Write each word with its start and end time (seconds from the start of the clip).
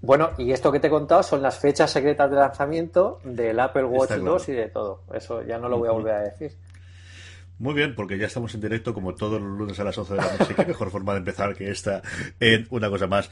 Bueno, 0.00 0.30
y 0.38 0.52
esto 0.52 0.70
que 0.70 0.80
te 0.80 0.88
he 0.88 0.90
contado 0.90 1.22
son 1.22 1.42
las 1.42 1.58
fechas 1.58 1.90
secretas 1.90 2.30
de 2.30 2.36
lanzamiento 2.36 3.20
del 3.24 3.58
Apple 3.58 3.84
Watch 3.84 4.10
Está 4.12 4.16
2 4.24 4.44
claro. 4.44 4.58
y 4.60 4.62
de 4.64 4.68
todo. 4.70 5.00
Eso 5.14 5.42
ya 5.42 5.58
no 5.58 5.68
lo 5.68 5.78
voy 5.78 5.88
a 5.88 5.92
volver 5.92 6.14
a 6.14 6.20
decir. 6.22 6.52
Muy 7.58 7.72
bien, 7.72 7.94
porque 7.94 8.18
ya 8.18 8.26
estamos 8.26 8.52
en 8.56 8.60
directo 8.60 8.92
como 8.92 9.14
todos 9.14 9.40
los 9.40 9.56
lunes 9.58 9.78
a 9.78 9.84
las 9.84 9.96
11 9.96 10.14
de 10.14 10.20
la 10.20 10.32
noche. 10.38 10.54
Qué 10.56 10.66
mejor 10.66 10.90
forma 10.90 11.12
de 11.12 11.18
empezar 11.20 11.54
que 11.54 11.70
esta 11.70 12.02
en 12.40 12.66
una 12.70 12.90
cosa 12.90 13.06
más. 13.06 13.30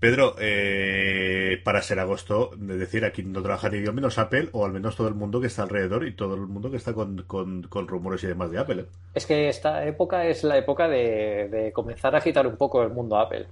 Pedro, 0.00 0.34
eh, 0.38 1.60
para 1.64 1.82
ser 1.82 1.98
agosto, 2.00 2.50
de 2.56 2.76
decir 2.78 3.04
aquí 3.04 3.22
no 3.22 3.42
trabaja 3.42 3.68
ni 3.68 3.78
Dios 3.80 3.92
menos 3.94 4.16
Apple, 4.18 4.48
o 4.52 4.64
al 4.64 4.72
menos 4.72 4.96
todo 4.96 5.08
el 5.08 5.14
mundo 5.14 5.40
que 5.40 5.48
está 5.48 5.64
alrededor 5.64 6.06
y 6.06 6.14
todo 6.14 6.34
el 6.34 6.40
mundo 6.46 6.70
que 6.70 6.78
está 6.78 6.94
con, 6.94 7.22
con- 7.24 7.62
con 7.64 7.86
rumores 7.88 8.24
y 8.24 8.28
demás 8.28 8.50
de 8.50 8.58
Apple. 8.58 8.80
¿eh? 8.82 8.86
Es 9.14 9.26
que 9.26 9.48
esta 9.48 9.84
época 9.86 10.24
es 10.26 10.44
la 10.44 10.56
época 10.56 10.88
de, 10.88 11.48
de 11.50 11.72
comenzar 11.72 12.14
a 12.14 12.18
agitar 12.18 12.46
un 12.46 12.56
poco 12.56 12.82
el 12.82 12.90
mundo 12.90 13.18
Apple. 13.18 13.46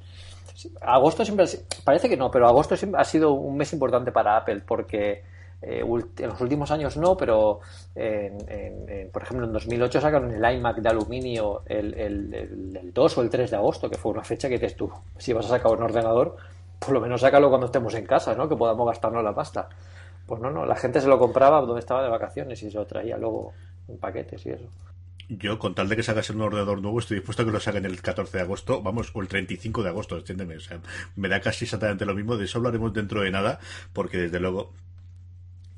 Agosto 0.81 1.25
siempre 1.25 1.47
parece 1.85 2.09
que 2.09 2.17
no, 2.17 2.31
pero 2.31 2.47
agosto 2.47 2.75
ha 2.97 3.05
sido 3.05 3.33
un 3.33 3.57
mes 3.57 3.73
importante 3.73 4.13
para 4.13 4.37
Apple 4.37 4.63
porque 4.67 5.23
eh, 5.63 5.81
en 5.83 6.29
los 6.29 6.41
últimos 6.41 6.71
años 6.71 6.97
no, 6.97 7.17
pero 7.17 7.61
en- 7.95 9.11
por 9.11 9.23
ejemplo 9.23 9.47
en 9.47 9.53
2008 9.53 10.01
sacaron 10.01 10.31
el 10.33 10.55
iMac 10.57 10.77
de 10.79 10.89
aluminio 10.89 11.63
el, 11.67 11.95
el- 11.95 12.35
el- 12.35 12.77
el 12.83 12.93
2 12.93 13.19
o 13.19 13.23
el 13.23 13.31
3 13.31 13.51
de 13.51 13.57
agosto, 13.57 13.91
que 13.91 13.97
fue 13.99 14.13
una 14.13 14.23
fecha 14.25 14.49
que 14.49 14.55
dices 14.59 14.77
tú, 14.77 14.91
si 15.19 15.33
vas 15.33 15.47
a 15.47 15.49
sacar 15.51 15.73
un 15.73 15.83
ordenador, 15.83 16.37
por 16.79 16.91
lo 16.93 17.01
menos 17.01 17.21
sácalo 17.21 17.49
cuando 17.49 17.67
estemos 17.67 17.95
en 17.95 18.07
casa, 18.07 18.35
¿no? 18.35 18.49
Que 18.49 18.57
podamos 18.57 18.87
gastarnos 18.87 19.25
la 19.25 19.35
pasta. 19.35 19.69
Pues 20.27 20.41
no, 20.41 20.51
no, 20.51 20.67
la 20.67 20.77
gente 20.77 21.01
se 21.01 21.09
lo 21.09 21.19
compraba 21.19 21.61
donde 21.61 21.81
estaba 21.81 22.03
de 22.03 22.09
vacaciones 22.11 22.63
y 22.63 22.71
se 22.71 22.77
lo 22.77 22.85
traía 22.87 23.17
luego 23.17 23.53
en 23.89 23.97
paquetes 23.99 24.45
y 24.47 24.51
eso. 24.51 24.65
Yo, 25.29 25.59
con 25.59 25.75
tal 25.75 25.89
de 25.89 25.97
que 25.97 26.03
sacas 26.05 26.31
un 26.31 26.41
ordenador 26.41 26.81
nuevo, 26.81 27.01
estoy 27.01 27.17
dispuesto 27.17 27.43
a 27.43 27.47
que 27.47 27.51
lo 27.51 27.59
saquen 27.59 27.85
el 27.85 28.01
14 28.01 28.37
de 28.37 28.43
agosto, 28.45 28.83
vamos, 28.83 29.11
o 29.13 29.21
el 29.23 29.29
35 29.29 29.83
de 29.83 29.89
agosto, 29.89 30.17
entiéndeme. 30.17 30.57
O 30.57 30.61
sea, 30.61 30.81
me 31.17 31.29
da 31.29 31.41
casi 31.41 31.65
exactamente 31.65 32.07
lo 32.07 32.15
mismo. 32.15 32.37
De 32.37 32.45
eso 32.45 32.59
hablaremos 32.59 32.93
dentro 32.93 33.23
de 33.23 33.31
nada, 33.31 33.59
porque 33.93 34.19
desde 34.19 34.39
luego. 34.39 34.73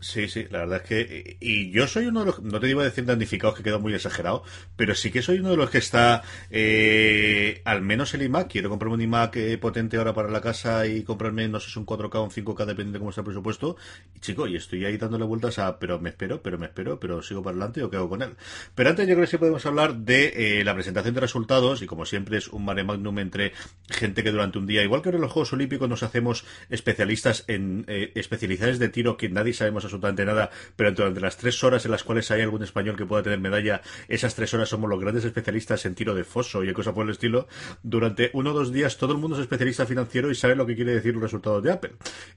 Sí, 0.01 0.29
sí, 0.29 0.47
la 0.51 0.61
verdad 0.61 0.83
es 0.85 0.89
que. 0.89 1.37
Y 1.41 1.73
yo 1.73 1.89
soy 1.89 2.07
uno 2.07 2.21
de 2.21 2.27
los. 2.27 2.41
No 2.41 2.61
te 2.61 2.69
digo 2.69 2.85
decir 2.85 3.05
damnificados, 3.05 3.57
que 3.57 3.65
queda 3.65 3.79
muy 3.79 3.93
exagerado, 3.95 4.45
pero 4.77 4.95
sí 4.95 5.11
que 5.11 5.23
soy 5.23 5.41
uno 5.41 5.51
de 5.51 5.57
los 5.57 5.71
que 5.71 5.79
está. 5.79 6.23
eh, 6.51 7.61
al 7.65 7.83
menos 7.83 8.15
el 8.15 8.23
iMac. 8.23 8.49
Quiero 8.49 8.71
comprarme 8.71 8.95
un 8.95 9.01
iMac 9.03 9.35
eh, 9.37 9.59
potente 9.59 9.97
ahora 9.97 10.15
para 10.15 10.31
la 10.31 10.41
casa 10.41 10.87
y 10.87 11.03
comprarme, 11.03 11.49
no 11.49 11.59
sé 11.59 11.71
si 11.73 11.81
un 11.81 11.85
4K 11.85 12.15
o 12.15 12.23
un 12.23 12.31
5K, 12.31 12.65
depende 12.65 12.93
de 12.93 12.99
cómo 13.01 13.11
está 13.11 13.23
el 13.23 13.25
presupuesto. 13.25 13.77
Y 14.15 14.21
chico, 14.21 14.47
y 14.47 14.55
estoy 14.55 14.85
ahí 14.85 14.97
dándole 14.99 15.25
vueltas 15.25 15.59
a. 15.59 15.81
Pero 15.81 15.99
me 15.99 16.11
espero, 16.11 16.41
pero 16.43 16.59
me 16.59 16.67
espero, 16.67 17.01
pero 17.01 17.21
sigo 17.21 17.43
para 17.43 17.57
adelante 17.57 17.83
o 17.83 17.91
qué 17.91 17.97
hago 17.97 18.09
con 18.09 18.23
él. 18.23 18.37
Pero 18.77 18.91
antes, 18.91 19.05
yo 19.09 19.15
creo 19.15 19.25
que 19.27 19.31
sí 19.33 19.37
podemos 19.37 19.67
hablar 19.67 19.97
de 19.97 20.61
eh, 20.61 20.65
la 20.65 20.75
presentación 20.75 21.15
de 21.17 21.23
resultados. 21.23 21.83
Y 21.83 21.87
como 21.87 22.07
siempre, 22.07 22.39
es 22.39 22.47
un 22.47 22.65
mare 22.65 22.85
magnum 22.85 23.19
entre 23.19 23.53
gente 23.89 24.23
que 24.23 24.31
durante 24.31 24.59
un 24.59 24.67
día, 24.69 24.85
igual 24.85 25.03
que 25.03 25.09
en 25.09 25.21
los 25.21 25.33
Juegos 25.33 25.53
Olímpicos, 25.55 25.89
nos 25.89 26.05
hacemos 26.05 26.45
especialistas 26.71 27.43
en. 27.49 27.85
Eh, 27.89 28.13
especialidades 28.15 28.79
de 28.79 28.89
tiro 28.91 29.17
que 29.17 29.29
nadie 29.29 29.53
sabemos 29.53 29.88
absolutamente 29.89 30.25
nada, 30.25 30.51
pero 30.77 30.93
durante 30.93 31.21
las 31.21 31.37
tres 31.37 31.63
horas 31.65 31.85
en 31.85 31.91
las 31.91 32.05
cuales 32.05 32.31
hay 32.31 32.43
algún 32.43 32.63
español 32.63 32.97
que 32.97 33.05
pueda 33.07 33.23
tener 33.23 33.41
medalla, 33.41 33.81
esas 34.07 34.35
tres 34.35 34.53
horas 34.55 34.69
somos 34.69 34.89
los 34.89 35.01
grandes 35.01 35.25
especialistas 35.25 35.85
en 35.87 35.95
tiro 35.95 36.15
de 36.15 36.25
foso 36.25 36.63
y 36.63 36.73
cosas 36.73 36.95
por 36.95 37.05
el 37.05 37.11
estilo. 37.13 37.49
Durante 37.83 38.31
uno 38.35 38.51
o 38.51 38.55
dos 38.55 38.73
días 38.73 38.97
todo 38.99 39.13
el 39.13 39.19
mundo 39.19 39.37
es 39.37 39.43
especialista 39.43 39.87
financiero 39.87 40.31
y 40.31 40.35
sabe 40.35 40.55
lo 40.55 40.67
que 40.67 40.77
quiere 40.77 40.95
decir 40.95 41.15
los 41.15 41.23
resultados 41.23 41.63
de 41.63 41.73
Apple. 41.73 41.93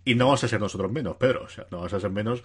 Y 0.06 0.16
no 0.16 0.25
vamos 0.25 0.44
a 0.44 0.47
ser 0.47 0.59
nosotros 0.59 0.91
menos, 0.91 1.17
Pedro, 1.17 1.44
o 1.44 1.50
sea, 1.50 1.67
no 1.72 1.78
vamos 1.78 1.94
a 1.94 2.00
ser 2.00 2.09
menos. 2.09 2.41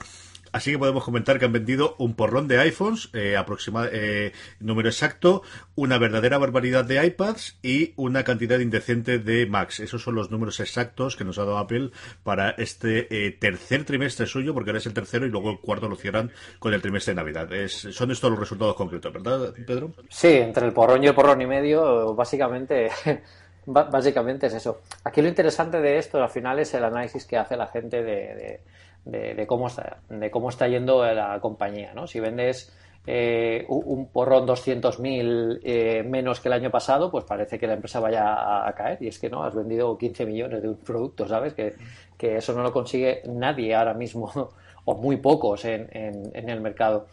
Así 0.52 0.70
que 0.70 0.78
podemos 0.78 1.04
comentar 1.04 1.38
que 1.38 1.44
han 1.44 1.52
vendido 1.52 1.96
un 1.98 2.14
porrón 2.14 2.48
de 2.48 2.58
iPhones, 2.58 3.10
eh, 3.12 3.36
aproxima- 3.36 3.88
eh, 3.92 4.32
número 4.60 4.88
exacto, 4.88 5.42
una 5.76 5.98
verdadera 5.98 6.38
barbaridad 6.38 6.84
de 6.84 7.04
iPads 7.06 7.58
y 7.62 7.92
una 7.96 8.24
cantidad 8.24 8.58
indecente 8.58 9.18
de 9.18 9.46
Macs. 9.46 9.80
Esos 9.80 10.02
son 10.02 10.14
los 10.14 10.30
números 10.30 10.58
exactos 10.60 11.16
que 11.16 11.24
nos 11.24 11.38
ha 11.38 11.42
dado 11.44 11.58
Apple 11.58 11.90
para 12.24 12.50
este 12.50 13.26
eh, 13.26 13.30
tercer 13.32 13.84
trimestre 13.84 14.26
suyo, 14.26 14.54
porque 14.54 14.70
ahora 14.70 14.78
es 14.78 14.86
el 14.86 14.94
tercero 14.94 15.26
y 15.26 15.28
luego 15.28 15.50
el 15.50 15.58
cuarto 15.60 15.88
lo 15.88 15.96
cierran 15.96 16.32
con 16.58 16.72
el 16.74 16.80
trimestre 16.82 17.12
de 17.12 17.16
Navidad. 17.16 17.48
Son 17.68 18.10
estos 18.10 18.30
los 18.30 18.40
resultados 18.40 18.74
concretos, 18.74 19.12
¿verdad, 19.12 19.52
Pedro? 19.66 19.92
Sí, 20.08 20.28
entre 20.32 20.66
el 20.66 20.72
porrón 20.72 21.04
y 21.04 21.08
el 21.08 21.14
porrón 21.14 21.40
y 21.42 21.46
medio, 21.46 22.14
básicamente, 22.14 22.88
básicamente 23.66 24.46
es 24.46 24.54
eso. 24.54 24.80
Aquí 25.04 25.20
lo 25.22 25.28
interesante 25.28 25.80
de 25.80 25.98
esto 25.98 26.22
al 26.22 26.30
final 26.30 26.58
es 26.58 26.72
el 26.74 26.84
análisis 26.84 27.24
que 27.26 27.36
hace 27.36 27.56
la 27.56 27.66
gente 27.66 28.02
de- 28.02 28.60
de 29.04 29.46
cómo 29.46 29.68
está, 29.68 29.98
de 30.08 30.30
cómo 30.32 30.48
está 30.48 30.66
yendo 30.66 31.04
la 31.14 31.38
compañía, 31.40 31.92
¿no? 31.94 32.08
Si 32.08 32.18
vendes 32.18 32.76
eh, 33.06 33.64
un 33.68 34.08
porrón 34.08 34.46
200.000 34.46 35.60
eh, 35.62 36.02
menos 36.02 36.40
que 36.40 36.48
el 36.48 36.54
año 36.54 36.70
pasado, 36.70 37.10
pues 37.10 37.24
parece 37.24 37.58
que 37.58 37.66
la 37.66 37.74
empresa 37.74 38.00
vaya 38.00 38.66
a, 38.66 38.72
caer. 38.74 38.98
Y 39.00 39.08
es 39.08 39.18
que 39.18 39.30
no, 39.30 39.44
has 39.44 39.54
vendido 39.54 39.96
15 39.96 40.26
millones 40.26 40.62
de 40.62 40.68
un 40.68 40.76
producto, 40.76 41.26
¿sabes? 41.28 41.54
Que, 41.54 41.74
que 42.16 42.36
eso 42.36 42.52
no 42.52 42.62
lo 42.62 42.72
consigue 42.72 43.22
nadie 43.28 43.74
ahora 43.74 43.94
mismo, 43.94 44.30
o 44.84 44.94
muy 44.96 45.16
pocos 45.18 45.64
en, 45.64 45.88
en- 45.92 46.30
en 46.34 46.48
el 46.48 46.60
mercado. 46.60 47.06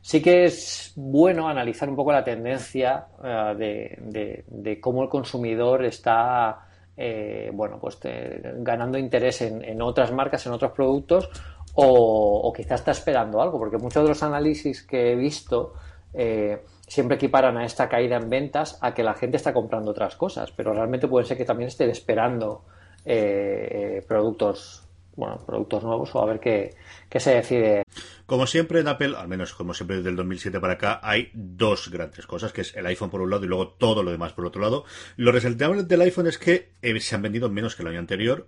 Sí 0.00 0.20
que 0.20 0.44
es 0.44 0.92
bueno 0.96 1.48
analizar 1.48 1.88
un 1.88 1.96
poco 1.96 2.12
la 2.12 2.22
tendencia 2.22 3.06
eh, 3.22 3.54
de, 3.98 4.44
de- 4.46 4.80
cómo 4.80 5.02
el 5.02 5.08
consumidor 5.08 5.84
está 5.84 6.60
eh, 6.96 7.50
bueno, 7.52 7.78
pues 7.80 7.98
ganando 8.02 8.96
interés 8.98 9.42
en 9.42 9.82
otras 9.82 10.12
marcas, 10.12 10.46
en 10.46 10.52
otros 10.52 10.72
productos, 10.72 11.28
o, 11.74 12.52
quizás 12.54 12.80
está 12.80 12.92
esperando 12.92 13.40
algo, 13.42 13.58
porque 13.58 13.78
muchos 13.78 14.02
de 14.02 14.08
los 14.08 14.22
análisis 14.22 14.82
que 14.82 15.12
he 15.12 15.16
visto 15.16 15.74
eh, 16.12 16.62
siempre 16.86 17.16
equiparan 17.16 17.56
a 17.56 17.64
esta 17.64 17.88
caída 17.88 18.16
en 18.16 18.30
ventas 18.30 18.78
a 18.80 18.94
que 18.94 19.02
la 19.02 19.14
gente 19.14 19.36
está 19.36 19.52
comprando 19.52 19.90
otras 19.90 20.16
cosas, 20.16 20.52
pero 20.52 20.72
realmente 20.72 21.08
puede 21.08 21.26
ser 21.26 21.36
que 21.36 21.44
también 21.44 21.68
estén 21.68 21.90
esperando 21.90 22.64
eh, 23.04 24.04
productos, 24.06 24.84
bueno, 25.16 25.38
productos 25.44 25.82
nuevos 25.82 26.14
o 26.14 26.22
a 26.22 26.26
ver 26.26 26.40
qué, 26.40 26.74
qué 27.08 27.18
se 27.18 27.34
decide 27.34 27.82
Como 28.26 28.46
siempre 28.46 28.80
en 28.80 28.88
Apple, 28.88 29.14
al 29.16 29.28
menos 29.28 29.54
como 29.54 29.74
siempre 29.74 29.96
desde 29.96 30.10
el 30.10 30.16
2007 30.16 30.60
para 30.60 30.74
acá, 30.74 31.00
hay 31.02 31.30
dos 31.34 31.90
grandes 31.90 32.26
cosas, 32.26 32.52
que 32.52 32.60
es 32.60 32.76
el 32.76 32.86
iPhone 32.86 33.10
por 33.10 33.20
un 33.20 33.30
lado 33.30 33.44
y 33.44 33.48
luego 33.48 33.68
todo 33.68 34.04
lo 34.04 34.12
demás 34.12 34.32
por 34.32 34.46
otro 34.46 34.62
lado. 34.62 34.84
Lo 35.16 35.32
resaltable 35.32 35.82
del 35.82 36.00
iPhone 36.02 36.28
es 36.28 36.38
que 36.38 36.70
eh, 36.82 37.00
se 37.00 37.14
han 37.16 37.22
vendido 37.22 37.50
menos 37.50 37.74
que 37.74 37.82
el 37.82 37.88
año 37.88 37.98
anterior, 37.98 38.46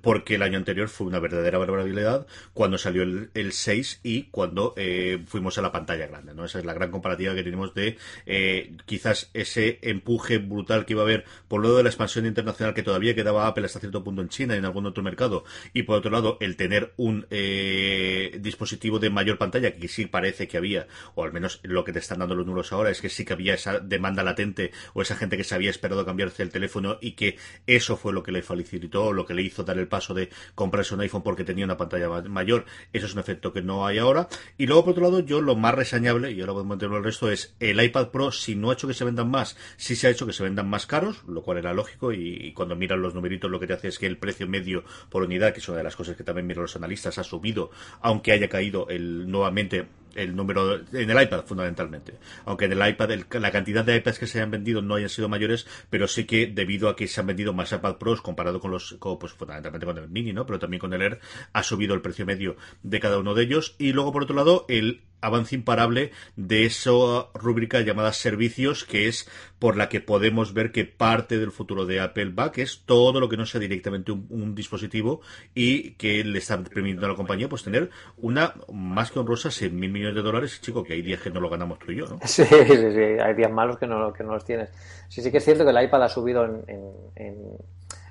porque 0.00 0.36
el 0.36 0.42
año 0.42 0.58
anterior 0.58 0.88
fue 0.88 1.06
una 1.06 1.18
verdadera 1.18 1.58
barbaridad 1.58 2.26
cuando 2.54 2.78
salió 2.78 3.02
el, 3.02 3.30
el 3.34 3.52
6 3.52 4.00
y 4.02 4.24
cuando 4.24 4.74
eh, 4.76 5.22
fuimos 5.26 5.58
a 5.58 5.62
la 5.62 5.72
pantalla 5.72 6.06
grande, 6.06 6.34
¿no? 6.34 6.44
Esa 6.44 6.58
es 6.58 6.64
la 6.64 6.74
gran 6.74 6.90
comparativa 6.90 7.34
que 7.34 7.42
tenemos 7.42 7.74
de 7.74 7.96
eh, 8.26 8.76
quizás 8.86 9.30
ese 9.34 9.78
empuje 9.82 10.38
brutal 10.38 10.84
que 10.84 10.94
iba 10.94 11.02
a 11.02 11.04
haber 11.04 11.24
por 11.48 11.60
lo 11.60 11.76
de 11.76 11.82
la 11.82 11.88
expansión 11.88 12.26
internacional 12.26 12.74
que 12.74 12.82
todavía 12.82 13.14
quedaba 13.14 13.46
Apple 13.46 13.66
hasta 13.66 13.80
cierto 13.80 14.02
punto 14.02 14.22
en 14.22 14.28
China 14.28 14.54
y 14.54 14.58
en 14.58 14.64
algún 14.64 14.86
otro 14.86 15.02
mercado 15.02 15.44
y 15.72 15.84
por 15.84 15.98
otro 15.98 16.10
lado 16.10 16.38
el 16.40 16.56
tener 16.56 16.92
un 16.96 17.26
eh, 17.30 18.38
dispositivo 18.40 18.98
de 18.98 19.10
mayor 19.10 19.38
pantalla 19.38 19.76
que 19.76 19.88
sí 19.88 20.06
parece 20.06 20.48
que 20.48 20.56
había 20.56 20.86
o 21.14 21.24
al 21.24 21.32
menos 21.32 21.60
lo 21.62 21.84
que 21.84 21.92
te 21.92 21.98
están 21.98 22.18
dando 22.18 22.34
los 22.34 22.46
números 22.46 22.72
ahora 22.72 22.90
es 22.90 23.00
que 23.00 23.08
sí 23.08 23.24
que 23.24 23.32
había 23.32 23.54
esa 23.54 23.78
demanda 23.78 24.22
latente 24.22 24.72
o 24.94 25.02
esa 25.02 25.16
gente 25.16 25.36
que 25.36 25.44
se 25.44 25.54
había 25.54 25.70
esperado 25.70 26.04
cambiarse 26.04 26.42
el 26.42 26.50
teléfono 26.50 26.98
y 27.00 27.12
que 27.12 27.36
eso 27.66 27.96
fue 27.96 28.12
lo 28.12 28.22
que 28.22 28.32
le 28.32 28.42
facilitó 28.42 29.12
lo 29.12 29.26
que 29.26 29.34
le 29.34 29.42
hizo 29.42 29.64
dar 29.68 29.78
el 29.78 29.88
paso 29.88 30.14
de 30.14 30.30
comprarse 30.54 30.94
un 30.94 31.00
iPhone 31.00 31.22
porque 31.22 31.44
tenía 31.44 31.64
una 31.64 31.76
pantalla 31.76 32.08
mayor. 32.22 32.64
Eso 32.92 33.06
es 33.06 33.14
un 33.14 33.20
efecto 33.20 33.52
que 33.52 33.62
no 33.62 33.86
hay 33.86 33.98
ahora. 33.98 34.28
Y 34.56 34.66
luego, 34.66 34.84
por 34.84 34.92
otro 34.92 35.04
lado, 35.04 35.20
yo 35.20 35.40
lo 35.40 35.56
más 35.56 35.74
reseñable, 35.74 36.32
y 36.32 36.40
ahora 36.40 36.54
podemos 36.54 36.70
mantenerlo 36.70 36.98
el 36.98 37.04
resto, 37.04 37.30
es 37.30 37.54
el 37.60 37.82
iPad 37.82 38.08
Pro, 38.08 38.32
si 38.32 38.56
no 38.56 38.70
ha 38.70 38.74
hecho 38.74 38.88
que 38.88 38.94
se 38.94 39.04
vendan 39.04 39.30
más, 39.30 39.56
sí 39.76 39.96
se 39.96 40.06
ha 40.06 40.10
hecho 40.10 40.26
que 40.26 40.32
se 40.32 40.42
vendan 40.42 40.68
más 40.68 40.86
caros, 40.86 41.22
lo 41.28 41.42
cual 41.42 41.58
era 41.58 41.72
lógico, 41.72 42.12
y, 42.12 42.52
cuando 42.52 42.76
miran 42.76 43.02
los 43.02 43.14
numeritos 43.14 43.50
lo 43.50 43.60
que 43.60 43.66
te 43.66 43.74
hace 43.74 43.88
es 43.88 43.98
que 43.98 44.06
el 44.06 44.16
precio 44.16 44.48
medio 44.48 44.84
por 45.10 45.22
unidad, 45.22 45.52
que 45.52 45.60
es 45.60 45.68
una 45.68 45.78
de 45.78 45.84
las 45.84 45.96
cosas 45.96 46.16
que 46.16 46.24
también 46.24 46.46
miran 46.46 46.62
los 46.62 46.76
analistas, 46.76 47.18
ha 47.18 47.24
subido, 47.24 47.70
aunque 48.00 48.32
haya 48.32 48.48
caído 48.48 48.88
el 48.88 49.30
nuevamente 49.30 49.86
el 50.14 50.34
número 50.34 50.80
en 50.92 51.10
el 51.10 51.22
iPad 51.22 51.44
fundamentalmente. 51.44 52.14
Aunque 52.44 52.66
en 52.66 52.72
el 52.72 52.88
iPad 52.88 53.10
la 53.32 53.50
cantidad 53.50 53.84
de 53.84 53.96
iPads 53.96 54.18
que 54.18 54.26
se 54.26 54.40
han 54.40 54.50
vendido 54.50 54.82
no 54.82 54.94
hayan 54.94 55.08
sido 55.08 55.28
mayores 55.28 55.66
pero 55.90 56.08
sí 56.08 56.24
que 56.24 56.46
debido 56.46 56.88
a 56.88 56.96
que 56.96 57.08
se 57.08 57.20
han 57.20 57.26
vendido 57.26 57.52
más 57.52 57.72
iPad 57.72 57.96
Pros 57.96 58.20
comparado 58.20 58.60
con 58.60 58.70
los 58.70 58.98
pues 59.18 59.32
fundamentalmente 59.32 59.86
con 59.86 59.98
el 59.98 60.08
Mini 60.08 60.32
no 60.32 60.46
pero 60.46 60.58
también 60.58 60.80
con 60.80 60.92
el 60.92 61.02
Air 61.02 61.20
ha 61.52 61.62
subido 61.62 61.94
el 61.94 62.00
precio 62.00 62.26
medio 62.26 62.56
de 62.82 63.00
cada 63.00 63.18
uno 63.18 63.34
de 63.34 63.42
ellos. 63.44 63.74
Y 63.78 63.92
luego 63.92 64.12
por 64.12 64.22
otro 64.22 64.36
lado 64.36 64.66
el 64.68 65.02
avance 65.20 65.54
imparable 65.54 66.12
de 66.36 66.66
esa 66.66 66.90
rúbrica 67.34 67.80
llamada 67.80 68.12
servicios, 68.12 68.84
que 68.84 69.08
es 69.08 69.28
por 69.58 69.76
la 69.76 69.88
que 69.88 70.00
podemos 70.00 70.54
ver 70.54 70.72
que 70.72 70.84
parte 70.84 71.38
del 71.38 71.50
futuro 71.50 71.86
de 71.86 72.00
Apple 72.00 72.32
va, 72.38 72.52
que 72.52 72.62
es 72.62 72.82
todo 72.86 73.20
lo 73.20 73.28
que 73.28 73.36
no 73.36 73.46
sea 73.46 73.60
directamente 73.60 74.12
un, 74.12 74.54
dispositivo 74.54 75.20
y 75.54 75.92
que 75.92 76.24
le 76.24 76.38
está 76.38 76.58
permitiendo 76.62 77.06
a 77.06 77.10
la 77.10 77.16
compañía 77.16 77.48
pues 77.48 77.62
tener 77.62 77.90
una 78.16 78.54
más 78.72 79.10
que 79.10 79.18
honrosa 79.18 79.50
6 79.50 79.72
mil 79.72 79.90
millones 79.90 80.14
de 80.14 80.22
dólares, 80.22 80.60
chico, 80.60 80.82
que 80.82 80.94
hay 80.94 81.02
días 81.02 81.20
que 81.20 81.30
no 81.30 81.40
lo 81.40 81.48
ganamos 81.48 81.78
tú 81.78 81.92
y 81.92 81.96
yo, 81.96 82.06
¿no? 82.06 82.18
Sí, 82.24 82.44
sí, 82.44 82.92
sí, 82.92 83.02
hay 83.20 83.34
días 83.34 83.50
malos 83.50 83.78
que 83.78 83.86
no, 83.86 84.12
que 84.12 84.22
no 84.22 84.32
los 84.32 84.44
tienes. 84.44 84.70
Sí, 85.08 85.22
sí 85.22 85.30
que 85.30 85.38
es 85.38 85.44
cierto 85.44 85.64
que 85.64 85.70
el 85.70 85.84
iPad 85.84 86.04
ha 86.04 86.08
subido 86.08 86.44
en, 86.44 87.58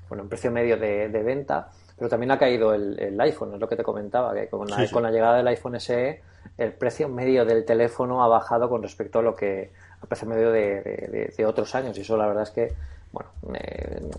bueno, 0.10 0.24
en 0.24 0.30
precio 0.30 0.52
medio 0.52 0.78
de, 0.78 1.08
venta, 1.24 1.72
pero 1.98 2.10
también 2.10 2.32
ha 2.32 2.38
caído 2.38 2.74
el, 2.74 3.20
iPhone, 3.20 3.56
es 3.56 3.60
lo 3.60 3.68
que 3.68 3.76
te 3.76 3.84
comentaba, 3.84 4.34
que 4.34 4.48
con 4.48 4.68
la, 4.68 4.88
con 4.92 5.04
la 5.04 5.12
llegada 5.12 5.38
del 5.38 5.48
iPhone 5.48 5.80
SE 5.80 6.22
el 6.58 6.74
precio 6.74 7.08
medio 7.08 7.46
del 7.46 7.66
teléfono 7.66 8.24
ha 8.24 8.28
bajado 8.28 8.70
con 8.70 8.82
respecto 8.82 9.20
a 9.20 9.22
lo 9.22 9.36
que 9.36 9.72
al 10.02 10.08
precio 10.08 10.28
medio 10.28 10.52
de, 10.52 11.46
otros 11.46 11.74
años. 11.76 11.98
Y 11.98 12.02
eso 12.02 12.18
la 12.18 12.28
verdad 12.28 12.44
es 12.44 12.52
que 12.52 12.74
bueno 13.12 13.30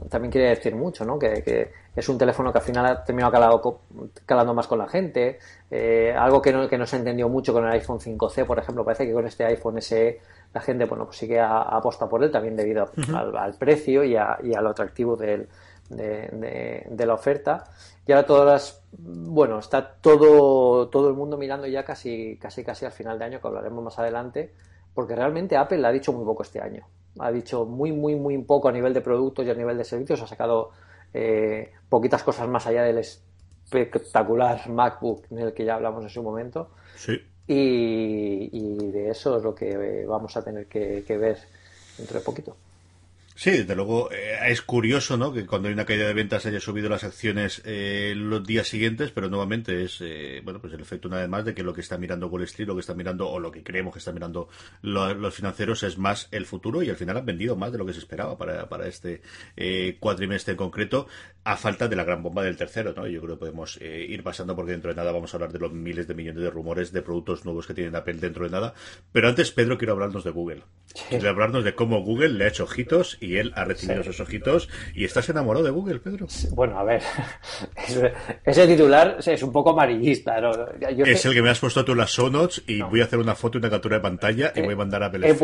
también 0.09 0.33
quiere 0.33 0.49
decir 0.49 0.75
mucho 0.75 1.05
no 1.05 1.19
que, 1.19 1.71
es 1.95 2.09
un 2.09 2.17
teléfono 2.17 2.51
que 2.51 2.59
al 2.59 2.65
final 2.65 2.87
ha 2.87 3.05
terminado 3.05 3.33
calado, 3.33 3.81
calando 4.25 4.55
más 4.55 4.67
con 4.67 4.79
la 4.79 4.89
gente. 4.89 5.39
Eh, 5.71 6.15
algo 6.17 6.41
que 6.41 6.53
no, 6.53 6.69
que 6.69 6.79
no 6.79 6.87
se 6.87 6.97
entendió 6.97 7.29
mucho 7.29 7.53
con 7.53 7.65
el 7.67 7.73
iPhone 7.73 7.99
5C 7.99 8.47
por 8.47 8.59
ejemplo 8.59 8.85
parece 8.85 9.07
que 9.07 9.13
con 9.13 9.27
este 9.27 9.45
iPhone 9.45 9.81
SE 9.83 10.21
la 10.55 10.61
gente 10.61 10.87
bueno 10.87 11.05
pues 11.05 11.19
sí 11.19 11.29
que 11.29 11.39
ha, 11.39 11.63
apostado 11.63 12.11
por 12.11 12.23
él 12.25 12.31
también 12.31 12.57
debido 12.57 12.91
al, 13.15 13.55
precio 13.59 14.05
y 14.05 14.17
a, 14.17 14.39
y 14.43 14.55
a 14.55 14.61
lo 14.63 14.71
atractivo 14.71 15.17
del, 15.17 15.49
de, 15.89 16.87
de, 16.91 17.07
la 17.07 17.15
oferta. 17.15 17.65
Y 18.07 18.13
ahora 18.13 18.27
todas 18.27 18.47
las 18.47 18.83
bueno 18.91 19.59
está 19.59 19.97
todo 20.01 20.89
todo 20.89 21.09
el 21.09 21.15
mundo 21.15 21.37
mirando 21.37 21.67
ya 21.67 21.85
casi 21.85 22.39
casi 22.39 22.65
casi 22.65 22.87
al 22.87 22.93
final 22.93 23.19
de 23.19 23.27
año 23.27 23.41
que 23.41 23.47
hablaremos 23.47 23.85
más 23.85 23.99
adelante 23.99 24.55
porque 24.95 25.15
realmente 25.15 25.57
Apple 25.57 25.87
ha 25.87 25.93
dicho 25.93 26.13
muy 26.13 26.25
poco 26.25 26.43
este 26.43 26.61
año. 26.61 26.87
Ha 27.19 27.31
dicho 27.31 27.65
muy 27.65 27.93
muy 27.93 28.17
muy 28.17 28.39
poco 28.39 28.69
a 28.69 28.73
nivel 28.73 28.95
de 28.95 29.01
productos 29.01 29.47
y 29.47 29.51
a 29.51 29.55
nivel 29.55 29.77
de 29.77 29.85
servicios. 29.85 30.23
Ha 30.23 30.27
sacado 30.27 30.71
eh, 31.13 31.73
poquitas 31.89 32.23
cosas 32.23 32.49
más 32.49 32.67
allá 32.67 32.83
del 32.83 32.99
espectacular 32.99 34.69
MacBook 34.69 35.25
en 35.31 35.39
el 35.39 35.53
que 35.53 35.65
ya 35.65 35.75
hablamos 35.75 36.03
en 36.05 36.11
su 36.11 36.23
momento. 36.23 36.71
Sí. 36.97 37.19
y, 37.47 38.91
de 38.91 39.09
eso 39.11 39.39
es 39.39 39.43
lo 39.43 39.55
que 39.55 40.05
vamos 40.07 40.37
a 40.37 40.43
tener 40.43 40.67
que, 40.67 41.05
que 41.07 41.17
ver 41.17 41.39
dentro 41.97 42.19
de 42.19 42.25
poquito 42.25 42.57
Sí, 43.39 43.53
desde 43.53 43.77
luego 43.77 44.11
eh, 44.11 44.37
es 44.49 44.63
curioso, 44.63 45.17
¿no? 45.17 45.33
Que 45.33 45.47
cuando 45.47 45.69
hay 45.69 45.75
una 45.75 45.85
caída 45.85 46.09
de 46.09 46.13
ventas 46.13 46.45
haya 46.45 46.59
subido 46.59 46.89
las 46.89 47.05
acciones 47.05 47.63
eh, 47.65 48.13
los 48.17 48.45
días 48.45 48.67
siguientes, 48.67 49.13
pero 49.13 49.29
nuevamente 49.29 49.85
es, 49.85 50.01
eh, 50.01 50.41
bueno, 50.43 50.61
pues 50.61 50.73
el 50.73 50.81
efecto 50.81 51.07
una 51.07 51.19
vez 51.19 51.29
más 51.29 51.45
de 51.45 51.55
que 51.55 51.63
lo 51.63 51.73
que 51.73 51.81
está 51.81 51.99
mirando 51.99 52.27
Wall 52.27 52.43
Street, 52.43 52.67
lo 52.67 52.75
que 52.75 52.81
está 52.81 52.95
mirando 52.95 53.31
o 53.31 53.39
lo 53.39 53.53
que 53.53 53.63
creemos 53.63 53.93
que 53.93 54.01
está 54.01 54.11
mirando 54.11 54.49
los 54.83 55.33
financieros 55.33 55.85
es 55.85 55.99
más 55.99 56.27
el 56.33 56.47
futuro 56.47 56.83
y 56.83 56.91
al 56.91 56.97
final 56.97 57.17
han 57.17 57.27
vendido 57.27 57.55
más 57.55 57.71
de 57.71 57.79
lo 57.79 57.87
que 57.87 57.93
se 57.93 58.01
esperaba 58.01 58.37
para, 58.37 58.69
para 58.69 58.89
este 58.89 59.23
cuatrimestre 60.01 60.53
en 60.53 60.59
concreto, 60.59 61.07
a 61.45 61.57
falta 61.57 61.87
de 61.87 61.95
la 61.95 62.03
gran 62.03 62.25
bomba 62.25 62.43
del 62.43 62.57
tercero, 62.57 62.93
¿no? 62.93 63.07
Yo 63.07 63.21
creo 63.21 63.37
que 63.37 63.41
podemos 63.41 63.79
ir 63.81 64.23
pasando 64.25 64.57
porque 64.57 64.73
dentro 64.73 64.91
de 64.91 64.97
nada 64.97 65.13
vamos 65.13 65.33
a 65.33 65.37
hablar 65.37 65.53
de 65.53 65.61
los 65.61 65.73
miles 65.73 66.09
de 66.09 66.15
millones 66.15 66.43
de 66.43 66.51
rumores 66.51 66.91
de 66.91 67.03
productos 67.03 67.45
nuevos 67.45 67.69
que 67.69 67.75
tienen 67.75 67.95
Apple 67.95 68.15
dentro 68.15 68.47
de 68.47 68.51
nada. 68.51 68.75
Pero 69.13 69.29
antes, 69.29 69.53
Pedro, 69.53 69.79
quiero 69.79 69.93
hablarnos 69.93 70.25
de 70.25 70.31
Google. 70.33 70.65
Quiero 71.09 71.31
hablarnos 71.31 71.63
de 71.63 71.77
cómo 71.77 72.03
Google 72.03 72.31
le 72.31 72.45
ha 72.45 72.49
hecho 72.49 72.65
ojitos 72.65 73.17
y 73.21 73.28
y 73.29 73.37
él 73.37 73.53
ha 73.55 73.65
recibido 73.65 74.01
esos 74.01 74.21
ojitos. 74.21 74.69
¿Y 74.95 75.05
estás 75.05 75.29
enamorado 75.29 75.65
de 75.65 75.71
Google, 75.71 76.01
Pedro? 76.01 76.27
Bueno, 76.53 76.79
a 76.79 76.85
ver, 76.85 77.03
ese 78.45 78.67
titular 78.67 79.19
es 79.25 79.43
un 79.43 79.53
poco 79.53 79.71
amarillista. 79.71 80.37
es 81.05 81.27
el 81.27 81.35
que 81.35 81.43
me 81.43 81.51
has 81.51 81.61
puesto 81.61 81.85
tú 81.85 81.93
en 81.93 81.99
las 81.99 82.11
show 82.11 82.31
notes 82.31 82.63
y 82.67 82.81
voy 82.81 83.03
a 83.03 83.05
hacer 83.05 83.19
una 83.19 83.35
foto 83.35 83.59
y 83.59 83.61
una 83.61 83.71
captura 83.71 83.97
de 83.97 84.03
pantalla 84.03 84.53
y 84.55 84.63
voy 84.63 84.73
a 84.73 84.77
mandar 84.77 85.03
a 85.03 85.11
Belén 85.11 85.37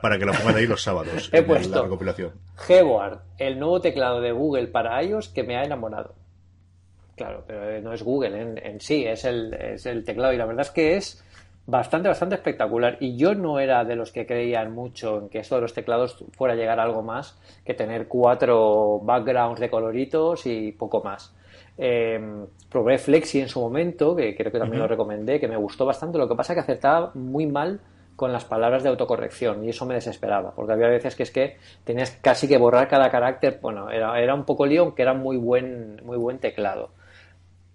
para 0.00 0.18
que 0.18 0.24
lo 0.24 0.32
pongan 0.32 0.56
ahí 0.56 0.66
los 0.66 0.82
sábados 0.82 1.28
he 1.32 1.42
puesto 1.42 1.76
la 1.76 1.82
recopilación. 1.82 2.32
Gboard, 2.66 3.20
el 3.36 3.58
nuevo 3.58 3.80
teclado 3.80 4.20
de 4.20 4.32
Google 4.32 4.68
para 4.68 5.02
iOS 5.02 5.28
que 5.28 5.42
me 5.42 5.56
ha 5.56 5.64
enamorado. 5.64 6.14
Claro, 7.16 7.44
pero 7.46 7.68
eh, 7.68 7.80
no 7.82 7.92
es 7.92 8.02
Google 8.02 8.40
en, 8.40 8.58
en 8.58 8.80
sí, 8.80 9.04
es 9.04 9.24
el, 9.24 9.52
es 9.52 9.86
el 9.86 10.04
teclado 10.04 10.32
y 10.32 10.36
la 10.36 10.46
verdad 10.46 10.62
es 10.62 10.70
que 10.70 10.96
es 10.96 11.24
bastante, 11.68 12.08
bastante 12.08 12.34
espectacular. 12.34 12.96
Y 12.98 13.16
yo 13.16 13.34
no 13.34 13.60
era 13.60 13.84
de 13.84 13.94
los 13.94 14.10
que 14.10 14.26
creían 14.26 14.74
mucho 14.74 15.18
en 15.18 15.28
que 15.28 15.38
esto 15.38 15.54
de 15.54 15.60
los 15.60 15.74
teclados 15.74 16.24
fuera 16.32 16.54
a 16.54 16.56
llegar 16.56 16.80
a 16.80 16.82
algo 16.82 17.02
más 17.02 17.38
que 17.64 17.74
tener 17.74 18.08
cuatro 18.08 18.98
backgrounds 19.02 19.60
de 19.60 19.70
coloritos 19.70 20.46
y 20.46 20.72
poco 20.72 21.02
más. 21.04 21.36
Eh, 21.76 22.18
probé 22.70 22.98
Flexi 22.98 23.40
en 23.40 23.48
su 23.48 23.60
momento, 23.60 24.16
que 24.16 24.34
creo 24.34 24.50
que 24.50 24.58
también 24.58 24.80
lo 24.80 24.88
recomendé, 24.88 25.38
que 25.38 25.46
me 25.46 25.56
gustó 25.56 25.84
bastante. 25.84 26.18
Lo 26.18 26.26
que 26.26 26.34
pasa 26.34 26.54
es 26.54 26.56
que 26.56 26.60
acertaba 26.60 27.12
muy 27.14 27.46
mal 27.46 27.80
con 28.16 28.32
las 28.32 28.46
palabras 28.46 28.82
de 28.82 28.88
autocorrección 28.88 29.62
y 29.62 29.68
eso 29.68 29.86
me 29.86 29.94
desesperaba, 29.94 30.52
porque 30.52 30.72
había 30.72 30.88
veces 30.88 31.14
que 31.14 31.22
es 31.22 31.30
que 31.30 31.56
tenías 31.84 32.18
casi 32.22 32.48
que 32.48 32.58
borrar 32.58 32.88
cada 32.88 33.10
carácter. 33.10 33.58
Bueno, 33.60 33.90
era, 33.90 34.18
era 34.18 34.34
un 34.34 34.44
poco 34.44 34.66
lío, 34.66 34.82
aunque 34.82 35.02
era 35.02 35.12
muy 35.12 35.36
buen, 35.36 36.00
muy 36.02 36.16
buen 36.16 36.38
teclado. 36.38 36.90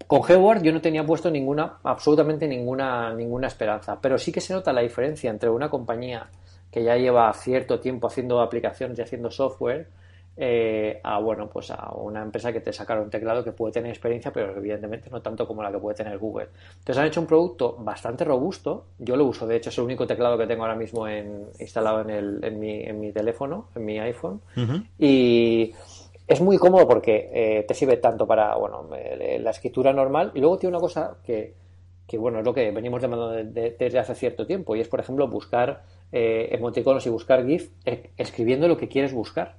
Con 0.07 0.21
Gboard 0.21 0.61
yo 0.63 0.71
no 0.71 0.81
tenía 0.81 1.05
puesto 1.05 1.29
ninguna, 1.29 1.77
absolutamente 1.83 2.47
ninguna, 2.47 3.13
ninguna 3.13 3.47
esperanza, 3.47 3.97
pero 4.01 4.17
sí 4.17 4.31
que 4.31 4.41
se 4.41 4.53
nota 4.53 4.73
la 4.73 4.81
diferencia 4.81 5.29
entre 5.29 5.49
una 5.49 5.69
compañía 5.69 6.27
que 6.71 6.83
ya 6.83 6.95
lleva 6.97 7.31
cierto 7.33 7.79
tiempo 7.79 8.07
haciendo 8.07 8.41
aplicaciones 8.41 8.97
y 8.97 9.01
haciendo 9.01 9.29
software 9.29 9.87
eh, 10.35 10.99
a 11.03 11.19
bueno 11.19 11.47
pues 11.47 11.69
a 11.69 11.91
una 11.93 12.23
empresa 12.23 12.51
que 12.51 12.59
te 12.59 12.73
sacaron 12.73 13.03
un 13.03 13.09
teclado 13.11 13.43
que 13.43 13.51
puede 13.51 13.71
tener 13.71 13.91
experiencia 13.91 14.33
pero 14.33 14.57
evidentemente 14.57 15.07
no 15.11 15.21
tanto 15.21 15.47
como 15.47 15.61
la 15.61 15.71
que 15.71 15.77
puede 15.77 15.95
tener 15.95 16.17
Google. 16.17 16.47
Entonces 16.79 16.97
han 16.97 17.05
hecho 17.05 17.21
un 17.21 17.27
producto 17.27 17.75
bastante 17.77 18.25
robusto. 18.25 18.85
Yo 18.97 19.15
lo 19.15 19.25
uso 19.25 19.45
de 19.45 19.57
hecho 19.57 19.69
es 19.69 19.77
el 19.77 19.83
único 19.83 20.07
teclado 20.07 20.35
que 20.35 20.47
tengo 20.47 20.63
ahora 20.63 20.75
mismo 20.75 21.07
en, 21.07 21.45
instalado 21.59 22.01
en, 22.01 22.09
el, 22.09 22.43
en, 22.43 22.59
mi, 22.59 22.81
en 22.81 22.99
mi 22.99 23.11
teléfono 23.11 23.67
en 23.75 23.85
mi 23.85 23.99
iPhone. 23.99 24.41
Y 24.97 25.71
es 26.33 26.41
muy 26.41 26.57
cómodo 26.57 26.87
porque 26.87 27.29
eh, 27.31 27.65
te 27.67 27.73
sirve 27.73 27.97
tanto 27.97 28.25
para 28.25 28.55
bueno 28.55 28.89
eh, 28.95 29.39
la 29.39 29.51
escritura 29.51 29.93
normal. 29.93 30.31
Y 30.33 30.39
luego 30.39 30.57
tiene 30.57 30.75
una 30.75 30.81
cosa 30.81 31.17
que, 31.23 31.53
que 32.07 32.17
bueno 32.17 32.39
es 32.39 32.45
lo 32.45 32.53
que 32.53 32.71
venimos 32.71 33.01
demandando 33.01 33.51
desde 33.51 33.99
hace 33.99 34.15
cierto 34.15 34.45
tiempo 34.45 34.75
y 34.75 34.81
es 34.81 34.87
por 34.87 34.99
ejemplo 34.99 35.27
buscar 35.27 35.83
eh, 36.11 36.49
emoticonos 36.51 37.05
y 37.05 37.09
buscar 37.09 37.45
GIF 37.45 37.71
escribiendo 38.17 38.67
lo 38.67 38.77
que 38.77 38.87
quieres 38.87 39.13
buscar. 39.13 39.55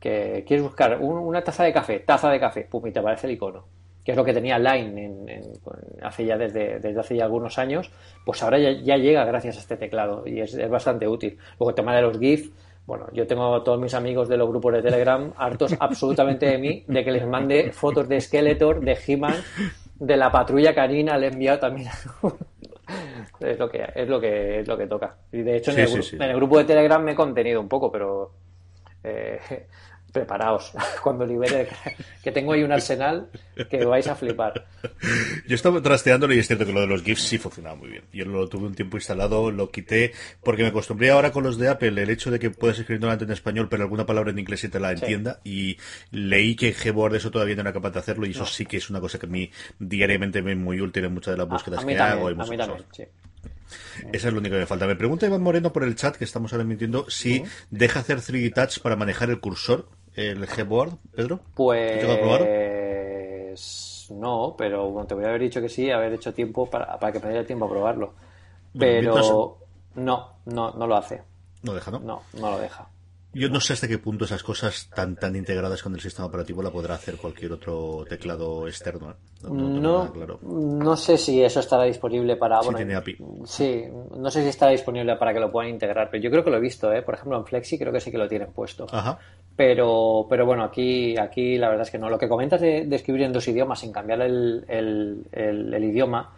Que 0.00 0.44
quieres 0.46 0.64
buscar 0.64 1.00
una 1.00 1.44
taza 1.44 1.62
de 1.62 1.72
café 1.72 2.00
taza 2.00 2.28
de 2.30 2.40
café 2.40 2.62
pum 2.62 2.86
y 2.86 2.92
te 2.92 2.98
aparece 2.98 3.28
el 3.28 3.34
icono 3.34 3.64
que 4.04 4.10
es 4.10 4.16
lo 4.16 4.24
que 4.24 4.32
tenía 4.32 4.58
Line 4.58 5.04
en, 5.04 5.52
hace 6.02 6.26
ya 6.26 6.36
desde, 6.36 6.80
desde 6.80 6.98
hace 6.98 7.14
ya 7.14 7.24
algunos 7.24 7.56
años 7.56 7.92
pues 8.24 8.42
ahora 8.42 8.58
ya, 8.58 8.96
llega 8.96 9.24
gracias 9.24 9.56
a 9.58 9.60
este 9.60 9.76
teclado 9.76 10.26
y 10.26 10.40
es, 10.40 10.54
es 10.54 10.68
bastante 10.68 11.06
útil. 11.06 11.38
Luego 11.58 11.70
el 11.70 11.76
tema 11.76 11.94
de 11.94 12.02
los 12.02 12.18
GIF 12.18 12.50
bueno, 12.86 13.06
yo 13.12 13.26
tengo 13.26 13.54
a 13.54 13.62
todos 13.62 13.80
mis 13.80 13.94
amigos 13.94 14.28
de 14.28 14.36
los 14.36 14.48
grupos 14.48 14.72
de 14.74 14.82
Telegram 14.82 15.32
hartos 15.36 15.74
absolutamente 15.78 16.46
de 16.46 16.58
mí, 16.58 16.84
de 16.88 17.04
que 17.04 17.12
les 17.12 17.26
mande 17.26 17.72
fotos 17.72 18.08
de 18.08 18.20
Skeletor, 18.20 18.80
de 18.80 18.98
He-Man, 19.06 19.36
de 19.94 20.16
la 20.16 20.30
patrulla 20.30 20.74
canina, 20.74 21.16
le 21.16 21.28
he 21.28 21.30
enviado 21.30 21.60
también. 21.60 21.90
es 23.40 23.58
lo 23.58 23.70
que 23.70 23.86
es 23.94 24.08
lo 24.08 24.20
que 24.20 24.60
es 24.60 24.68
lo 24.68 24.76
que 24.76 24.86
toca. 24.86 25.16
Y 25.30 25.42
de 25.42 25.56
hecho 25.56 25.70
en, 25.70 26.22
el, 26.22 26.36
grupo 26.36 26.58
de 26.58 26.64
Telegram 26.64 27.02
me 27.02 27.12
he 27.12 27.14
contenido 27.14 27.60
un 27.60 27.68
poco, 27.68 27.90
pero 27.90 28.32
eh, 29.04 29.38
preparaos 30.12 30.72
cuando 31.02 31.26
libere, 31.26 31.68
que 32.22 32.30
tengo 32.30 32.52
ahí 32.52 32.62
un 32.62 32.72
arsenal 32.72 33.28
que 33.70 33.84
vais 33.84 34.06
a 34.06 34.14
flipar. 34.14 34.66
Yo 35.48 35.54
estaba 35.54 35.82
trasteándolo 35.82 36.34
y 36.34 36.38
es 36.38 36.46
cierto 36.46 36.66
que 36.66 36.72
lo 36.72 36.80
de 36.82 36.86
los 36.86 37.02
GIFs 37.02 37.22
sí 37.22 37.38
funcionaba 37.38 37.76
muy 37.76 37.88
bien. 37.88 38.04
Yo 38.12 38.24
lo 38.24 38.48
tuve 38.48 38.66
un 38.66 38.74
tiempo 38.74 38.96
instalado, 38.96 39.50
lo 39.50 39.70
quité, 39.70 40.12
porque 40.42 40.62
me 40.62 40.68
acostumbré 40.68 41.10
ahora 41.10 41.32
con 41.32 41.42
los 41.42 41.58
de 41.58 41.68
Apple, 41.68 42.00
el 42.00 42.10
hecho 42.10 42.30
de 42.30 42.38
que 42.38 42.50
puedas 42.50 42.78
escribir 42.78 43.00
delante 43.00 43.24
en 43.24 43.32
español, 43.32 43.68
pero 43.68 43.82
alguna 43.82 44.06
palabra 44.06 44.30
en 44.30 44.38
inglés 44.38 44.64
y 44.64 44.68
te 44.68 44.78
la 44.78 44.92
entienda, 44.92 45.40
y 45.44 45.76
leí 46.10 46.54
que 46.54 46.72
Gboard 46.72 47.16
eso 47.16 47.30
todavía 47.30 47.54
no 47.56 47.62
era 47.62 47.72
capaz 47.72 47.90
de 47.90 47.98
hacerlo, 47.98 48.26
y 48.26 48.30
eso 48.30 48.46
sí 48.46 48.66
que 48.66 48.76
es 48.76 48.90
una 48.90 49.00
cosa 49.00 49.18
que 49.18 49.26
a 49.26 49.28
mí 49.28 49.50
diariamente 49.78 50.42
me 50.42 50.52
es 50.52 50.58
muy 50.58 50.80
útil 50.80 51.04
en 51.04 51.14
muchas 51.14 51.34
de 51.34 51.38
las 51.38 51.48
búsquedas 51.48 51.84
que 51.84 51.98
hago. 51.98 52.30
Y 52.30 52.34
a 52.34 52.66
Eso 54.12 54.28
es 54.28 54.32
lo 54.32 54.38
único 54.38 54.54
que 54.54 54.60
me 54.60 54.66
falta. 54.66 54.86
Me 54.86 54.96
pregunta 54.96 55.26
Iván 55.26 55.42
Moreno 55.42 55.72
por 55.72 55.84
el 55.84 55.94
chat 55.96 56.16
que 56.16 56.24
estamos 56.24 56.52
ahora 56.52 56.64
emitiendo 56.64 57.08
si 57.08 57.42
deja 57.70 58.00
hacer 58.00 58.18
3D 58.18 58.52
Touch 58.54 58.80
para 58.80 58.96
manejar 58.96 59.30
el 59.30 59.40
cursor 59.40 59.88
el 60.14 60.46
Gboard, 60.46 60.92
Pedro? 61.14 61.40
Pues 61.54 62.04
Pues 63.52 64.08
no, 64.10 64.54
pero 64.56 64.90
bueno, 64.90 65.06
te 65.06 65.14
voy 65.14 65.24
a 65.24 65.28
haber 65.28 65.42
dicho 65.42 65.60
que 65.60 65.68
sí, 65.68 65.90
haber 65.90 66.14
hecho 66.14 66.32
tiempo 66.32 66.68
para, 66.68 66.98
para 66.98 67.12
que 67.12 67.20
me 67.20 67.28
diera 67.28 67.46
tiempo 67.46 67.66
a 67.66 67.70
probarlo. 67.70 68.14
Pero 68.78 69.58
no, 69.94 70.36
no, 70.46 70.72
no 70.72 70.86
lo 70.86 70.96
hace. 70.96 71.22
No 71.62 71.74
deja, 71.74 71.90
¿no? 71.90 72.00
No, 72.00 72.22
no 72.34 72.50
lo 72.50 72.58
deja. 72.58 72.88
Yo 73.34 73.48
no 73.48 73.60
sé 73.60 73.72
hasta 73.72 73.88
qué 73.88 73.98
punto 73.98 74.26
esas 74.26 74.42
cosas 74.42 74.90
tan 74.94 75.16
tan 75.16 75.34
integradas 75.34 75.82
con 75.82 75.94
el 75.94 76.00
sistema 76.00 76.26
operativo 76.26 76.62
la 76.62 76.70
podrá 76.70 76.96
hacer 76.96 77.16
cualquier 77.16 77.52
otro 77.52 78.04
teclado 78.06 78.68
externo. 78.68 79.10
¿eh? 79.10 79.14
No, 79.48 80.12
no, 80.42 80.96
sé 80.96 81.16
si 81.16 81.42
eso 81.42 81.60
estará 81.60 81.84
disponible 81.84 82.36
para. 82.36 82.60
Sí, 82.60 82.74
tiene 82.74 82.94
API. 82.94 83.16
Sí, 83.46 83.84
no 84.18 84.30
sé 84.30 84.42
si 84.42 84.48
estará 84.48 84.72
disponible 84.72 85.16
para 85.16 85.32
que 85.32 85.40
lo 85.40 85.50
puedan 85.50 85.70
integrar, 85.70 86.10
pero 86.10 86.22
yo 86.22 86.30
creo 86.30 86.44
que 86.44 86.50
lo 86.50 86.58
he 86.58 86.60
visto, 86.60 86.92
¿eh? 86.92 87.00
Por 87.00 87.14
ejemplo, 87.14 87.38
en 87.38 87.46
Flexi 87.46 87.78
creo 87.78 87.90
que 87.90 88.00
sí 88.00 88.10
que 88.10 88.18
lo 88.18 88.28
tienen 88.28 88.52
puesto. 88.52 88.86
Ajá. 88.92 89.18
Pero, 89.54 90.26
pero 90.30 90.46
bueno, 90.46 90.64
aquí, 90.64 91.16
aquí 91.18 91.58
la 91.58 91.68
verdad 91.68 91.86
es 91.86 91.90
que 91.90 91.98
no. 91.98 92.08
Lo 92.08 92.18
que 92.18 92.28
comentas 92.28 92.60
de, 92.60 92.88
escribir 92.90 93.22
en 93.22 93.32
dos 93.32 93.46
idiomas 93.48 93.80
sin 93.80 93.92
cambiar 93.92 94.22
el, 94.22 94.64
el, 94.68 95.26
el 95.32 95.84
idioma 95.84 96.32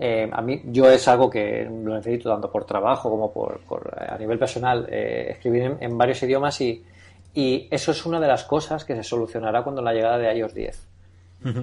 eh, 0.00 0.30
a 0.32 0.40
mí, 0.42 0.62
yo 0.66 0.88
es 0.88 1.08
algo 1.08 1.28
que 1.28 1.64
lo 1.64 1.96
necesito 1.96 2.30
tanto 2.30 2.52
por 2.52 2.64
trabajo 2.64 3.10
como 3.10 3.32
por, 3.32 3.60
a 3.98 4.16
nivel 4.16 4.38
personal, 4.38 4.86
eh, 4.88 5.26
escribir 5.30 5.76
en, 5.80 5.98
varios 5.98 6.22
idiomas 6.22 6.60
y, 6.60 6.84
y, 7.34 7.66
eso 7.68 7.90
es 7.90 8.06
una 8.06 8.20
de 8.20 8.28
las 8.28 8.44
cosas 8.44 8.84
que 8.84 8.94
se 8.94 9.02
solucionará 9.02 9.64
cuando 9.64 9.82
la 9.82 9.92
llegada 9.92 10.18
de 10.18 10.32
iOS 10.36 10.54
10. 10.54 10.88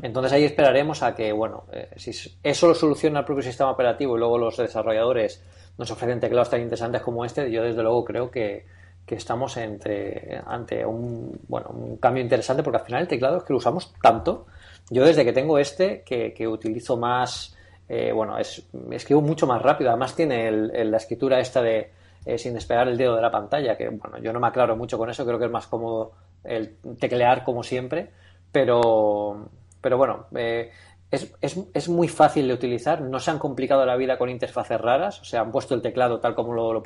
Entonces 0.04 0.32
ahí 0.32 0.46
esperaremos 0.46 1.04
a 1.04 1.14
que, 1.14 1.34
bueno, 1.34 1.66
eh, 1.72 1.90
si 1.98 2.12
eso 2.44 2.68
lo 2.68 2.76
soluciona 2.76 3.20
el 3.20 3.26
propio 3.26 3.44
sistema 3.44 3.72
operativo 3.72 4.16
y 4.16 4.20
luego 4.20 4.38
los 4.38 4.56
desarrolladores 4.56 5.44
nos 5.78 5.92
ofrecen 5.92 6.22
teclados 6.22 6.50
tan 6.50 6.62
interesantes 6.62 7.02
como 7.02 7.26
este, 7.26 7.52
yo 7.52 7.62
desde 7.62 7.84
luego 7.84 8.06
creo 8.06 8.32
que, 8.32 8.66
que 9.06 9.16
estamos 9.16 9.56
entre, 9.58 10.42
ante 10.46 10.86
un, 10.86 11.40
bueno, 11.48 11.70
un 11.70 11.98
cambio 11.98 12.24
interesante 12.24 12.64
porque 12.64 12.80
al 12.80 12.86
final 12.86 13.02
el 13.02 13.08
teclado 13.08 13.38
es 13.38 13.44
que 13.44 13.54
lo 13.54 13.58
usamos 13.58 13.94
tanto. 14.02 14.48
Yo 14.90 15.06
desde 15.06 15.24
que 15.24 15.34
tengo 15.34 15.58
este, 15.60 16.04
que, 16.04 16.34
que 16.34 16.48
utilizo 16.48 16.98
más 16.98 17.56
eh, 17.88 18.12
bueno, 18.12 18.38
es, 18.38 18.64
escribo 18.92 19.22
mucho 19.22 19.48
más 19.48 19.62
rápido. 19.62 19.90
Además 19.92 20.16
tiene 20.16 20.52
la 20.52 20.98
escritura 20.98 21.40
esta 21.40 21.62
de 21.62 21.92
eh, 22.26 22.38
sin 22.38 22.54
despegar 22.54 22.88
el 22.88 22.98
dedo 22.98 23.16
de 23.16 23.22
la 23.22 23.32
pantalla, 23.32 23.78
que 23.78 23.90
bueno, 23.90 24.18
yo 24.18 24.34
no 24.34 24.40
me 24.40 24.48
aclaro 24.48 24.76
mucho 24.76 24.98
con 24.98 25.10
eso, 25.10 25.26
creo 25.26 25.38
que 25.38 25.46
es 25.46 25.52
más 25.52 25.68
cómodo 25.68 26.14
el 26.44 26.78
teclear 27.00 27.44
como 27.44 27.62
siempre, 27.62 28.10
pero, 28.52 29.48
pero 29.80 29.98
bueno, 29.98 30.26
eh, 30.36 30.72
es, 31.12 31.32
es, 31.40 31.60
es, 31.72 31.88
muy 31.88 32.08
fácil 32.08 32.48
de 32.48 32.56
utilizar, 32.56 33.00
no 33.02 33.20
se 33.20 33.30
han 33.30 33.38
complicado 33.38 33.86
la 33.86 33.96
vida 33.96 34.18
con 34.18 34.30
interfaces 34.30 34.82
raras, 34.82 35.22
o 35.22 35.24
sea, 35.24 35.42
han 35.42 35.52
puesto 35.52 35.76
el 35.76 35.84
teclado 35.84 36.20
tal 36.20 36.34
como 36.34 36.54
lo, 36.54 36.74
lo 36.74 36.82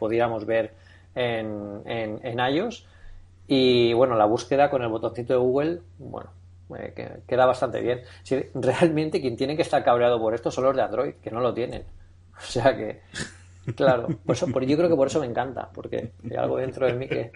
ver 0.46 0.74
en, 1.20 1.82
en, 1.86 2.20
en 2.24 2.40
iOS. 2.40 2.88
Y 3.48 3.94
bueno, 3.94 4.16
la 4.16 4.26
búsqueda 4.26 4.70
con 4.70 4.82
el 4.84 4.90
botoncito 4.90 5.34
de 5.34 5.40
Google, 5.40 5.82
bueno, 5.98 6.30
eh, 6.78 6.94
que 6.96 7.22
queda 7.28 7.46
bastante 7.46 7.82
bien. 7.82 8.02
Si, 8.24 8.36
realmente 8.54 9.22
quien 9.22 9.36
tiene 9.36 9.56
que 9.56 9.64
estar 9.64 9.84
cabreado 9.84 10.20
por 10.20 10.34
esto 10.34 10.52
son 10.52 10.66
los 10.66 10.76
de 10.76 10.82
Android, 10.82 11.14
que 11.16 11.32
no 11.32 11.40
lo 11.40 11.54
tienen. 11.54 11.84
O 12.40 12.42
sea 12.42 12.74
que, 12.74 13.02
claro, 13.76 14.08
por 14.26 14.36
eso, 14.36 14.48
por, 14.48 14.66
yo 14.66 14.78
creo 14.78 14.90
que 14.90 14.96
por 14.96 15.08
eso 15.08 15.20
me 15.20 15.26
encanta, 15.26 15.70
porque 15.74 16.12
hay 16.30 16.38
algo 16.38 16.58
dentro 16.58 16.86
de 16.88 16.94
mí 16.94 17.08
que... 17.08 17.32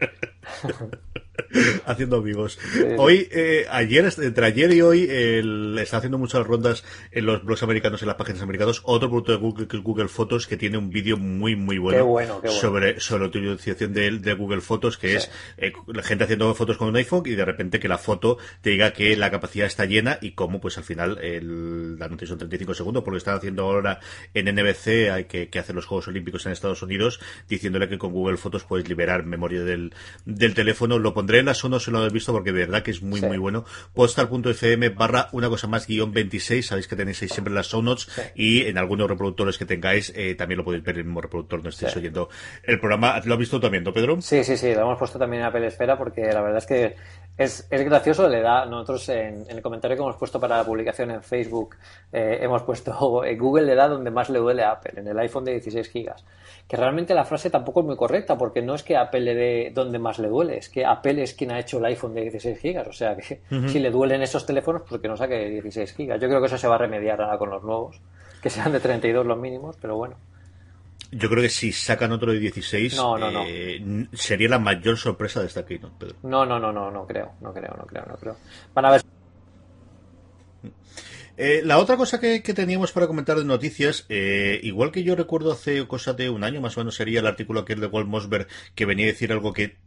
haciendo 1.85 2.17
amigos. 2.17 2.59
Hoy, 2.97 3.27
eh, 3.31 3.65
ayer, 3.69 4.11
entre 4.17 4.45
ayer 4.45 4.73
y 4.73 4.81
hoy, 4.81 5.07
el, 5.09 5.77
está 5.79 5.97
haciendo 5.97 6.17
muchas 6.17 6.45
rondas 6.45 6.83
en 7.11 7.25
los 7.25 7.43
blogs 7.43 7.63
americanos, 7.63 8.01
en 8.01 8.07
las 8.07 8.17
páginas 8.17 8.41
americanas, 8.41 8.81
otro 8.83 9.09
producto 9.09 9.31
de 9.31 9.37
Google, 9.37 9.67
que 9.67 9.77
es 9.77 9.83
Google 9.83 10.07
Fotos, 10.07 10.47
que 10.47 10.57
tiene 10.57 10.77
un 10.77 10.89
vídeo 10.89 11.17
muy, 11.17 11.55
muy 11.55 11.77
bueno, 11.77 12.41
sobre, 12.47 12.99
sobre 12.99 13.23
la 13.23 13.27
utilización 13.27 13.93
de, 13.93 14.19
de 14.19 14.33
Google 14.33 14.61
Fotos, 14.61 14.97
que 14.97 15.15
es 15.15 15.31
eh, 15.57 15.73
la 15.87 16.03
gente 16.03 16.23
haciendo 16.23 16.53
fotos 16.55 16.77
con 16.77 16.87
un 16.87 16.95
iPhone 16.95 17.23
y 17.25 17.31
de 17.31 17.45
repente 17.45 17.79
que 17.79 17.87
la 17.87 17.97
foto 17.97 18.37
te 18.61 18.71
diga 18.71 18.93
que 18.93 19.15
la 19.15 19.31
capacidad 19.31 19.67
está 19.67 19.85
llena 19.85 20.17
y 20.21 20.31
cómo, 20.31 20.59
pues 20.59 20.77
al 20.77 20.83
final, 20.83 21.19
el, 21.21 21.97
la 21.97 22.07
noticia 22.07 22.29
son 22.29 22.37
35 22.39 22.73
segundos, 22.73 23.03
porque 23.03 23.17
están 23.17 23.37
haciendo 23.37 23.63
ahora 23.63 23.99
en 24.33 24.53
NBC, 24.53 25.11
hay 25.11 25.25
que, 25.25 25.49
que 25.49 25.59
hacer 25.59 25.75
los 25.75 25.85
Juegos 25.85 26.07
Olímpicos 26.07 26.22
en 26.45 26.51
Estados 26.51 26.81
Unidos, 26.81 27.19
diciéndole 27.47 27.89
que 27.89 27.97
con 27.97 28.11
Google 28.11 28.37
Fotos 28.37 28.63
puedes 28.63 28.87
liberar 28.87 29.25
memoria 29.25 29.63
del, 29.63 29.93
del 30.25 30.53
teléfono, 30.53 30.99
lo 30.99 31.13
pondré 31.13 31.39
en 31.39 31.45
la 31.45 31.53
no 31.69 31.79
se 31.79 31.91
lo 31.91 31.99
habéis 31.99 32.13
visto 32.13 32.33
porque 32.33 32.51
de 32.51 32.65
verdad 32.65 32.83
que 32.83 32.91
es 32.91 33.01
muy, 33.01 33.21
muy 33.21 33.37
bueno. 33.37 33.65
Postal.fm 33.93 34.89
barra 34.89 35.29
una 35.31 35.49
cosa 35.49 35.67
más 35.67 35.87
guion 35.87 36.11
26. 36.11 36.65
Sabéis 36.65 36.87
que 36.87 36.95
tenéis 36.95 37.21
ahí 37.21 37.29
siempre 37.29 37.53
las 37.53 37.67
show 37.67 37.81
notes 37.81 38.07
y 38.35 38.63
en 38.65 38.77
algunos 38.77 39.07
reproductores 39.07 39.57
que 39.57 39.65
tengáis 39.65 40.11
eh, 40.15 40.35
también 40.35 40.57
lo 40.57 40.65
podéis 40.65 40.83
ver 40.83 40.95
en 40.95 41.01
el 41.01 41.05
mismo 41.05 41.21
reproductor, 41.21 41.63
no 41.63 41.69
estéis 41.69 41.95
oyendo 41.95 42.29
el 42.63 42.79
programa. 42.79 43.21
¿Lo 43.23 43.33
has 43.33 43.39
visto 43.39 43.59
también, 43.59 43.83
¿no, 43.83 43.93
Pedro? 43.93 44.21
Sí, 44.21 44.43
sí, 44.43 44.57
sí. 44.57 44.73
Lo 44.73 44.81
hemos 44.81 44.97
puesto 44.97 45.19
también 45.19 45.41
en 45.41 45.47
Apple 45.47 45.67
Esfera 45.67 45.97
porque 45.97 46.21
la 46.21 46.41
verdad 46.41 46.57
es 46.57 46.65
que 46.65 46.95
es, 47.37 47.67
es 47.69 47.85
gracioso, 47.85 48.27
le 48.27 48.41
da, 48.41 48.65
nosotros 48.65 49.09
en, 49.09 49.45
el 49.49 49.61
comentario 49.61 49.97
que 49.97 50.03
hemos 50.03 50.17
puesto 50.17 50.39
para 50.39 50.57
la 50.57 50.63
publicación 50.63 51.11
en 51.11 51.23
Facebook, 51.23 51.75
eh, 52.11 52.39
hemos 52.41 52.63
puesto 52.63 52.93
Google 53.37 53.65
le 53.65 53.75
da 53.75 53.87
donde 53.87 54.11
más 54.11 54.29
le 54.29 54.39
duele 54.39 54.63
a 54.63 54.71
Apple, 54.71 55.01
en 55.01 55.07
el 55.07 55.19
iPhone 55.19 55.45
de 55.45 55.51
16 55.53 55.89
gigas 55.89 56.23
que 56.67 56.77
realmente 56.77 57.13
la 57.13 57.25
frase 57.25 57.49
tampoco 57.49 57.81
es 57.81 57.85
muy 57.85 57.95
correcta, 57.95 58.37
porque 58.37 58.61
no 58.61 58.73
es 58.73 58.83
que 58.83 58.95
Apple 58.95 59.21
le 59.21 59.35
dé 59.35 59.71
donde 59.73 59.99
más 59.99 60.19
le 60.19 60.29
duele, 60.29 60.57
es 60.57 60.69
que 60.69 60.85
Apple 60.85 61.21
es 61.21 61.33
quien 61.33 61.51
ha 61.51 61.59
hecho 61.59 61.77
el 61.77 61.85
iPhone 61.85 62.13
de 62.13 62.21
16 62.21 62.57
gigas, 62.57 62.87
o 62.87 62.93
sea 62.93 63.15
que 63.15 63.41
si 63.67 63.79
le 63.79 63.91
duelen 63.91 64.21
esos 64.21 64.45
teléfonos, 64.45 64.83
pues 64.87 65.01
que 65.01 65.07
no 65.07 65.17
saque 65.17 65.49
16 65.49 65.93
gigas. 65.93 66.21
Yo 66.21 66.27
creo 66.27 66.39
que 66.39 66.47
eso 66.47 66.57
se 66.57 66.67
va 66.67 66.75
a 66.75 66.79
remediar 66.79 67.21
ahora 67.21 67.37
con 67.37 67.49
los 67.49 67.63
nuevos, 67.63 67.99
que 68.41 68.49
sean 68.49 68.71
de 68.71 68.79
32 68.79 69.25
los 69.25 69.37
mínimos, 69.37 69.77
pero 69.81 69.97
bueno. 69.97 70.15
Yo 71.15 71.29
creo 71.29 71.41
que 71.41 71.49
si 71.49 71.71
sacan 71.71 72.11
otro 72.11 72.31
de 72.31 72.39
16, 72.39 72.95
no, 72.95 73.17
no, 73.17 73.31
no. 73.31 73.43
Eh, 73.47 74.07
sería 74.13 74.49
la 74.49 74.59
mayor 74.59 74.97
sorpresa 74.97 75.41
de 75.41 75.47
esta 75.47 75.65
keynote, 75.65 75.95
Pedro. 75.99 76.15
No, 76.23 76.45
no, 76.45 76.59
no, 76.59 76.71
no, 76.71 76.91
no 76.91 77.05
creo, 77.05 77.33
no 77.41 77.53
creo, 77.53 77.75
no 77.77 77.85
creo, 77.85 78.05
no 78.07 78.15
creo. 78.15 78.37
Van 78.73 78.85
a 78.85 78.91
ver 78.91 79.01
eh, 81.35 81.61
la 81.65 81.79
otra 81.79 81.97
cosa 81.97 82.19
que, 82.19 82.41
teníamos 82.41 82.91
para 82.91 83.07
comentar 83.07 83.37
de 83.37 83.43
noticias, 83.43 84.05
eh, 84.07 84.59
igual 84.61 84.91
que 84.91 85.03
yo 85.03 85.15
recuerdo 85.15 85.51
hace 85.51 85.87
cosa 85.87 86.13
de 86.13 86.29
un 86.29 86.43
año 86.43 86.61
más 86.61 86.77
o 86.77 86.81
menos, 86.81 86.95
sería 86.95 87.21
el 87.21 87.25
artículo 87.25 87.61
aquel 87.61 87.79
de 87.79 87.87
Walt 87.87 88.07
Mosberg 88.07 88.47
que 88.75 88.85
venía 88.85 89.05
a 89.05 89.07
decir 89.07 89.31
algo 89.31 89.51
que 89.51 89.77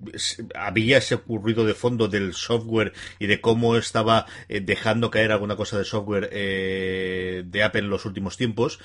había 0.56 0.98
ese 0.98 1.14
ocurrido 1.14 1.64
de 1.64 1.74
fondo 1.74 2.08
del 2.08 2.34
software 2.34 2.92
y 3.20 3.28
de 3.28 3.40
cómo 3.40 3.76
estaba 3.76 4.26
eh, 4.48 4.60
dejando 4.60 5.10
caer 5.10 5.30
alguna 5.30 5.54
cosa 5.54 5.78
de 5.78 5.84
software 5.84 6.30
de 6.30 7.62
Apple 7.62 7.82
en 7.82 7.90
los 7.90 8.04
últimos 8.06 8.36
tiempos. 8.36 8.80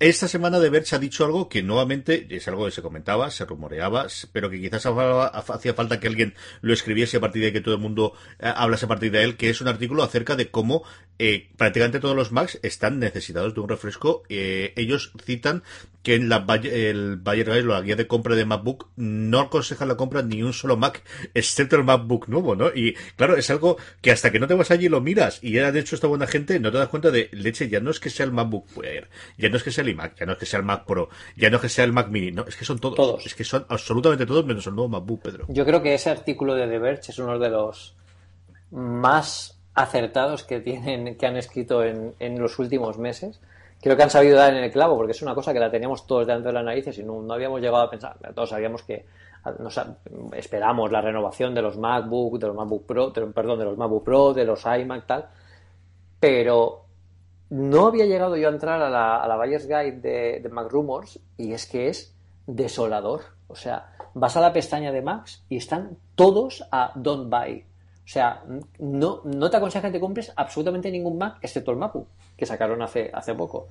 Esta 0.00 0.28
semana 0.28 0.60
de 0.60 0.70
Verge 0.70 0.96
ha 0.96 0.98
dicho 0.98 1.26
algo 1.26 1.50
que 1.50 1.62
nuevamente 1.62 2.26
es 2.30 2.48
algo 2.48 2.64
que 2.64 2.70
se 2.70 2.80
comentaba, 2.80 3.30
se 3.30 3.44
rumoreaba, 3.44 4.06
pero 4.32 4.48
que 4.48 4.58
quizás 4.58 4.86
hacía 4.86 5.74
falta 5.74 6.00
que 6.00 6.08
alguien 6.08 6.32
lo 6.62 6.72
escribiese 6.72 7.18
a 7.18 7.20
partir 7.20 7.42
de 7.42 7.52
que 7.52 7.60
todo 7.60 7.74
el 7.74 7.82
mundo 7.82 8.14
eh, 8.38 8.50
hablase 8.56 8.86
a 8.86 8.88
partir 8.88 9.12
de 9.12 9.22
él, 9.22 9.36
que 9.36 9.50
es 9.50 9.60
un 9.60 9.68
artículo 9.68 10.02
acerca 10.02 10.36
de 10.36 10.50
cómo 10.50 10.84
eh, 11.18 11.50
prácticamente 11.58 12.00
todos 12.00 12.16
los 12.16 12.32
Macs 12.32 12.58
están 12.62 12.98
necesitados 12.98 13.52
de 13.52 13.60
un 13.60 13.68
refresco. 13.68 14.22
Eh, 14.30 14.72
ellos 14.76 15.12
citan 15.22 15.62
que 16.02 16.14
en 16.14 16.28
la, 16.28 16.44
el 16.62 17.16
Bayer 17.16 17.46
Guide, 17.46 17.62
la 17.62 17.80
guía 17.82 17.96
de 17.96 18.06
compra 18.06 18.34
de 18.34 18.44
MacBook, 18.44 18.88
no 18.96 19.40
aconseja 19.40 19.84
la 19.84 19.96
compra 19.96 20.22
ni 20.22 20.42
un 20.42 20.52
solo 20.52 20.76
Mac, 20.76 21.02
excepto 21.34 21.76
el 21.76 21.84
MacBook 21.84 22.28
nuevo, 22.28 22.56
¿no? 22.56 22.68
Y 22.74 22.94
claro, 23.16 23.36
es 23.36 23.50
algo 23.50 23.76
que 24.00 24.10
hasta 24.10 24.30
que 24.30 24.38
no 24.38 24.46
te 24.46 24.54
vas 24.54 24.70
allí 24.70 24.86
y 24.86 24.88
lo 24.88 25.00
miras, 25.00 25.40
y 25.42 25.52
ya 25.52 25.70
de 25.72 25.80
hecho 25.80 25.94
esta 25.94 26.06
buena 26.06 26.26
gente, 26.26 26.58
no 26.58 26.72
te 26.72 26.78
das 26.78 26.88
cuenta 26.88 27.10
de, 27.10 27.28
leche, 27.32 27.68
ya 27.68 27.80
no 27.80 27.90
es 27.90 28.00
que 28.00 28.08
sea 28.08 28.24
el 28.24 28.32
MacBook 28.32 28.66
Air, 28.82 29.10
ya 29.36 29.50
no 29.50 29.56
es 29.56 29.62
que 29.62 29.70
sea 29.70 29.82
el 29.82 29.90
iMac, 29.90 30.18
ya 30.18 30.26
no 30.26 30.32
es 30.32 30.38
que 30.38 30.46
sea 30.46 30.58
el 30.58 30.64
Mac 30.64 30.84
Pro, 30.86 31.10
ya 31.36 31.50
no 31.50 31.56
es 31.56 31.62
que 31.62 31.68
sea 31.68 31.84
el 31.84 31.92
Mac 31.92 32.08
Mini, 32.08 32.32
no, 32.32 32.44
es 32.46 32.56
que 32.56 32.64
son 32.64 32.78
todos. 32.78 32.96
todos. 32.96 33.26
Es 33.26 33.34
que 33.34 33.44
son 33.44 33.66
absolutamente 33.68 34.24
todos 34.24 34.46
menos 34.46 34.66
el 34.66 34.74
nuevo 34.74 34.88
MacBook, 34.88 35.22
Pedro. 35.22 35.46
Yo 35.48 35.66
creo 35.66 35.82
que 35.82 35.92
ese 35.92 36.08
artículo 36.08 36.54
de 36.54 36.66
The 36.66 36.78
Verge 36.78 37.12
es 37.12 37.18
uno 37.18 37.38
de 37.38 37.50
los 37.50 37.94
más 38.70 39.58
acertados 39.74 40.44
que 40.44 40.60
tienen, 40.60 41.16
que 41.16 41.26
han 41.26 41.36
escrito 41.36 41.84
en, 41.84 42.14
en 42.18 42.40
los 42.40 42.58
últimos 42.58 42.98
meses 42.98 43.40
creo 43.80 43.96
que 43.96 44.02
han 44.02 44.10
sabido 44.10 44.36
dar 44.36 44.54
en 44.54 44.64
el 44.64 44.70
clavo, 44.70 44.96
porque 44.96 45.12
es 45.12 45.22
una 45.22 45.34
cosa 45.34 45.52
que 45.52 45.60
la 45.60 45.70
teníamos 45.70 46.06
todos 46.06 46.26
delante 46.26 46.48
de 46.48 46.52
las 46.54 46.64
narices 46.64 46.98
y 46.98 47.02
no, 47.02 47.24
habíamos 47.32 47.60
llegado 47.60 47.84
a 47.84 47.90
pensar. 47.90 48.16
Todos 48.34 48.50
sabíamos 48.50 48.82
que 48.82 49.06
nos, 49.58 49.80
esperamos 50.32 50.92
la 50.92 51.00
renovación 51.00 51.54
de 51.54 51.62
los 51.62 51.78
MacBook, 51.78 52.38
de 52.38 52.46
los 52.48 52.56
MacBook 52.56 52.86
Pro, 52.86 53.12
perdón, 53.12 53.58
de 53.58 53.64
los 53.64 53.78
MacBook 53.78 54.04
Pro, 54.04 54.34
de 54.34 54.44
los 54.44 54.64
iMac, 54.64 55.06
tal, 55.06 55.28
pero 56.18 56.84
no 57.48 57.86
había 57.86 58.06
llegado 58.06 58.36
yo 58.36 58.48
a 58.48 58.52
entrar 58.52 58.80
a 58.80 58.90
la, 58.90 59.16
a 59.16 59.26
la 59.26 59.36
Buyer's 59.36 59.66
Guide 59.66 60.00
de, 60.00 60.40
de 60.40 60.48
Mac 60.50 60.70
Rumors 60.70 61.18
y 61.36 61.52
es 61.52 61.66
que 61.66 61.88
es 61.88 62.14
desolador. 62.46 63.22
O 63.48 63.56
sea, 63.56 63.92
vas 64.14 64.36
a 64.36 64.40
la 64.40 64.52
pestaña 64.52 64.92
de 64.92 65.02
Macs 65.02 65.44
y 65.48 65.56
están 65.56 65.98
todos 66.14 66.64
a 66.70 66.92
Don't 66.94 67.28
Buy. 67.30 67.64
O 68.10 68.12
sea, 68.12 68.42
no, 68.80 69.20
no 69.22 69.50
te 69.50 69.56
aconseja 69.56 69.86
que 69.86 69.92
te 69.92 70.00
compres 70.00 70.32
absolutamente 70.34 70.90
ningún 70.90 71.16
Mac, 71.16 71.36
excepto 71.42 71.70
el 71.70 71.76
MacBook, 71.76 72.08
que 72.36 72.44
sacaron 72.44 72.82
hace, 72.82 73.08
hace 73.14 73.36
poco. 73.36 73.68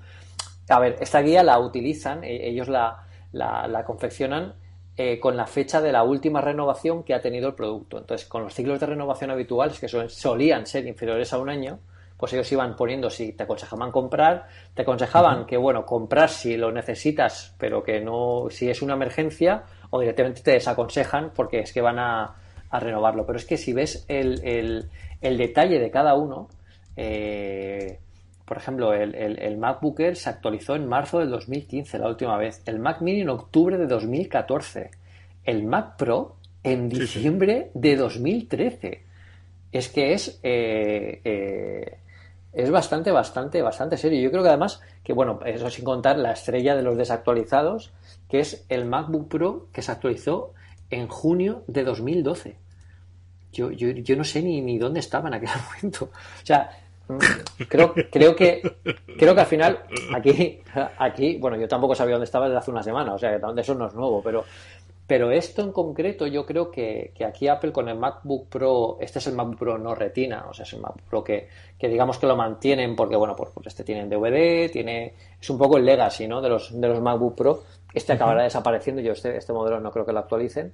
A 0.70 0.80
ver, 0.80 0.96
esta 1.02 1.20
guía 1.20 1.44
la 1.44 1.60
utilizan, 1.60 2.24
e, 2.24 2.48
ellos 2.48 2.70
la, 2.70 3.04
la, 3.34 3.84
confeccionan 3.84 4.54
eh, 4.96 5.20
con 5.20 5.36
la 5.36 5.46
fecha 5.46 5.82
de 5.82 5.92
la 5.92 6.04
última 6.04 6.40
renovación 6.40 7.04
que 7.04 7.14
ha 7.14 7.20
tenido 7.20 7.50
el 7.50 7.54
producto. 7.54 7.98
Entonces, 7.98 8.30
con 8.30 8.44
los 8.44 8.54
ciclos 8.54 8.80
de 8.80 8.86
renovación 8.86 9.30
habituales, 9.30 9.78
que 9.78 9.90
solían 9.90 10.66
ser 10.66 10.88
inferiores 10.88 11.34
a 11.34 11.38
un 11.38 11.50
año, 11.50 11.80
pues 12.16 12.32
ellos 12.32 12.50
iban 12.54 12.78
poniendo 12.78 13.10
si 13.10 13.34
te 13.34 13.44
aconsejaban 13.44 13.92
comprar, 13.92 14.48
te 14.74 14.84
aconsejaban 14.84 15.48
que, 15.48 15.58
bueno, 15.58 15.86
comprar 15.86 16.30
si 16.30 16.56
lo 16.56 16.72
necesitas, 16.72 17.54
pero 17.58 17.84
que 17.84 18.00
no, 18.00 18.46
si 18.50 18.70
es 18.70 18.82
una 18.82 18.94
emergencia, 18.94 19.66
o 19.90 20.00
directamente 20.00 20.42
te 20.42 20.52
desaconsejan 20.52 21.34
porque 21.36 21.60
es 21.60 21.74
que 21.74 21.82
van 21.82 22.00
a, 22.00 22.36
a 22.70 22.80
renovarlo. 22.80 23.26
Pero 23.26 23.38
es 23.38 23.46
que 23.46 23.58
si 23.58 23.74
ves 23.74 24.06
el, 24.08 24.90
el, 25.22 25.38
detalle 25.38 25.80
de 25.80 25.92
cada 25.92 26.16
uno, 26.16 26.50
eh, 26.96 28.00
por 28.46 28.58
ejemplo, 28.58 28.94
el, 28.94 29.16
el, 29.16 29.58
MacBook 29.58 30.00
Air 30.00 30.16
se 30.16 30.30
actualizó 30.30 30.76
en 30.76 30.88
marzo 30.88 31.20
del 31.20 31.30
2015, 31.30 32.00
la 32.00 32.08
última 32.08 32.38
vez. 32.38 32.62
El 32.66 32.80
Mac 32.80 33.02
Mini 33.02 33.22
en 33.22 33.30
octubre 33.30 33.78
de 33.78 33.88
2014. 33.88 34.92
El 35.44 35.64
Mac 35.66 35.98
Pro 35.98 36.36
en 36.64 36.90
diciembre 36.90 37.72
de 37.74 37.96
2013. 37.96 39.04
Es 39.72 39.90
que 39.90 40.14
es, 40.14 40.40
eh, 40.44 41.22
eh, 41.24 41.98
es 42.54 42.72
bastante, 42.72 43.12
bastante, 43.12 43.62
bastante 43.62 43.98
serio. 43.98 44.20
Yo 44.20 44.32
creo 44.32 44.44
que 44.44 44.50
además, 44.50 44.82
que 45.04 45.14
bueno, 45.14 45.40
eso 45.46 45.70
sin 45.70 45.86
contar 45.86 46.18
la 46.18 46.32
estrella 46.32 46.76
de 46.76 46.82
los 46.82 46.98
desactualizados, 46.98 47.92
que 48.28 48.40
es 48.40 48.66
el 48.70 48.86
MacBook 48.86 49.28
Pro 49.28 49.68
que 49.72 49.82
se 49.82 49.92
actualizó 49.92 50.54
en 50.90 51.08
junio 51.08 51.64
de 51.68 51.84
2012. 51.84 52.56
Yo, 53.52 53.72
yo, 53.72 53.90
yo 53.90 54.16
no 54.16 54.24
sé 54.24 54.42
ni, 54.42 54.62
ni 54.62 54.78
dónde 54.78 55.00
estaba 55.00 55.28
en 55.28 55.36
aquel 55.36 55.50
momento. 55.82 56.06
O 56.06 56.46
sea, 56.46 56.70
creo, 57.68 57.94
creo 58.12 58.36
que 58.36 58.62
creo 59.18 59.34
que 59.34 59.42
al 59.42 59.48
final 59.48 59.80
aquí 60.14 60.62
aquí 60.98 61.38
bueno 61.38 61.58
yo 61.58 61.68
tampoco 61.68 61.96
sabía 61.96 62.14
dónde 62.14 62.26
estaba 62.26 62.46
desde 62.46 62.60
hace 62.60 62.72
una 62.72 62.84
semana 62.84 63.14
o 63.14 63.18
sea 63.18 63.40
que 63.40 63.62
eso 63.62 63.74
no 63.74 63.88
es 63.88 63.94
nuevo 63.96 64.22
pero 64.22 64.44
pero 65.08 65.32
esto 65.32 65.64
en 65.64 65.72
concreto 65.72 66.28
yo 66.28 66.46
creo 66.46 66.70
que, 66.70 67.12
aquí 67.28 67.48
Apple 67.48 67.72
con 67.72 67.90
el 67.90 67.98
MacBook 67.98 68.48
Pro 68.48 68.98
este 69.00 69.18
es 69.18 69.26
el 69.26 69.34
MacBook 69.34 69.58
Pro 69.58 69.78
no 69.80 69.96
retina 69.96 70.46
o 70.48 70.54
sea 70.54 70.66
es 70.66 70.74
el 70.74 70.82
MacBook 70.82 71.02
Pro 71.10 71.24
que, 71.24 71.48
digamos 71.82 72.20
que 72.20 72.28
lo 72.28 72.36
mantienen 72.36 72.96
porque 72.96 73.16
bueno 73.16 73.36
pues, 73.36 73.50
este 73.66 73.84
tiene 73.84 74.06
DVD 74.06 74.72
tiene 74.72 75.16
es 75.42 75.50
un 75.50 75.58
poco 75.58 75.78
el 75.78 75.86
legacy 75.86 76.28
no 76.28 76.42
de 76.42 76.50
los 76.50 76.80
de 76.80 76.88
los 76.88 77.02
MacBook 77.02 77.36
Pro 77.36 77.64
este 77.94 78.14
acabará 78.14 78.44
desapareciendo 78.44 79.02
yo 79.02 79.14
este 79.14 79.38
este 79.38 79.54
modelo 79.54 79.80
no 79.80 79.92
creo 79.92 80.06
que 80.06 80.14
lo 80.14 80.20
actualicen 80.20 80.74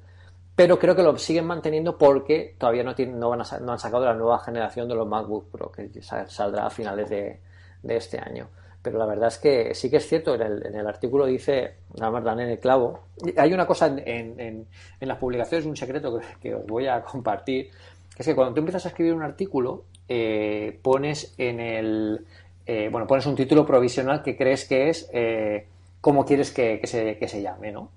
pero 0.55 0.79
creo 0.79 0.95
que 0.95 1.03
lo 1.03 1.17
siguen 1.17 1.45
manteniendo 1.45 1.97
porque 1.97 2.55
todavía 2.57 2.83
no, 2.83 2.95
tienen, 2.95 3.19
no, 3.19 3.29
van 3.29 3.41
a, 3.41 3.59
no 3.59 3.73
han 3.73 3.79
sacado 3.79 4.05
la 4.05 4.13
nueva 4.13 4.39
generación 4.39 4.87
de 4.87 4.95
los 4.95 5.07
MacBook 5.07 5.51
Pro, 5.51 5.71
que 5.71 5.89
saldrá 6.01 6.65
a 6.65 6.69
finales 6.69 7.09
de, 7.09 7.39
este 7.83 8.17
año. 8.17 8.47
Pero 8.81 8.97
la 8.97 9.05
verdad 9.05 9.27
es 9.27 9.37
que 9.37 9.75
sí 9.75 9.89
que 9.89 9.97
es 9.97 10.07
cierto, 10.07 10.35
en 10.35 10.41
el, 10.41 10.65
en 10.65 10.75
el 10.75 10.87
artículo 10.87 11.25
dice, 11.25 11.75
nada 11.99 12.11
más 12.11 12.23
dan 12.23 12.39
en 12.39 12.49
el 12.49 12.59
clavo, 12.59 13.01
hay 13.35 13.53
una 13.53 13.65
cosa 13.65 13.87
en, 13.87 14.39
en, 14.39 14.67
en 14.99 15.07
las 15.07 15.17
publicaciones, 15.17 15.65
un 15.65 15.75
secreto 15.75 16.19
que, 16.39 16.55
os 16.55 16.65
voy 16.65 16.87
a 16.87 17.01
compartir, 17.01 17.69
que 18.15 18.21
es 18.21 18.25
que 18.25 18.35
cuando 18.35 18.53
tú 18.53 18.59
empiezas 18.59 18.85
a 18.85 18.89
escribir 18.89 19.13
un 19.13 19.23
artículo, 19.23 19.83
eh, 20.07 20.79
pones 20.81 21.33
en 21.37 21.59
el, 21.59 22.25
eh, 22.65 22.87
bueno, 22.91 23.07
pones 23.07 23.25
un 23.25 23.35
título 23.35 23.65
provisional 23.65 24.23
que 24.23 24.37
crees 24.37 24.65
que 24.65 24.89
es 24.89 25.09
eh, 25.11 25.67
como 26.05 26.23
quieres 26.23 26.51
que, 26.51 26.79
que, 26.79 26.85
se, 26.85 27.17
que 27.17 27.27
se 27.27 27.41
llame, 27.41 27.71
¿no? 27.71 27.89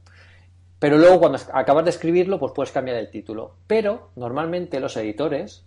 Pero 0.78 0.96
luego 0.96 1.20
cuando 1.20 1.38
acabas 1.52 1.84
de 1.84 1.90
escribirlo, 1.90 2.38
pues 2.38 2.52
puedes 2.54 2.72
cambiar 2.72 2.96
el 2.96 3.10
título. 3.10 3.56
Pero 3.66 4.12
normalmente 4.16 4.80
los 4.80 4.96
editores 4.96 5.66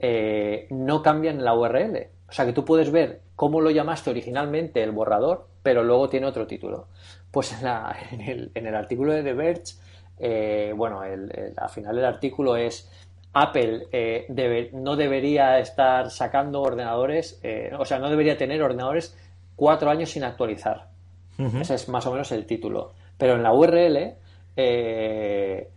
eh, 0.00 0.66
no 0.70 1.04
cambian 1.04 1.44
la 1.44 1.54
URL. 1.54 2.08
O 2.28 2.32
sea 2.32 2.46
que 2.46 2.52
tú 2.52 2.64
puedes 2.64 2.90
ver 2.90 3.20
cómo 3.36 3.60
lo 3.60 3.70
llamaste 3.70 4.10
originalmente 4.10 4.82
el 4.82 4.90
borrador, 4.90 5.46
pero 5.62 5.84
luego 5.84 6.08
tiene 6.08 6.26
otro 6.26 6.48
título. 6.48 6.88
Pues 7.30 7.54
en, 7.62 8.50
el, 8.56 8.74
artículo 8.74 9.12
de 9.12 9.22
The 9.22 9.34
Verge, 9.34 9.74
eh, 10.18 10.72
bueno, 10.74 11.02
al 11.02 11.70
final 11.70 11.94
del 11.94 12.06
artículo 12.06 12.56
es 12.56 12.90
Apple 13.34 13.86
eh, 13.92 14.70
no 14.72 14.96
debería 14.96 15.60
estar 15.60 16.10
sacando 16.10 16.60
ordenadores, 16.60 17.40
o 17.78 17.84
sea, 17.84 18.00
no 18.00 18.10
debería 18.10 18.36
tener 18.36 18.60
ordenadores 18.64 19.16
cuatro 19.54 19.90
años 19.90 20.10
sin 20.10 20.24
actualizar. 20.24 20.97
Ese 21.38 21.74
es 21.74 21.88
más 21.88 22.04
o 22.06 22.12
menos 22.12 22.32
el 22.32 22.46
título. 22.46 22.94
Pero 23.16 23.34
en 23.34 23.42
la 23.42 23.52
URL 23.52 24.16
eh, 24.56 25.70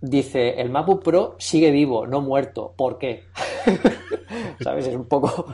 dice, 0.00 0.60
el 0.60 0.68
MacBook 0.68 1.04
Pro 1.04 1.36
sigue 1.38 1.70
vivo, 1.70 2.06
no 2.06 2.20
muerto. 2.20 2.74
¿Por 2.76 2.98
qué? 2.98 3.24
¿Sabes? 4.60 4.88
Es 4.88 4.96
un 4.96 5.06
poco 5.06 5.46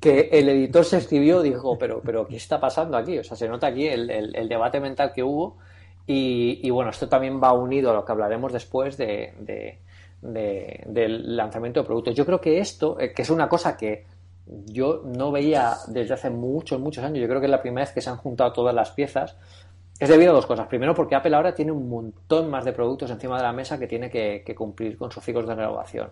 que 0.00 0.30
el 0.32 0.48
editor 0.48 0.84
se 0.86 0.96
escribió, 0.96 1.42
dijo, 1.42 1.76
pero, 1.78 2.00
pero 2.02 2.26
¿qué 2.26 2.36
está 2.36 2.58
pasando 2.58 2.96
aquí? 2.96 3.18
O 3.18 3.24
sea, 3.24 3.36
se 3.36 3.46
nota 3.46 3.66
aquí 3.66 3.86
el, 3.86 4.48
debate 4.48 4.80
mental 4.80 5.12
que 5.14 5.22
hubo. 5.22 5.58
Y, 6.06 6.68
bueno, 6.70 6.90
esto 6.90 7.08
también 7.08 7.40
va 7.40 7.52
unido 7.52 7.90
a 7.90 7.94
lo 7.94 8.04
que 8.04 8.10
hablaremos 8.10 8.52
después 8.52 8.96
de, 8.96 9.34
del 10.22 11.36
lanzamiento 11.36 11.80
de 11.80 11.86
productos. 11.86 12.14
Yo 12.14 12.26
creo 12.26 12.40
que 12.40 12.58
esto, 12.58 12.98
eh, 12.98 13.12
que 13.12 13.22
es 13.22 13.30
una 13.30 13.48
cosa 13.48 13.76
que 13.76 14.06
yo 14.66 15.02
no 15.04 15.30
veía 15.30 15.74
desde 15.88 16.14
hace 16.14 16.30
muchos, 16.30 16.80
muchos 16.80 17.04
años, 17.04 17.20
yo 17.20 17.28
creo 17.28 17.40
que 17.40 17.46
es 17.46 17.50
la 17.50 17.62
primera 17.62 17.84
vez 17.84 17.94
que 17.94 18.00
se 18.00 18.10
han 18.10 18.16
juntado 18.16 18.52
todas 18.52 18.74
las 18.74 18.90
piezas, 18.90 19.36
es 19.98 20.08
debido 20.08 20.30
a 20.30 20.34
dos 20.34 20.46
cosas. 20.46 20.66
Primero, 20.66 20.94
porque 20.94 21.14
Apple 21.14 21.36
ahora 21.36 21.54
tiene 21.54 21.72
un 21.72 21.88
montón 21.88 22.50
más 22.50 22.64
de 22.64 22.72
productos 22.72 23.10
encima 23.10 23.36
de 23.36 23.42
la 23.42 23.52
mesa 23.52 23.78
que 23.78 23.86
tiene 23.86 24.10
que, 24.10 24.54
cumplir 24.56 24.96
con 24.96 25.12
sus 25.12 25.22
ciclos 25.22 25.46
de 25.46 25.54
renovación. 25.54 26.08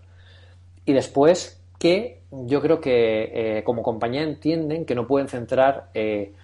Y 0.85 0.93
después, 0.93 1.63
que 1.79 2.21
yo 2.31 2.61
creo 2.61 2.81
que 2.81 3.59
eh, 3.59 3.65
como 3.65 3.83
compañía 3.83 4.23
entienden 4.23 4.85
que 4.85 4.95
no 4.95 5.07
pueden 5.07 5.29
centrar 5.29 5.89
eh, 5.95 6.35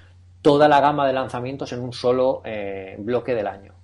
toda 0.41 0.69
la 0.69 0.81
gama 0.81 1.07
de 1.07 1.13
lanzamientos 1.13 1.73
en 1.73 1.81
un 1.81 1.93
solo 1.93 2.41
eh, 2.45 2.97
bloque 2.99 3.35
del 3.35 3.47
año. 3.47 3.75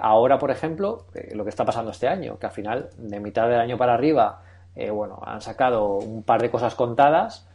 ahora, 0.00 0.38
por 0.38 0.50
ejemplo, 0.50 1.06
lo 1.34 1.44
que 1.44 1.50
está 1.50 1.64
pasando 1.64 1.90
este 1.90 2.08
año, 2.08 2.38
que 2.38 2.46
al 2.46 2.52
final, 2.52 2.88
de 2.96 3.20
mitad 3.20 3.48
del 3.48 3.60
año 3.60 3.76
para 3.76 3.94
arriba, 3.94 4.42
bueno, 4.74 5.20
han 5.24 5.40
sacado 5.40 5.96
un 5.96 6.22
par 6.22 6.40
de 6.40 6.50
cosas 6.50 6.74
contadas 6.74 7.46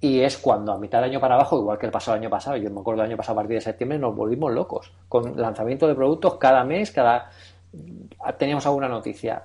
y 0.00 0.20
es 0.20 0.36
cuando 0.36 0.72
a 0.72 0.78
mitad 0.78 0.98
del 0.98 1.10
año 1.10 1.20
para 1.20 1.36
abajo, 1.36 1.58
igual 1.58 1.78
que 1.78 1.86
el 1.86 1.92
pasado 1.92 2.16
año 2.16 2.28
pasado, 2.28 2.56
yo 2.56 2.70
me 2.70 2.80
acuerdo 2.80 3.02
el 3.02 3.08
año 3.08 3.16
pasado 3.16 3.38
a 3.38 3.42
partir 3.42 3.56
de 3.56 3.62
septiembre, 3.62 3.98
nos 3.98 4.14
volvimos 4.14 4.52
locos 4.52 4.92
con 5.08 5.40
lanzamiento 5.40 5.86
de 5.88 5.94
productos 5.94 6.36
cada 6.36 6.64
mes, 6.64 6.90
cada 6.90 7.30
teníamos 8.38 8.66
alguna 8.66 8.88
noticia. 8.88 9.44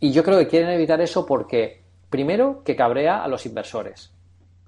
Y 0.00 0.12
yo 0.12 0.24
creo 0.24 0.38
que 0.38 0.48
quieren 0.48 0.70
evitar 0.70 1.00
eso 1.00 1.26
porque, 1.26 1.82
primero, 2.10 2.62
que 2.64 2.74
cabrea 2.74 3.22
a 3.22 3.28
los 3.28 3.46
inversores. 3.46 4.12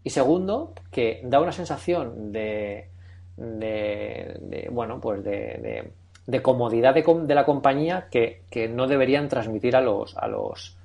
Y 0.02 0.10
segundo, 0.10 0.74
que 0.90 1.22
da 1.24 1.40
una 1.40 1.52
sensación 1.52 2.30
de, 2.30 2.88
de, 3.36 4.68
bueno, 4.70 5.00
pues 5.00 5.24
de, 5.24 5.92
de, 6.26 6.42
comodidad 6.42 6.94
de, 6.94 7.34
la 7.34 7.44
compañía 7.44 8.08
que, 8.10 8.42
que 8.50 8.68
no 8.68 8.86
deberían 8.86 9.28
transmitir 9.28 9.74
a 9.76 9.80
los, 9.80 10.16
a 10.16 10.28
los, 10.28 10.76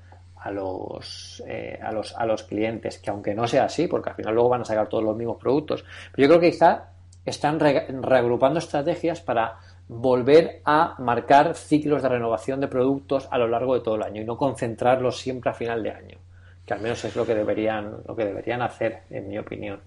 a 0.41 0.51
los, 0.51 1.43
eh, 1.47 1.79
a 1.81 1.91
los, 1.91 2.15
a 2.15 2.25
los 2.25 2.43
clientes, 2.43 2.99
que 2.99 3.09
aunque 3.09 3.33
no 3.33 3.47
sea 3.47 3.65
así, 3.65 3.87
porque 3.87 4.09
al 4.09 4.15
final 4.15 4.33
luego 4.33 4.49
van 4.49 4.61
a 4.61 4.65
sacar 4.65 4.87
todos 4.87 5.03
los 5.03 5.15
mismos 5.15 5.37
productos, 5.37 5.83
pero 6.11 6.23
yo 6.23 6.29
creo 6.29 6.39
que 6.39 6.51
quizá 6.51 6.89
están 7.25 7.59
reagrupando 7.59 8.59
estrategias 8.59 9.21
para 9.21 9.57
volver 9.87 10.61
a 10.65 10.95
marcar 10.99 11.55
ciclos 11.55 12.01
de 12.01 12.09
renovación 12.09 12.59
de 12.61 12.67
productos 12.67 13.27
a 13.31 13.37
lo 13.37 13.47
largo 13.47 13.73
de 13.73 13.81
todo 13.81 13.95
el 13.95 14.03
año 14.03 14.21
y 14.21 14.25
no 14.25 14.37
concentrarlos 14.37 15.19
siempre 15.19 15.49
a 15.49 15.53
final 15.53 15.83
de 15.83 15.91
año, 15.91 16.17
que 16.65 16.73
al 16.73 16.81
menos 16.81 17.03
es 17.03 17.15
lo 17.15 17.25
que 17.25 17.35
deberían, 17.35 17.97
lo 18.07 18.15
que 18.15 18.25
deberían 18.25 18.61
hacer, 18.61 19.01
en 19.09 19.27
mi 19.27 19.37
opinión. 19.37 19.79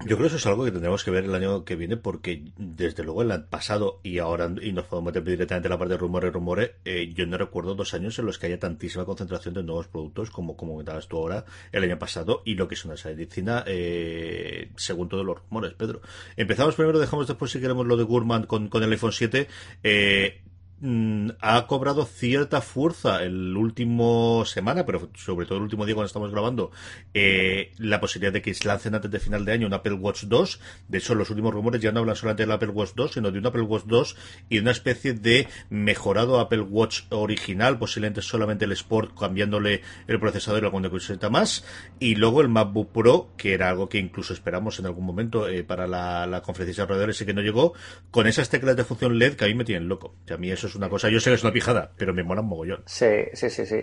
Yo 0.00 0.16
creo 0.16 0.18
que 0.18 0.26
eso 0.26 0.36
es 0.36 0.46
algo 0.46 0.64
que 0.64 0.70
tendremos 0.70 1.02
que 1.02 1.10
ver 1.10 1.24
el 1.24 1.34
año 1.34 1.64
que 1.64 1.74
viene 1.74 1.96
porque 1.96 2.44
desde 2.58 3.02
luego 3.02 3.22
el 3.22 3.44
pasado 3.44 4.00
y 4.02 4.18
ahora 4.18 4.52
y 4.60 4.72
nos 4.72 4.84
podemos 4.84 5.06
meter 5.12 5.24
directamente 5.24 5.68
en 5.68 5.70
la 5.70 5.78
parte 5.78 5.94
de 5.94 5.98
rumores, 5.98 6.32
rumores, 6.32 6.72
eh, 6.84 7.12
yo 7.14 7.26
no 7.26 7.38
recuerdo 7.38 7.74
dos 7.74 7.94
años 7.94 8.18
en 8.18 8.26
los 8.26 8.38
que 8.38 8.46
haya 8.46 8.58
tantísima 8.58 9.06
concentración 9.06 9.54
de 9.54 9.62
nuevos 9.62 9.88
productos 9.88 10.30
como 10.30 10.56
como 10.56 10.72
comentabas 10.72 11.08
tú 11.08 11.16
ahora 11.16 11.44
el 11.72 11.82
año 11.82 11.98
pasado 11.98 12.42
y 12.44 12.54
lo 12.54 12.68
que 12.68 12.74
es 12.74 12.84
una 12.84 12.94
medicina 13.04 13.64
eh, 13.66 14.70
según 14.76 15.08
todos 15.08 15.24
los 15.24 15.38
rumores, 15.40 15.72
Pedro. 15.74 16.02
Empezamos 16.36 16.74
primero, 16.74 16.98
dejamos 16.98 17.26
después 17.26 17.50
si 17.50 17.60
queremos 17.60 17.86
lo 17.86 17.96
de 17.96 18.04
Gurman 18.04 18.44
con, 18.44 18.68
con 18.68 18.82
el 18.82 18.92
iPhone 18.92 19.12
7. 19.12 19.48
Eh, 19.82 20.42
Mm, 20.78 21.30
ha 21.40 21.66
cobrado 21.66 22.04
cierta 22.04 22.60
fuerza 22.60 23.22
el 23.22 23.56
último 23.56 24.44
semana, 24.44 24.84
pero 24.84 25.10
sobre 25.14 25.46
todo 25.46 25.56
el 25.56 25.64
último 25.64 25.86
día 25.86 25.94
cuando 25.94 26.06
estamos 26.06 26.30
grabando, 26.30 26.70
eh, 27.14 27.72
la 27.78 27.98
posibilidad 27.98 28.32
de 28.32 28.42
que 28.42 28.52
se 28.52 28.68
lancen 28.68 28.94
antes 28.94 29.10
de 29.10 29.18
final 29.18 29.46
de 29.46 29.52
año 29.52 29.66
un 29.66 29.72
Apple 29.72 29.94
Watch 29.94 30.24
2. 30.24 30.60
De 30.88 30.98
hecho, 30.98 31.14
los 31.14 31.30
últimos 31.30 31.54
rumores 31.54 31.80
ya 31.80 31.92
no 31.92 32.00
hablan 32.00 32.14
solamente 32.14 32.42
del 32.42 32.52
Apple 32.52 32.68
Watch 32.68 32.90
2, 32.94 33.12
sino 33.12 33.30
de 33.30 33.38
un 33.38 33.46
Apple 33.46 33.62
Watch 33.62 33.84
2 33.86 34.16
y 34.50 34.58
una 34.58 34.70
especie 34.70 35.14
de 35.14 35.48
mejorado 35.70 36.40
Apple 36.40 36.60
Watch 36.60 37.04
original, 37.08 37.78
posiblemente 37.78 38.20
solamente 38.20 38.66
el 38.66 38.72
Sport, 38.72 39.18
cambiándole 39.18 39.80
el 40.06 40.20
procesador 40.20 40.62
y 40.62 40.66
alguna 40.66 40.90
cosita 40.90 41.30
más. 41.30 41.64
Y 42.00 42.16
luego 42.16 42.42
el 42.42 42.50
MacBook 42.50 42.92
Pro, 42.92 43.30
que 43.38 43.54
era 43.54 43.70
algo 43.70 43.88
que 43.88 43.96
incluso 43.96 44.34
esperamos 44.34 44.78
en 44.78 44.86
algún 44.86 45.06
momento 45.06 45.48
eh, 45.48 45.64
para 45.64 45.86
la, 45.86 46.42
conferencia 46.44 46.66
de 46.66 46.66
desarrolladores 46.66 47.20
y 47.22 47.26
que 47.26 47.34
no 47.34 47.40
llegó, 47.40 47.72
con 48.10 48.26
esas 48.26 48.50
teclas 48.50 48.76
de 48.76 48.84
función 48.84 49.18
LED 49.18 49.36
que 49.36 49.46
a 49.46 49.48
mí 49.48 49.54
me 49.54 49.64
tienen 49.64 49.88
loco. 49.88 50.14
Que 50.26 50.34
a 50.34 50.36
mí 50.36 50.50
eso 50.50 50.66
es 50.66 50.75
una 50.76 50.88
cosa, 50.88 51.08
yo 51.08 51.20
sé 51.20 51.30
que 51.30 51.34
es 51.34 51.42
una 51.42 51.52
pijada, 51.52 51.90
pero 51.96 52.14
me 52.14 52.22
mola 52.22 52.40
un 52.40 52.48
mogollón. 52.48 52.82
Sí, 52.86 53.06
sí, 53.32 53.50
sí, 53.50 53.66
sí. 53.66 53.80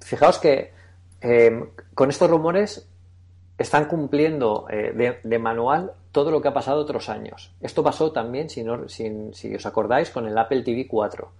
Fijaos 0.00 0.38
que 0.38 0.72
eh, 1.20 1.64
con 1.94 2.10
estos 2.10 2.30
rumores 2.30 2.88
están 3.58 3.86
cumpliendo 3.86 4.66
eh, 4.70 5.20
de, 5.22 5.38
manual 5.38 5.92
todo 6.12 6.30
lo 6.30 6.42
que 6.42 6.48
ha 6.48 6.54
pasado 6.54 6.80
otros 6.80 7.08
años. 7.08 7.54
Esto 7.60 7.82
pasó 7.82 8.12
también, 8.12 8.50
si, 8.50 8.64
si, 9.32 9.54
os 9.54 9.66
acordáis, 9.66 10.10
con 10.10 10.26
el 10.26 10.36
Apple 10.36 10.62
TV 10.62 10.86
4. 10.86 11.32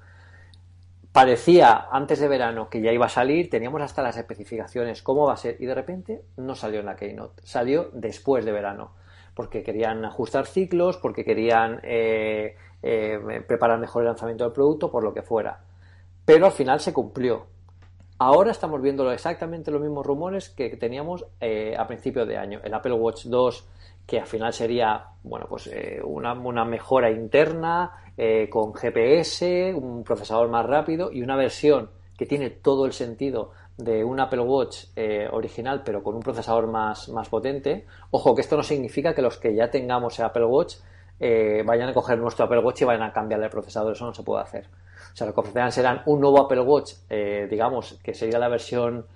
Parecía 1.12 1.88
antes 1.90 2.18
de 2.18 2.28
verano 2.28 2.68
que 2.68 2.80
ya 2.80 2.92
iba 2.92 3.06
a 3.06 3.10
salir, 3.10 3.48
teníamos 3.48 3.80
hasta 3.80 4.02
las 4.02 4.16
especificaciones, 4.16 5.02
cómo 5.02 5.26
va 5.26 5.34
a 5.34 5.38
ser, 5.38 5.56
y 5.60 5.66
de 5.66 5.74
repente 5.74 6.22
no 6.36 6.54
salió 6.54 6.80
en 6.80 6.86
la 6.86 6.96
Keynote, 6.96 7.42
salió 7.44 7.90
después 7.92 8.44
de 8.44 8.52
verano, 8.52 8.92
porque 9.36 9.62
querían 9.62 10.02
ajustar 10.06 10.46
ciclos, 10.46 10.96
porque 10.96 11.22
querían 11.22 11.78
eh, 11.82 12.56
eh, 12.82 13.44
preparar 13.46 13.78
mejor 13.78 14.02
el 14.02 14.08
lanzamiento 14.08 14.44
del 14.44 14.52
producto, 14.54 14.90
por 14.90 15.04
lo 15.04 15.12
que 15.12 15.20
fuera. 15.20 15.60
Pero 16.24 16.46
al 16.46 16.52
final 16.52 16.80
se 16.80 16.94
cumplió. 16.94 17.44
Ahora 18.18 18.50
estamos 18.50 18.80
viendo 18.80 19.12
exactamente 19.12 19.70
los 19.70 19.82
mismos 19.82 20.06
rumores 20.06 20.48
que 20.48 20.74
teníamos 20.78 21.26
eh, 21.38 21.76
a 21.78 21.86
principios 21.86 22.26
de 22.26 22.38
año. 22.38 22.60
El 22.64 22.72
Apple 22.72 22.94
Watch 22.94 23.26
2, 23.26 23.68
que 24.06 24.18
al 24.18 24.26
final 24.26 24.54
sería 24.54 25.04
bueno, 25.22 25.44
pues, 25.50 25.68
una, 26.02 26.64
mejora 26.64 27.10
interna 27.10 27.92
con 28.48 28.72
GPS, 28.72 29.74
un 29.74 30.02
procesador 30.02 30.48
más 30.48 30.64
rápido 30.64 31.12
y 31.12 31.20
una 31.20 31.36
versión 31.36 31.90
que 32.16 32.24
tiene 32.24 32.48
todo 32.48 32.86
el 32.86 32.94
sentido 32.94 33.52
de 33.76 34.04
un 34.04 34.18
Apple 34.20 34.40
Watch 34.40 34.86
original, 35.32 35.82
pero 35.84 36.02
con 36.02 36.14
un 36.14 36.22
procesador 36.22 36.66
más, 36.66 37.08
más 37.10 37.28
potente. 37.28 37.86
Ojo, 38.10 38.34
que 38.34 38.40
esto 38.40 38.56
no 38.56 38.62
significa 38.62 39.14
que 39.14 39.22
los 39.22 39.36
que 39.38 39.54
ya 39.54 39.70
tengamos 39.70 40.18
el 40.18 40.24
Apple 40.24 40.46
Watch 40.46 40.76
vayan 41.18 41.88
a 41.90 41.94
coger 41.94 42.18
nuestro 42.18 42.46
Apple 42.46 42.60
Watch 42.60 42.82
y 42.82 42.84
vayan 42.84 43.02
a 43.02 43.12
cambiarle 43.12 43.46
el 43.46 43.50
procesador. 43.50 43.92
Eso 43.92 44.06
no 44.06 44.14
se 44.14 44.22
puede 44.22 44.42
hacer. 44.42 44.66
O 45.16 45.18
sea, 45.18 45.26
lo 45.28 45.32
que 45.32 45.40
ofrecerán 45.40 45.72
serán 45.72 46.02
un 46.04 46.20
nuevo 46.20 46.38
Apple 46.42 46.60
Watch, 46.60 46.92
eh, 47.08 47.46
digamos, 47.50 47.98
que 48.02 48.12
sería 48.12 48.38
la 48.38 48.50
versión 48.50 49.06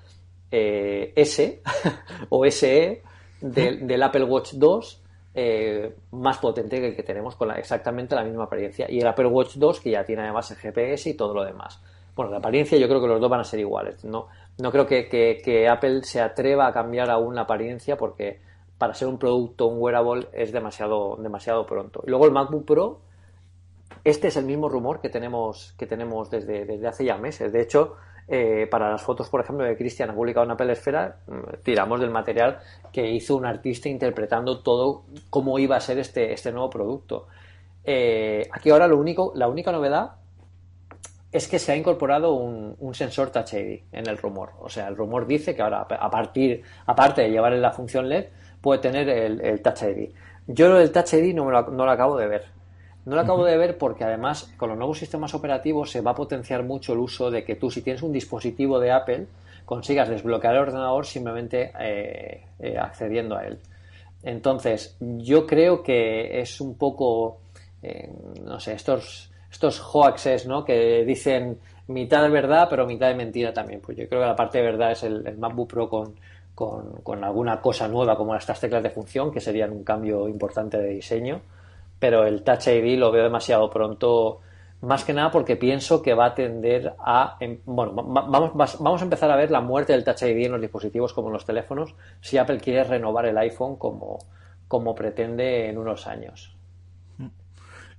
eh, 0.51 1.13
S 1.15 1.61
o 2.31 2.51
SE 2.51 3.03
del, 3.43 4.03
Apple 4.03 4.25
Watch 4.25 4.55
2 4.55 5.03
eh, 5.35 5.95
más 6.13 6.39
potente 6.39 6.81
que 6.81 6.87
el 6.89 6.97
que 6.97 7.03
tenemos 7.03 7.37
con 7.37 7.51
exactamente 7.51 8.15
la 8.15 8.25
misma 8.25 8.45
apariencia. 8.45 8.91
Y 8.91 8.99
el 8.99 9.07
Apple 9.07 9.27
Watch 9.27 9.57
2 9.57 9.81
que 9.81 9.91
ya 9.91 10.03
tiene 10.03 10.23
además 10.23 10.51
el 10.51 10.57
GPS 10.57 11.11
y 11.11 11.15
todo 11.15 11.35
lo 11.35 11.45
demás. 11.45 11.83
Bueno, 12.17 12.31
la 12.31 12.39
apariencia 12.39 12.79
yo 12.79 12.89
creo 12.89 13.03
que 13.03 13.07
los 13.07 13.21
dos 13.21 13.29
van 13.29 13.41
a 13.41 13.45
ser 13.45 13.61
iguales. 13.61 14.03
No, 14.03 14.29
no 14.61 14.71
creo 14.73 14.87
que, 14.87 15.09
que 15.09 15.69
Apple 15.69 16.03
se 16.05 16.21
atreva 16.21 16.67
a 16.67 16.73
cambiar 16.73 17.11
aún 17.11 17.35
la 17.35 17.43
apariencia 17.43 17.97
porque 17.97 18.41
para 18.79 18.95
ser 18.95 19.09
un 19.09 19.19
producto, 19.19 19.67
un 19.67 19.81
wearable, 19.81 20.29
es 20.33 20.53
demasiado, 20.53 21.17
demasiado 21.17 21.67
pronto. 21.67 22.03
Y 22.07 22.11
luego 22.11 22.27
el 22.27 22.33
MacBook 22.33 22.65
Pro 22.65 23.01
este 24.05 24.29
es 24.29 24.37
el 24.37 24.45
mismo 24.45 24.69
rumor 24.69 25.01
que 25.01 25.11
tenemos, 25.11 25.75
que 25.79 25.87
tenemos 25.87 26.31
desde, 26.31 26.65
desde 26.65 26.89
hace 26.89 27.05
ya 27.05 27.19
meses. 27.19 27.53
De 27.53 27.61
hecho, 27.61 27.97
eh, 28.29 28.67
para 28.71 28.91
las 28.91 29.03
fotos, 29.03 29.29
por 29.29 29.41
ejemplo, 29.41 29.65
de 29.65 29.77
Cristian 29.77 30.11
ha 30.11 30.15
publicado 30.15 30.47
una 30.47 30.57
pelesfera, 30.57 31.19
mm, 31.27 31.63
tiramos 31.63 32.01
del 32.01 32.11
material 32.11 32.59
que 32.93 33.11
hizo 33.11 33.37
un 33.37 33.45
artista 33.45 33.89
interpretando 33.89 34.63
todo 34.63 35.03
cómo 35.29 35.59
iba 35.59 35.77
a 35.77 35.81
ser 35.81 35.99
este, 35.99 36.33
este 36.33 36.51
nuevo 36.53 36.71
producto. 36.71 37.27
Eh, 37.85 38.49
aquí 38.53 38.71
ahora 38.71 38.87
lo 38.87 38.99
único, 38.99 39.33
la 39.35 39.49
única 39.49 39.73
novedad 39.73 40.13
es 41.33 41.47
que 41.47 41.59
se 41.59 41.73
ha 41.73 41.77
incorporado 41.77 42.35
un, 42.35 42.95
sensor 42.95 43.31
Touch 43.31 43.55
ID 43.55 43.81
en 43.93 44.09
el 44.09 44.19
rumor. 44.19 44.51
O 44.61 44.69
sea, 44.69 44.89
el 44.89 44.97
rumor 44.97 45.27
dice 45.27 45.55
que 45.55 45.63
ahora, 45.63 45.83
a 45.83 46.11
partir, 46.11 46.63
aparte 46.87 47.23
de 47.23 47.31
llevar 47.31 47.53
la 47.53 47.71
función 47.71 48.09
LED, 48.09 48.27
puede 48.61 48.81
tener 48.81 49.09
el, 49.09 49.63
Touch 49.63 49.83
ID. 49.83 50.11
Yo 50.47 50.77
el 50.79 50.91
Touch 50.91 51.15
ID 51.15 51.35
no, 51.35 51.51
no 51.51 51.85
lo 51.85 51.91
acabo 51.91 52.17
de 52.17 52.27
ver. 52.27 52.61
No 53.07 53.15
lo 53.15 53.23
acabo 53.23 53.45
de 53.45 53.57
ver 53.57 53.79
porque 53.79 54.05
además 54.05 54.53
con 54.57 54.69
los 54.69 54.79
nuevos 54.79 54.99
sistemas 54.99 55.33
operativos 55.35 55.91
se 55.91 56.01
va 56.01 56.11
a 56.11 56.15
potenciar 56.15 56.65
mucho 56.65 56.93
el 56.93 56.99
uso 56.99 57.31
de 57.31 57.45
que 57.45 57.57
tú 57.57 57.71
si 57.71 57.81
tienes 57.81 58.03
un 58.03 58.13
dispositivo 58.13 58.79
de 58.79 58.93
Apple 58.93 59.27
consigas 59.65 60.09
desbloquear 60.09 60.55
el 60.55 60.63
ordenador 60.63 61.07
simplemente 61.07 61.73
eh, 61.79 62.45
eh, 62.59 62.77
accediendo 62.77 63.37
a 63.37 63.47
él. 63.47 63.59
Entonces 64.23 64.97
yo 65.01 65.47
creo 65.47 65.83
que 65.83 66.41
es 66.41 66.61
un 66.61 66.77
poco, 66.77 67.39
eh, 67.83 68.11
no 68.45 68.61
sé, 68.61 68.75
estos, 68.75 69.30
estos 69.51 69.81
hoaxes 69.81 70.47
¿no? 70.47 70.65
que 70.65 71.05
dicen 71.05 71.59
mitad 71.89 72.23
de 72.23 72.31
verdad 72.31 72.69
pero 72.71 72.87
mitad 72.87 73.09
de 73.09 73.15
mentira 73.15 73.53
también. 73.53 73.81
Pues 73.81 73.97
yo 73.97 74.09
creo 74.09 74.21
que 74.21 74.27
la 74.27 74.37
parte 74.37 74.59
de 74.59 74.65
verdad 74.65 74.93
es 74.93 75.03
el, 75.03 75.37
MacBook 75.39 75.71
Pro 75.71 75.89
con, 75.89 76.15
con, 76.55 77.01
con 77.03 77.25
alguna 77.25 77.61
cosa 77.61 77.89
nueva 77.89 78.17
como 78.17 78.35
estas 78.35 78.61
teclas 78.61 78.83
de 78.83 78.91
función 78.91 79.33
que 79.33 79.41
serían 79.41 79.73
un 79.73 79.85
cambio 79.85 80.29
importante 80.29 80.79
de 80.79 80.89
diseño 80.89 81.41
pero 82.01 82.27
el 82.27 82.43
Touch 82.43 82.67
ID 82.67 82.99
lo 82.99 83.13
veo 83.13 83.23
demasiado 83.23 83.71
pronto, 83.71 84.41
más 84.81 85.05
que 85.05 85.13
nada 85.13 85.31
porque 85.31 85.55
pienso 85.55 86.03
que 86.03 86.15
va 86.15 86.27
a 86.27 86.35
tender 86.35 86.95
a... 86.99 87.37
Em, 87.39 87.61
bueno, 87.67 87.93
vamos, 87.93 88.53
vamos 88.81 89.01
a 89.01 89.05
empezar 89.05 89.31
a 89.31 89.37
ver 89.37 89.53
la 89.53 89.61
muerte 89.61 89.93
del 89.93 90.03
Touch 90.03 90.23
ID 90.23 90.47
en 90.47 90.53
los 90.53 90.61
dispositivos 90.61 91.13
como 91.13 91.29
en 91.29 91.35
los 91.35 91.45
teléfonos 91.45 91.95
si 92.21 92.39
Apple 92.39 92.59
quiere 92.59 92.83
renovar 92.85 93.27
el 93.27 93.39
iPhone 93.39 93.77
como, 93.77 94.19
como 94.67 94.95
pretende 94.95 95.69
en 95.69 95.79
unos 95.79 96.07
años. 96.07 96.57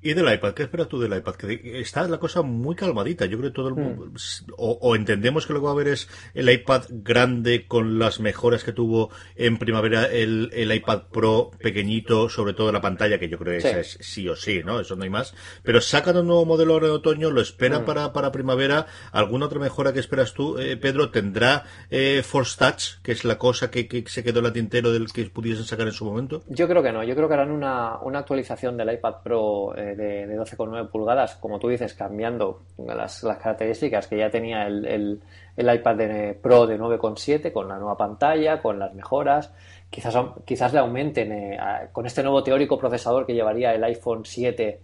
¿Y 0.03 0.13
del 0.13 0.33
iPad? 0.33 0.53
¿Qué 0.53 0.63
esperas 0.63 0.87
tú 0.87 0.99
del 0.99 1.15
iPad? 1.15 1.35
Que 1.35 1.79
está 1.79 2.07
la 2.07 2.17
cosa 2.17 2.41
muy 2.41 2.75
calmadita. 2.75 3.25
Yo 3.25 3.37
creo 3.37 3.51
que 3.51 3.55
todo 3.55 3.67
el 3.67 3.75
mundo. 3.75 4.05
Hmm. 4.05 4.53
O, 4.57 4.95
entendemos 4.95 5.45
que 5.45 5.53
lo 5.53 5.59
que 5.59 5.65
va 5.65 5.71
a 5.71 5.73
haber 5.73 5.89
es 5.89 6.09
el 6.33 6.49
iPad 6.49 6.85
grande 6.89 7.67
con 7.67 7.99
las 7.99 8.19
mejoras 8.19 8.63
que 8.63 8.73
tuvo 8.73 9.11
en 9.35 9.57
primavera 9.57 10.05
el, 10.05 10.49
el 10.53 10.73
iPad 10.73 11.03
Pro 11.11 11.51
pequeñito, 11.59 12.29
sobre 12.29 12.53
todo 12.53 12.71
la 12.71 12.81
pantalla, 12.81 13.19
que 13.19 13.29
yo 13.29 13.37
creo 13.37 13.61
que 13.61 13.79
es 13.79 13.97
sí 14.01 14.27
o 14.27 14.35
sí, 14.35 14.61
¿no? 14.65 14.79
Eso 14.79 14.95
no 14.95 15.03
hay 15.03 15.09
más. 15.09 15.35
Pero 15.61 15.81
sacan 15.81 16.17
un 16.17 16.27
nuevo 16.27 16.45
modelo 16.45 16.73
ahora 16.73 16.87
de 16.87 16.93
otoño, 16.93 17.29
lo 17.29 17.41
esperan 17.41 17.83
hmm. 17.83 17.85
para, 17.85 18.13
para 18.13 18.31
primavera. 18.31 18.87
¿Alguna 19.11 19.45
otra 19.45 19.59
mejora 19.59 19.93
que 19.93 19.99
esperas 19.99 20.33
tú, 20.33 20.57
eh, 20.57 20.77
Pedro? 20.77 21.11
¿Tendrá 21.11 21.65
eh, 21.91 22.23
Force 22.23 22.57
Touch, 22.57 23.01
que 23.03 23.11
es 23.11 23.23
la 23.23 23.37
cosa 23.37 23.69
que, 23.69 23.87
que, 23.87 24.03
se 24.07 24.23
quedó 24.23 24.39
en 24.39 24.45
la 24.45 24.53
tintero 24.53 24.91
del 24.91 25.11
que 25.11 25.25
pudiesen 25.25 25.65
sacar 25.65 25.85
en 25.85 25.93
su 25.93 26.05
momento? 26.05 26.41
Yo 26.47 26.67
creo 26.67 26.81
que 26.81 26.91
no. 26.91 27.03
Yo 27.03 27.15
creo 27.15 27.27
que 27.27 27.35
harán 27.35 27.51
una, 27.51 27.99
una 27.99 28.19
actualización 28.19 28.77
del 28.77 28.93
iPad 28.93 29.15
Pro. 29.23 29.75
Eh, 29.77 29.90
de, 29.95 30.27
de 30.27 30.39
12,9 30.39 30.89
pulgadas, 30.89 31.35
como 31.35 31.59
tú 31.59 31.69
dices, 31.69 31.93
cambiando 31.93 32.61
las, 32.77 33.21
características 33.21 34.07
que 34.07 34.17
ya 34.17 34.29
tenía 34.29 34.67
el, 34.67 35.21
iPad 35.57 35.97
Pro 36.41 36.67
de 36.67 36.79
9,7 36.79 37.51
con 37.51 37.67
la 37.67 37.77
nueva 37.77 37.97
pantalla, 37.97 38.61
con 38.61 38.79
las 38.79 38.93
mejoras. 38.93 39.51
Quizás, 39.89 40.15
quizás 40.45 40.73
le 40.73 40.79
aumenten, 40.79 41.31
eh, 41.31 41.59
con 41.91 42.05
este 42.05 42.23
nuevo 42.23 42.43
teórico 42.43 42.77
procesador 42.77 43.25
que 43.25 43.33
llevaría 43.33 43.73
el 43.73 43.83
iPhone 43.83 44.25
7, 44.25 44.79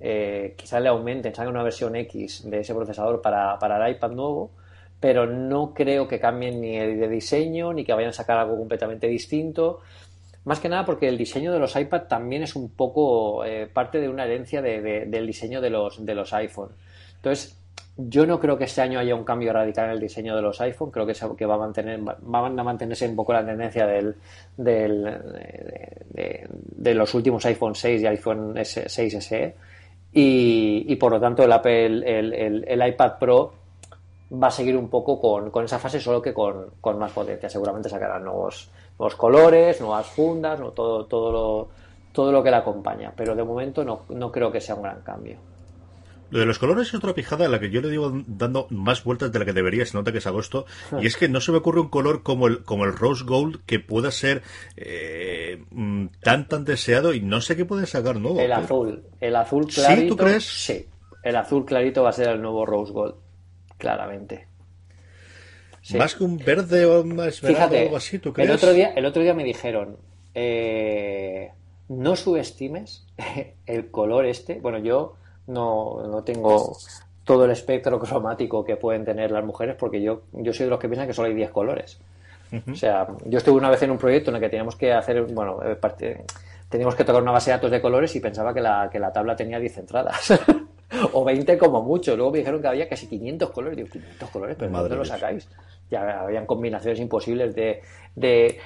eh, 0.00 0.54
quizás 0.56 0.82
le 0.82 0.88
aumenten, 0.88 1.34
salga 1.34 1.50
una 1.50 1.62
versión 1.62 1.96
X 1.96 2.48
de 2.48 2.60
ese 2.60 2.74
procesador 2.74 3.20
para, 3.20 3.58
para 3.58 3.86
el 3.86 3.96
iPad 3.96 4.10
nuevo 4.10 4.50
pero 5.02 5.26
no 5.26 5.74
creo 5.74 6.06
que 6.06 6.20
cambien 6.20 6.60
ni 6.60 6.78
de 6.78 7.08
diseño 7.08 7.72
ni 7.72 7.84
que 7.84 7.92
vayan 7.92 8.10
a 8.10 8.12
sacar 8.12 8.38
algo 8.38 8.56
completamente 8.56 9.08
distinto. 9.08 9.80
Más 10.44 10.58
que 10.58 10.68
nada 10.68 10.84
porque 10.84 11.08
el 11.08 11.16
diseño 11.16 11.52
de 11.52 11.58
los 11.58 11.76
iPad 11.76 12.02
también 12.02 12.42
es 12.42 12.56
un 12.56 12.70
poco 12.70 13.44
eh, 13.44 13.68
parte 13.72 14.00
de 14.00 14.08
una 14.08 14.24
herencia 14.24 14.60
del 14.60 15.26
diseño 15.26 15.60
de 15.60 15.70
los, 15.70 16.04
de 16.04 16.14
los 16.14 16.32
iPhone. 16.32 16.70
Entonces, 17.16 17.56
yo 17.96 18.26
no 18.26 18.40
creo 18.40 18.56
que 18.56 18.64
este 18.64 18.80
año 18.80 18.98
haya 18.98 19.14
un 19.14 19.24
cambio 19.24 19.52
radical 19.52 19.86
en 19.86 19.92
el 19.92 20.00
diseño 20.00 20.34
de 20.34 20.42
los 20.42 20.60
iPhone. 20.60 20.90
Creo 20.90 21.06
que, 21.06 21.14
que 21.36 21.46
va 21.46 21.54
a 21.54 21.58
mantener, 21.58 22.00
van 22.00 22.58
a 22.58 22.64
mantenerse 22.64 23.06
un 23.06 23.14
poco 23.14 23.34
la 23.34 23.44
tendencia 23.44 23.86
del, 23.86 24.16
de, 24.56 26.94
los 26.94 27.14
últimos 27.14 27.44
iPhone 27.44 27.74
6 27.74 28.02
y 28.02 28.06
iPhone 28.06 28.54
6 28.64 29.24
SE. 29.24 29.54
Y, 30.14 30.96
por 30.96 31.12
lo 31.12 31.20
tanto, 31.20 31.44
el 31.44 31.52
Apple, 31.52 32.64
el, 32.66 32.88
iPad 32.88 33.18
Pro 33.18 33.54
va 34.32 34.48
a 34.48 34.50
seguir 34.50 34.76
un 34.76 34.88
poco 34.88 35.20
con, 35.20 35.64
esa 35.64 35.78
fase, 35.78 36.00
solo 36.00 36.22
que 36.22 36.32
con, 36.32 36.70
con 36.80 36.98
más 36.98 37.12
potencia. 37.12 37.48
Seguramente 37.48 37.88
sacarán 37.88 38.24
nuevos 38.24 38.70
los 38.98 39.14
colores, 39.16 39.80
nuevas 39.80 40.06
fundas, 40.06 40.60
no, 40.60 40.70
todo, 40.70 41.06
todo, 41.06 41.32
lo, 41.32 41.68
todo 42.12 42.32
lo 42.32 42.42
que 42.42 42.50
la 42.50 42.58
acompaña. 42.58 43.12
Pero 43.16 43.34
de 43.34 43.44
momento 43.44 43.84
no, 43.84 44.02
no 44.10 44.30
creo 44.30 44.50
que 44.50 44.60
sea 44.60 44.74
un 44.74 44.82
gran 44.82 45.00
cambio. 45.02 45.38
Lo 46.32 46.38
de 46.38 46.46
los 46.46 46.58
colores 46.58 46.88
es 46.88 46.94
otra 46.94 47.12
pijada 47.12 47.44
a 47.44 47.48
la 47.48 47.60
que 47.60 47.68
yo 47.68 47.82
le 47.82 47.90
digo 47.90 48.10
dando 48.26 48.66
más 48.70 49.04
vueltas 49.04 49.30
de 49.30 49.38
la 49.38 49.44
que 49.44 49.52
debería, 49.52 49.84
se 49.84 49.98
nota 49.98 50.12
que 50.12 50.18
es 50.18 50.26
agosto, 50.26 50.64
y 50.98 51.06
es 51.06 51.18
que 51.18 51.28
no 51.28 51.42
se 51.42 51.52
me 51.52 51.58
ocurre 51.58 51.80
un 51.80 51.90
color 51.90 52.22
como 52.22 52.46
el, 52.46 52.64
como 52.64 52.86
el 52.86 52.94
rose 52.94 53.22
gold 53.24 53.60
que 53.66 53.80
pueda 53.80 54.10
ser 54.10 54.42
eh, 54.76 55.62
mm, 55.70 56.06
tan 56.22 56.48
tan 56.48 56.64
deseado 56.64 57.12
y 57.12 57.20
no 57.20 57.42
sé 57.42 57.54
qué 57.54 57.66
pueden 57.66 57.86
sacar 57.86 58.16
nuevo. 58.16 58.40
El 58.40 58.50
azul, 58.50 59.02
el 59.20 59.36
azul 59.36 59.66
clarito. 59.66 60.00
¿Sí, 60.00 60.08
tú 60.08 60.16
crees? 60.16 60.44
Sí, 60.44 60.86
el 61.22 61.36
azul 61.36 61.66
clarito 61.66 62.02
va 62.02 62.08
a 62.08 62.14
ser 62.14 62.30
el 62.30 62.40
nuevo 62.40 62.64
rose 62.64 62.94
gold, 62.94 63.14
claramente. 63.82 64.46
Más 65.98 66.14
que 66.14 66.22
un 66.22 66.38
verde 66.38 66.86
o 66.86 67.02
más 67.02 67.40
Fíjate, 67.40 67.80
o 67.80 67.82
algo 67.82 67.96
así, 67.96 68.20
¿tú 68.20 68.32
crees? 68.32 68.48
El 68.48 68.54
otro 68.54 68.72
día, 68.72 68.92
el 68.94 69.04
otro 69.04 69.20
día 69.20 69.34
me 69.34 69.42
dijeron, 69.42 69.96
eh, 70.34 71.50
no 71.88 72.14
subestimes 72.14 73.04
el 73.66 73.90
color 73.90 74.26
este. 74.26 74.60
Bueno, 74.60 74.78
yo 74.78 75.16
no, 75.48 76.06
no 76.06 76.22
tengo 76.22 76.76
todo 77.24 77.44
el 77.44 77.50
espectro 77.50 77.98
cromático 77.98 78.64
que 78.64 78.76
pueden 78.76 79.04
tener 79.04 79.32
las 79.32 79.44
mujeres 79.44 79.74
porque 79.76 80.00
yo, 80.00 80.22
yo 80.32 80.52
soy 80.52 80.66
de 80.66 80.70
los 80.70 80.78
que 80.78 80.88
piensan 80.88 81.08
que 81.08 81.14
solo 81.14 81.26
hay 81.26 81.34
10 81.34 81.50
colores. 81.50 81.98
O 82.70 82.74
sea, 82.76 83.08
yo 83.24 83.38
estuve 83.38 83.56
una 83.56 83.70
vez 83.70 83.82
en 83.82 83.90
un 83.90 83.96
proyecto 83.96 84.30
en 84.30 84.36
el 84.36 84.42
que 84.42 84.50
teníamos 84.50 84.76
que 84.76 84.92
hacer, 84.92 85.22
bueno, 85.22 85.58
eh, 85.64 85.78
teníamos 86.68 86.94
que 86.94 87.02
tocar 87.02 87.22
una 87.22 87.32
base 87.32 87.50
de 87.50 87.56
datos 87.56 87.70
de 87.70 87.80
colores 87.80 88.14
y 88.14 88.20
pensaba 88.20 88.52
que 88.52 88.60
la, 88.60 88.90
que 88.92 88.98
la 88.98 89.10
tabla 89.10 89.34
tenía 89.34 89.58
10 89.58 89.78
entradas. 89.78 90.38
o 91.12 91.24
20 91.24 91.58
como 91.58 91.82
mucho. 91.82 92.16
Luego 92.16 92.32
me 92.32 92.38
dijeron 92.38 92.60
que 92.60 92.68
había 92.68 92.88
casi 92.88 93.06
500 93.06 93.50
colores. 93.50 93.76
Digo, 93.76 93.88
500 93.90 94.30
colores, 94.30 94.56
pero 94.58 94.70
¿dónde 94.70 94.96
lo 94.96 95.04
sacáis? 95.04 95.48
Ya 95.90 96.22
habían 96.22 96.46
combinaciones 96.46 97.00
imposibles 97.00 97.54
de, 97.54 97.82
de, 98.16 98.58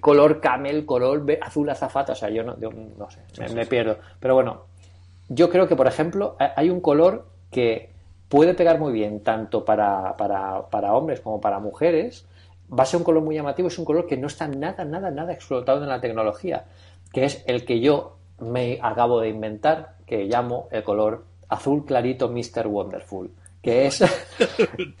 color 0.00 0.40
camel, 0.40 0.84
color 0.84 1.24
azul 1.40 1.68
azafata. 1.70 2.12
O 2.12 2.16
sea, 2.16 2.28
yo 2.30 2.42
no, 2.42 2.56
no 2.56 3.08
sé, 3.10 3.20
me, 3.54 3.66
pierdo. 3.66 3.98
Pero 4.18 4.34
bueno, 4.34 4.64
yo 5.28 5.48
creo 5.48 5.68
que, 5.68 5.76
por 5.76 5.86
ejemplo, 5.86 6.36
hay 6.38 6.70
un 6.70 6.80
color 6.80 7.26
que 7.50 7.90
puede 8.28 8.54
pegar 8.54 8.78
muy 8.78 8.92
bien 8.92 9.20
tanto 9.20 9.64
para, 9.64 10.16
para, 10.16 10.68
para 10.68 10.94
hombres 10.94 11.20
como 11.20 11.40
para 11.40 11.60
mujeres. 11.60 12.26
Va 12.68 12.82
a 12.82 12.86
ser 12.86 12.98
un 12.98 13.04
color 13.04 13.22
muy 13.22 13.36
llamativo, 13.36 13.68
es 13.68 13.78
un 13.78 13.84
color 13.84 14.06
que 14.08 14.16
no 14.16 14.26
está 14.26 14.48
nada, 14.48 14.84
nada, 14.84 15.12
nada 15.12 15.32
explotado 15.32 15.84
en 15.84 15.88
la 15.88 16.00
tecnología, 16.00 16.64
que 17.12 17.24
es 17.24 17.44
el 17.46 17.64
que 17.64 17.78
yo 17.78 18.16
me 18.40 18.80
acabo 18.82 19.20
de 19.20 19.28
inventar, 19.28 19.94
que 20.04 20.24
llamo 20.24 20.66
el 20.72 20.82
color 20.82 21.24
azul 21.48 21.84
clarito 21.84 22.28
Mr. 22.28 22.66
Wonderful 22.66 23.30
que 23.66 23.86
es 23.88 24.00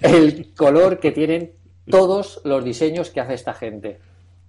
el 0.00 0.52
color 0.56 0.98
que 0.98 1.12
tienen 1.12 1.52
todos 1.88 2.40
los 2.42 2.64
diseños 2.64 3.10
que 3.10 3.20
hace 3.20 3.34
esta 3.34 3.54
gente. 3.54 4.00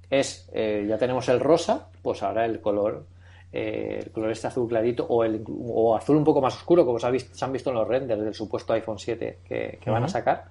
Es, 0.10 0.49
eh, 0.53 0.88
ya 0.89 0.97
tenemos 0.97 1.29
el 1.29 1.39
rosa, 1.39 1.89
pues 2.01 2.23
ahora 2.23 2.45
el 2.45 2.60
color, 2.60 3.05
eh, 3.53 4.01
el 4.03 4.12
color 4.12 4.31
este 4.31 4.47
azul 4.47 4.67
clarito 4.67 5.05
o, 5.07 5.23
el, 5.23 5.43
o 5.47 5.95
azul 5.95 6.17
un 6.17 6.23
poco 6.23 6.41
más 6.41 6.55
oscuro, 6.55 6.83
como 6.83 6.97
se, 6.97 7.05
ha 7.05 7.12
visto, 7.12 7.36
se 7.36 7.45
han 7.45 7.53
visto 7.53 7.69
en 7.69 7.75
los 7.75 7.88
renders 7.88 8.23
del 8.23 8.33
supuesto 8.33 8.73
iPhone 8.73 8.97
7 8.97 9.39
que, 9.47 9.79
van 9.86 10.05
a 10.05 10.07
sacar. 10.07 10.45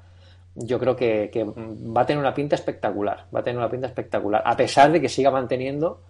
Yo 0.54 0.78
creo 0.78 0.94
que, 0.94 1.28
va 1.44 2.02
a 2.02 2.06
tener 2.06 2.20
una 2.20 2.32
pinta 2.32 2.54
espectacular, 2.54 3.26
va 3.34 3.40
a 3.40 3.42
tener 3.42 3.58
una 3.58 3.68
pinta 3.68 3.88
espectacular, 3.88 4.42
a 4.46 4.56
pesar 4.56 4.92
de 4.92 5.00
que 5.00 5.08
siga 5.08 5.32
manteniendo 5.32 6.02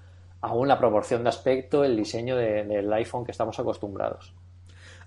aún 0.43 0.69
la 0.69 0.79
proporción 0.79 1.23
de 1.23 1.31
aspecto, 1.31 1.85
el 1.85 1.97
diseño 1.97 2.37
del 2.37 2.93
iPhone 2.93 3.25
que 3.25 3.33
estamos 3.33 3.59
acostumbrados. 3.59 4.35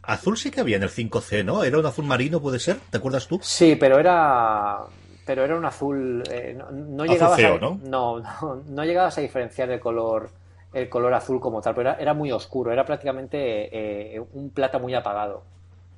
Azul 0.03 0.37
sí 0.37 0.51
que 0.51 0.61
había 0.61 0.77
en 0.77 0.83
el 0.83 0.89
5C, 0.89 1.43
¿no? 1.43 1.63
¿Era 1.63 1.77
un 1.77 1.85
azul 1.85 2.05
marino, 2.05 2.41
puede 2.41 2.59
ser? 2.59 2.77
¿Te 2.89 2.97
acuerdas 2.97 3.27
tú? 3.27 3.39
Sí, 3.41 3.75
pero 3.75 3.99
era 3.99 4.79
pero 5.25 5.43
era 5.45 5.55
un 5.55 5.65
azul 5.65 6.23
eh, 6.31 6.57
no, 6.71 7.05
llegabas 7.05 7.39
a, 7.39 7.57
¿no? 7.59 7.79
No, 7.83 8.19
¿no? 8.67 8.83
llegabas 8.85 9.17
a 9.19 9.21
diferenciar 9.21 9.69
el 9.69 9.79
color 9.79 10.31
el 10.73 10.89
color 10.89 11.13
azul 11.13 11.39
como 11.39 11.61
tal, 11.61 11.75
pero 11.75 11.91
era, 11.97 12.13
muy 12.13 12.31
oscuro, 12.31 12.71
era 12.71 12.85
prácticamente 12.85 14.15
eh, 14.15 14.21
un 14.33 14.51
plata 14.51 14.77
muy 14.77 14.93
apagado. 14.93 15.43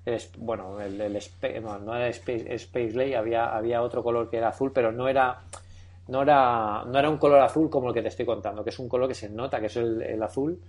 Es, 0.06 0.32
bueno, 0.38 0.80
el, 0.80 0.98
no, 0.98 1.96
era 1.96 2.08
Space, 2.08 2.54
Space 2.56 3.16
había, 3.16 3.56
había 3.56 3.82
otro 3.82 4.02
color 4.02 4.30
que 4.30 4.38
era 4.38 4.50
azul, 4.50 4.72
pero 4.74 4.92
no 4.92 5.08
era, 5.08 5.42
no 6.08 6.22
era, 6.24 6.84
no 6.86 6.98
era 6.98 7.10
un 7.10 7.18
color 7.18 7.42
azul 7.42 7.70
como 7.70 7.90
el 7.90 7.94
que 7.94 8.02
te 8.02 8.08
estoy 8.08 8.26
contando, 8.26 8.64
que 8.64 8.72
es 8.72 8.80
un 8.80 8.90
color 8.90 9.08
que 9.08 9.14
se 9.14 9.30
nota 9.30 9.60
que 9.60 9.68
es 9.68 9.76
el, 9.78 10.22
azul 10.24 10.60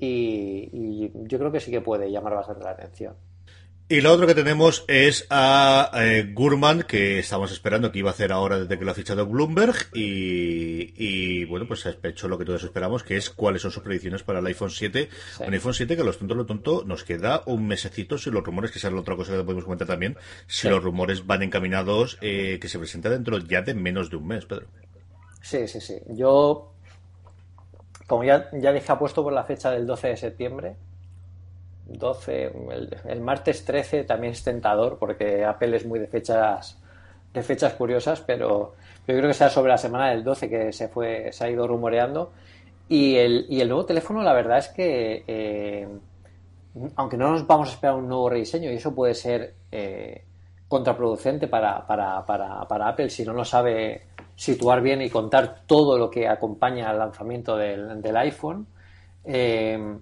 y, 0.00 0.70
y, 0.72 1.12
yo 1.28 1.38
creo 1.38 1.52
que 1.52 1.60
sí 1.60 1.70
que 1.70 1.80
puede 1.80 2.10
llamar 2.10 2.34
bastante 2.34 2.64
la 2.64 2.70
atención. 2.70 3.14
Y 3.90 4.02
lo 4.02 4.12
otro 4.12 4.28
que 4.28 4.36
tenemos 4.36 4.84
es 4.86 5.26
a 5.30 5.90
eh, 5.96 6.30
Gurman, 6.32 6.84
que 6.84 7.18
estamos 7.18 7.50
esperando 7.50 7.90
que 7.90 7.98
iba 7.98 8.10
a 8.10 8.12
hacer 8.12 8.30
ahora 8.30 8.60
desde 8.60 8.78
que 8.78 8.84
lo 8.84 8.92
ha 8.92 8.94
fichado 8.94 9.26
Bloomberg. 9.26 9.74
Y, 9.94 11.44
bueno, 11.46 11.66
pues 11.66 11.84
ha 11.86 11.96
hecho 12.04 12.28
lo 12.28 12.38
que 12.38 12.44
todos 12.44 12.62
esperamos, 12.62 13.02
que 13.02 13.16
es 13.16 13.30
cuáles 13.30 13.62
son 13.62 13.72
sus 13.72 13.82
predicciones 13.82 14.22
para 14.22 14.38
el 14.38 14.46
iPhone 14.46 14.70
7. 14.70 15.08
Un 15.44 15.54
iPhone 15.54 15.74
7 15.74 15.96
que 15.96 16.02
a 16.02 16.04
los 16.04 16.18
tontos 16.18 16.36
lo 16.36 16.46
tonto 16.46 16.84
nos 16.86 17.02
queda 17.02 17.42
un 17.46 17.66
mesecito 17.66 18.16
si 18.16 18.30
los 18.30 18.44
rumores, 18.44 18.70
que 18.70 18.78
esa 18.78 18.86
es 18.86 18.94
la 18.94 19.00
otra 19.00 19.16
cosa 19.16 19.32
que 19.32 19.42
podemos 19.42 19.64
comentar 19.64 19.88
también, 19.88 20.16
si 20.46 20.68
los 20.68 20.80
rumores 20.80 21.26
van 21.26 21.42
encaminados, 21.42 22.16
eh, 22.20 22.58
que 22.60 22.68
se 22.68 22.78
presenta 22.78 23.10
dentro 23.10 23.38
ya 23.38 23.62
de 23.62 23.74
menos 23.74 24.08
de 24.08 24.18
un 24.18 24.28
mes, 24.28 24.46
Pedro. 24.46 24.68
Sí, 25.42 25.66
sí, 25.66 25.80
sí. 25.80 25.96
Yo, 26.10 26.69
como 28.10 28.24
ya, 28.24 28.50
ya 28.50 28.72
dije, 28.72 28.90
apuesto 28.90 29.22
por 29.22 29.32
la 29.32 29.44
fecha 29.44 29.70
del 29.70 29.86
12 29.86 30.08
de 30.08 30.16
septiembre. 30.16 30.74
12, 31.86 32.52
el, 33.06 33.20
martes 33.20 33.64
13 33.64 34.02
también 34.02 34.32
es 34.32 34.42
tentador 34.42 34.98
porque 34.98 35.44
Apple 35.44 35.76
es 35.76 35.86
muy 35.86 36.00
de 36.00 36.08
fechas 36.08 36.76
de 37.32 37.42
fechas 37.44 37.74
curiosas, 37.74 38.20
pero 38.20 38.74
yo 39.06 39.16
creo 39.16 39.28
que 39.28 39.34
sea 39.34 39.48
sobre 39.48 39.70
la 39.70 39.78
semana 39.78 40.10
del 40.10 40.24
12 40.24 40.48
que 40.48 40.72
se 40.72 40.88
fue 40.88 41.32
se 41.32 41.44
ha 41.44 41.50
ido 41.50 41.68
rumoreando. 41.68 42.32
Y 42.88 43.14
el, 43.14 43.46
y 43.48 43.60
el 43.60 43.68
nuevo 43.68 43.86
teléfono 43.86 44.24
la 44.24 44.32
verdad 44.32 44.58
es 44.58 44.68
que 44.70 45.22
eh, 45.28 45.86
aunque 46.96 47.16
no 47.16 47.30
nos 47.30 47.46
vamos 47.46 47.68
a 47.68 47.74
esperar 47.74 47.94
un 47.94 48.08
nuevo 48.08 48.28
rediseño 48.28 48.72
y 48.72 48.74
eso 48.74 48.92
puede 48.92 49.14
ser 49.14 49.54
eh, 49.70 50.24
contraproducente 50.66 51.46
para, 51.46 51.86
para, 51.86 52.26
para, 52.26 52.66
para, 52.66 52.88
Apple 52.88 53.08
si 53.08 53.24
no 53.24 53.34
lo 53.34 53.44
sabe 53.44 54.08
situar 54.40 54.80
bien 54.80 55.02
y 55.02 55.10
contar 55.10 55.64
todo 55.66 55.98
lo 55.98 56.10
que 56.10 56.26
acompaña 56.26 56.88
al 56.88 56.98
lanzamiento 56.98 57.58
del, 57.58 58.00
del 58.00 58.16
iPhone 58.16 58.66
eh, 59.24 59.98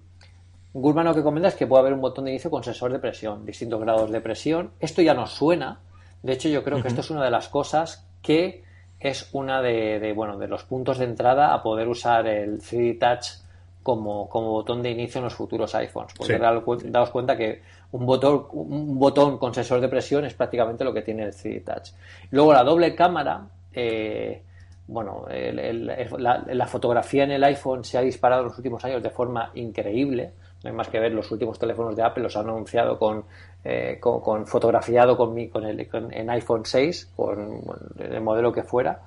Gurman 0.73 1.05
lo 1.05 1.15
que 1.15 1.23
comenta 1.23 1.49
es 1.49 1.55
que 1.55 1.67
puede 1.67 1.81
haber 1.81 1.93
un 1.93 2.01
botón 2.01 2.25
de 2.25 2.31
inicio 2.31 2.51
con 2.51 2.63
sensor 2.63 2.91
de 2.91 2.99
presión, 2.99 3.45
distintos 3.45 3.81
grados 3.81 4.11
de 4.11 4.21
presión. 4.21 4.71
Esto 4.79 5.01
ya 5.01 5.13
nos 5.15 5.31
suena. 5.31 5.79
De 6.21 6.33
hecho, 6.33 6.47
yo 6.47 6.63
creo 6.63 6.81
que 6.81 6.89
esto 6.89 7.01
es 7.01 7.09
una 7.09 7.23
de 7.23 7.31
las 7.31 7.49
cosas 7.49 8.07
que 8.21 8.63
es 8.99 9.29
una 9.33 9.61
de, 9.61 10.13
bueno, 10.15 10.37
de 10.37 10.47
los 10.47 10.63
puntos 10.63 10.99
de 10.99 11.05
entrada 11.05 11.53
a 11.53 11.63
poder 11.63 11.87
usar 11.87 12.27
el 12.27 12.59
3D 12.61 12.99
Touch 12.99 13.43
como, 13.81 14.27
botón 14.27 14.83
de 14.83 14.91
inicio 14.91 15.19
en 15.19 15.25
los 15.25 15.33
futuros 15.33 15.73
iPhones. 15.73 16.13
Porque 16.15 16.37
daos 16.37 17.09
cuenta 17.09 17.35
que 17.35 17.63
un 17.91 18.05
botón, 18.05 18.45
un 18.51 18.99
botón 18.99 19.39
con 19.39 19.53
sensor 19.53 19.81
de 19.81 19.87
presión 19.87 20.25
es 20.25 20.35
prácticamente 20.35 20.83
lo 20.83 20.93
que 20.93 21.01
tiene 21.01 21.23
el 21.23 21.33
3D 21.33 21.63
Touch. 21.63 21.89
Luego 22.29 22.53
la 22.53 22.63
doble 22.63 22.93
cámara, 22.93 23.47
eh, 23.73 24.41
bueno, 24.89 25.27
la, 25.29 26.67
fotografía 26.67 27.23
en 27.23 27.31
el 27.31 27.43
iPhone 27.43 27.83
se 27.83 27.97
ha 27.99 28.01
disparado 28.01 28.41
en 28.41 28.47
los 28.47 28.57
últimos 28.57 28.83
años 28.83 29.03
de 29.03 29.11
forma 29.11 29.51
increíble. 29.53 30.31
No 30.63 30.71
hay 30.71 30.75
más 30.75 30.89
que 30.89 30.99
ver 30.99 31.11
los 31.13 31.29
últimos 31.31 31.59
teléfonos 31.59 31.95
de 31.95 32.03
Apple, 32.03 32.23
los 32.23 32.35
han 32.35 32.49
anunciado 32.49 32.97
con, 32.97 33.23
eh, 33.63 33.99
con, 33.99 34.47
fotografiado 34.47 35.15
con, 35.15 35.33
mi, 35.33 35.47
con, 35.47 35.63
el, 35.63 35.87
en 35.93 36.29
iPhone 36.31 36.65
6, 36.65 37.11
con 37.15 37.61
el 37.99 38.21
modelo 38.21 38.51
que 38.51 38.63
fuera. 38.63 38.99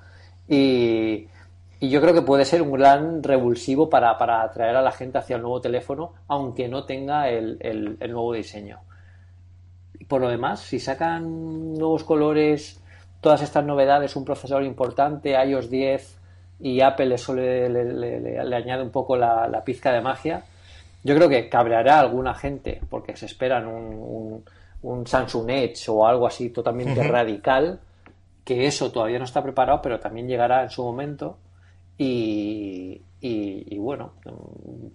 Y, 0.47 1.27
yo 1.81 1.99
creo 1.99 2.13
que 2.13 2.21
puede 2.21 2.45
ser 2.45 2.61
un 2.61 2.71
gran 2.71 3.21
revulsivo 3.21 3.89
para, 3.89 4.17
para, 4.17 4.41
atraer 4.41 4.77
a 4.77 4.81
la 4.81 4.93
gente 4.93 5.17
hacia 5.17 5.35
el 5.35 5.41
nuevo 5.41 5.59
teléfono, 5.59 6.13
aunque 6.29 6.69
no 6.69 6.85
tenga 6.85 7.27
el, 7.29 7.57
el 7.59 8.11
nuevo 8.11 8.31
diseño. 8.31 8.79
Por 10.07 10.21
lo 10.21 10.29
demás, 10.29 10.61
si 10.61 10.79
sacan 10.79 11.73
nuevos 11.73 12.05
colores, 12.05 12.81
todas 13.23 13.41
estas 13.41 13.65
novedades, 13.65 14.15
un 14.15 14.25
procesador 14.25 14.63
importante, 14.63 15.31
iOS 15.31 15.71
10 15.71 16.19
y 16.59 16.81
Apple 16.81 17.07
le, 17.07 17.69
le, 17.69 18.43
le, 18.43 18.55
añade 18.55 18.83
un 18.83 18.91
poco 18.91 19.17
la, 19.17 19.47
la 19.47 19.63
pizca 19.63 19.91
de 19.91 20.01
magia, 20.01 20.43
yo 21.03 21.15
creo 21.15 21.27
que 21.27 21.49
cabreará 21.49 21.97
a 21.97 22.01
alguna 22.01 22.33
gente 22.33 22.79
porque 22.89 23.15
se 23.15 23.25
esperan 23.25 23.67
un, 23.67 24.43
un, 24.81 25.07
Samsung 25.07 25.49
Edge 25.49 25.89
o 25.89 26.05
algo 26.07 26.27
así 26.27 26.49
totalmente 26.49 27.03
radical, 27.03 27.79
que 28.45 28.65
eso 28.65 28.91
todavía 28.91 29.19
no 29.19 29.25
está 29.25 29.41
preparado, 29.43 29.81
pero 29.81 29.99
también 29.99 30.27
llegará 30.27 30.63
en 30.63 30.69
su 30.69 30.83
momento. 30.83 31.37
Y, 31.97 33.01
y, 33.21 33.77
bueno, 33.77 34.13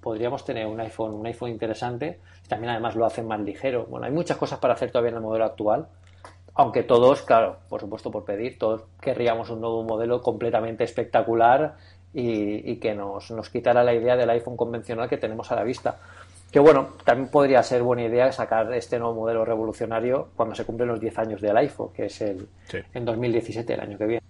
podríamos 0.03 0.45
tener 0.45 0.67
un 0.67 0.81
iPhone, 0.81 1.14
un 1.14 1.27
iPhone 1.27 1.51
interesante. 1.51 2.21
También 2.49 2.73
además 2.73 2.97
lo 2.97 3.07
hacen 3.07 3.27
más 3.27 3.41
ligero. 3.41 3.87
Bueno, 3.87 4.07
hay 4.07 4.12
muchas 4.12 4.37
cosas 4.37 4.59
para 4.59 4.75
hacer 4.75 4.91
todavía 4.91 5.11
en 5.11 5.17
el 5.17 5.23
modelo 5.23 5.45
actual. 5.45 5.87
Aunque 6.59 6.83
todos, 6.83 7.23
claro, 7.23 7.59
por 7.68 7.81
supuesto 7.81 8.11
por 8.11 8.25
pedir, 8.25 8.59
todos 8.59 8.83
querríamos 9.01 9.49
un 9.49 9.61
nuevo 9.61 9.85
modelo 9.85 10.21
completamente 10.21 10.83
espectacular 10.83 11.77
y, 12.12 12.81
que 12.81 12.97
nos, 12.97 13.31
nos 13.31 13.49
quitara 13.49 13.85
la 13.85 13.94
idea 13.94 14.16
del 14.16 14.29
iPhone 14.31 14.57
convencional 14.57 15.09
que 15.09 15.18
tenemos 15.18 15.53
a 15.53 15.55
la 15.55 15.62
vista. 15.62 16.01
Que 16.51 16.59
bueno, 16.59 16.94
también 17.05 17.31
podría 17.31 17.62
ser 17.62 17.85
buena 17.85 18.03
idea 18.03 18.33
sacar 18.33 18.75
este 18.75 18.99
nuevo 18.99 19.14
modelo 19.14 19.44
revolucionario 19.44 20.31
cuando 20.35 20.57
se 20.57 20.64
cumplen 20.64 20.88
los 20.88 20.99
10 20.99 21.18
años 21.21 21.40
del 21.40 21.57
iPhone, 21.59 21.92
que 21.94 22.07
es 22.07 22.21
el 22.23 22.49
en 22.92 23.05
2017, 23.05 23.75
el 23.75 23.81
año 23.81 23.97
que 23.97 24.07
viene. 24.07 24.27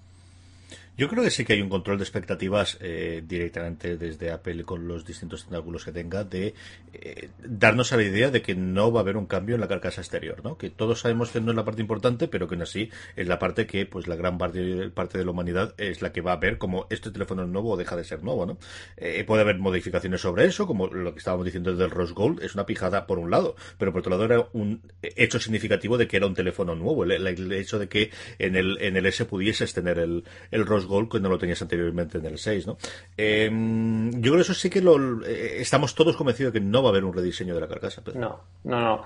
Yo 0.98 1.06
creo 1.06 1.22
que 1.22 1.30
sí 1.30 1.44
que 1.44 1.52
hay 1.52 1.62
un 1.62 1.68
control 1.68 1.98
de 1.98 2.02
expectativas 2.02 2.76
eh, 2.80 3.22
directamente 3.24 3.96
desde 3.96 4.32
Apple 4.32 4.64
con 4.64 4.88
los 4.88 5.04
distintos 5.04 5.44
tentáculos 5.44 5.84
que 5.84 5.92
tenga 5.92 6.24
de 6.24 6.54
eh, 6.92 7.28
darnos 7.38 7.92
a 7.92 7.96
la 7.96 8.02
idea 8.02 8.32
de 8.32 8.42
que 8.42 8.56
no 8.56 8.90
va 8.90 8.98
a 8.98 9.02
haber 9.02 9.16
un 9.16 9.26
cambio 9.26 9.54
en 9.54 9.60
la 9.60 9.68
carcasa 9.68 10.00
exterior, 10.00 10.42
¿no? 10.42 10.58
Que 10.58 10.70
todos 10.70 10.98
sabemos 10.98 11.30
que 11.30 11.40
no 11.40 11.52
es 11.52 11.56
la 11.56 11.64
parte 11.64 11.82
importante, 11.82 12.26
pero 12.26 12.48
que 12.48 12.56
aún 12.56 12.62
así 12.62 12.90
es 13.14 13.28
la 13.28 13.38
parte 13.38 13.64
que, 13.68 13.86
pues, 13.86 14.08
la 14.08 14.16
gran 14.16 14.38
parte, 14.38 14.90
parte 14.90 15.18
de 15.18 15.24
la 15.24 15.30
humanidad 15.30 15.72
es 15.78 16.02
la 16.02 16.10
que 16.10 16.20
va 16.20 16.32
a 16.32 16.36
ver 16.38 16.58
como 16.58 16.88
este 16.90 17.12
teléfono 17.12 17.44
es 17.44 17.48
nuevo 17.48 17.74
o 17.74 17.76
deja 17.76 17.94
de 17.94 18.02
ser 18.02 18.24
nuevo, 18.24 18.44
¿no? 18.44 18.58
Eh, 18.96 19.22
puede 19.22 19.42
haber 19.42 19.60
modificaciones 19.60 20.20
sobre 20.20 20.46
eso, 20.46 20.66
como 20.66 20.88
lo 20.88 21.12
que 21.12 21.18
estábamos 21.20 21.44
diciendo 21.44 21.76
del 21.76 21.92
Rose 21.92 22.12
Gold, 22.12 22.42
es 22.42 22.56
una 22.56 22.66
pijada 22.66 23.06
por 23.06 23.20
un 23.20 23.30
lado, 23.30 23.54
pero 23.78 23.92
por 23.92 24.00
otro 24.00 24.10
lado 24.10 24.24
era 24.24 24.48
un 24.52 24.82
hecho 25.00 25.38
significativo 25.38 25.96
de 25.96 26.08
que 26.08 26.16
era 26.16 26.26
un 26.26 26.34
teléfono 26.34 26.74
nuevo, 26.74 27.04
el, 27.04 27.52
hecho 27.52 27.78
de 27.78 27.88
que 27.88 28.10
en 28.40 28.56
el, 28.56 28.78
en 28.80 28.96
el 28.96 29.06
S 29.06 29.24
pudieses 29.26 29.72
tener 29.72 30.00
el, 30.00 30.24
el 30.50 30.66
Rose 30.66 30.87
Gold 30.88 31.10
que 31.10 31.20
no 31.20 31.28
lo 31.28 31.38
tenías 31.38 31.62
anteriormente 31.62 32.18
en 32.18 32.26
el 32.26 32.38
6, 32.38 32.66
¿no? 32.66 32.76
Em, 33.16 34.10
yo 34.14 34.32
creo 34.32 34.36
que 34.36 34.40
eso 34.42 34.54
sí 34.54 34.68
que 34.68 34.80
lo, 34.80 35.24
eh, 35.24 35.60
estamos 35.60 35.94
todos 35.94 36.16
convencidos 36.16 36.52
de 36.52 36.58
que 36.58 36.64
no 36.64 36.82
va 36.82 36.88
a 36.88 36.92
haber 36.92 37.04
un 37.04 37.12
rediseño 37.12 37.54
de 37.54 37.60
la 37.60 37.68
carcasa. 37.68 38.02
No, 38.14 38.40
no, 38.64 38.80
no. 38.80 39.04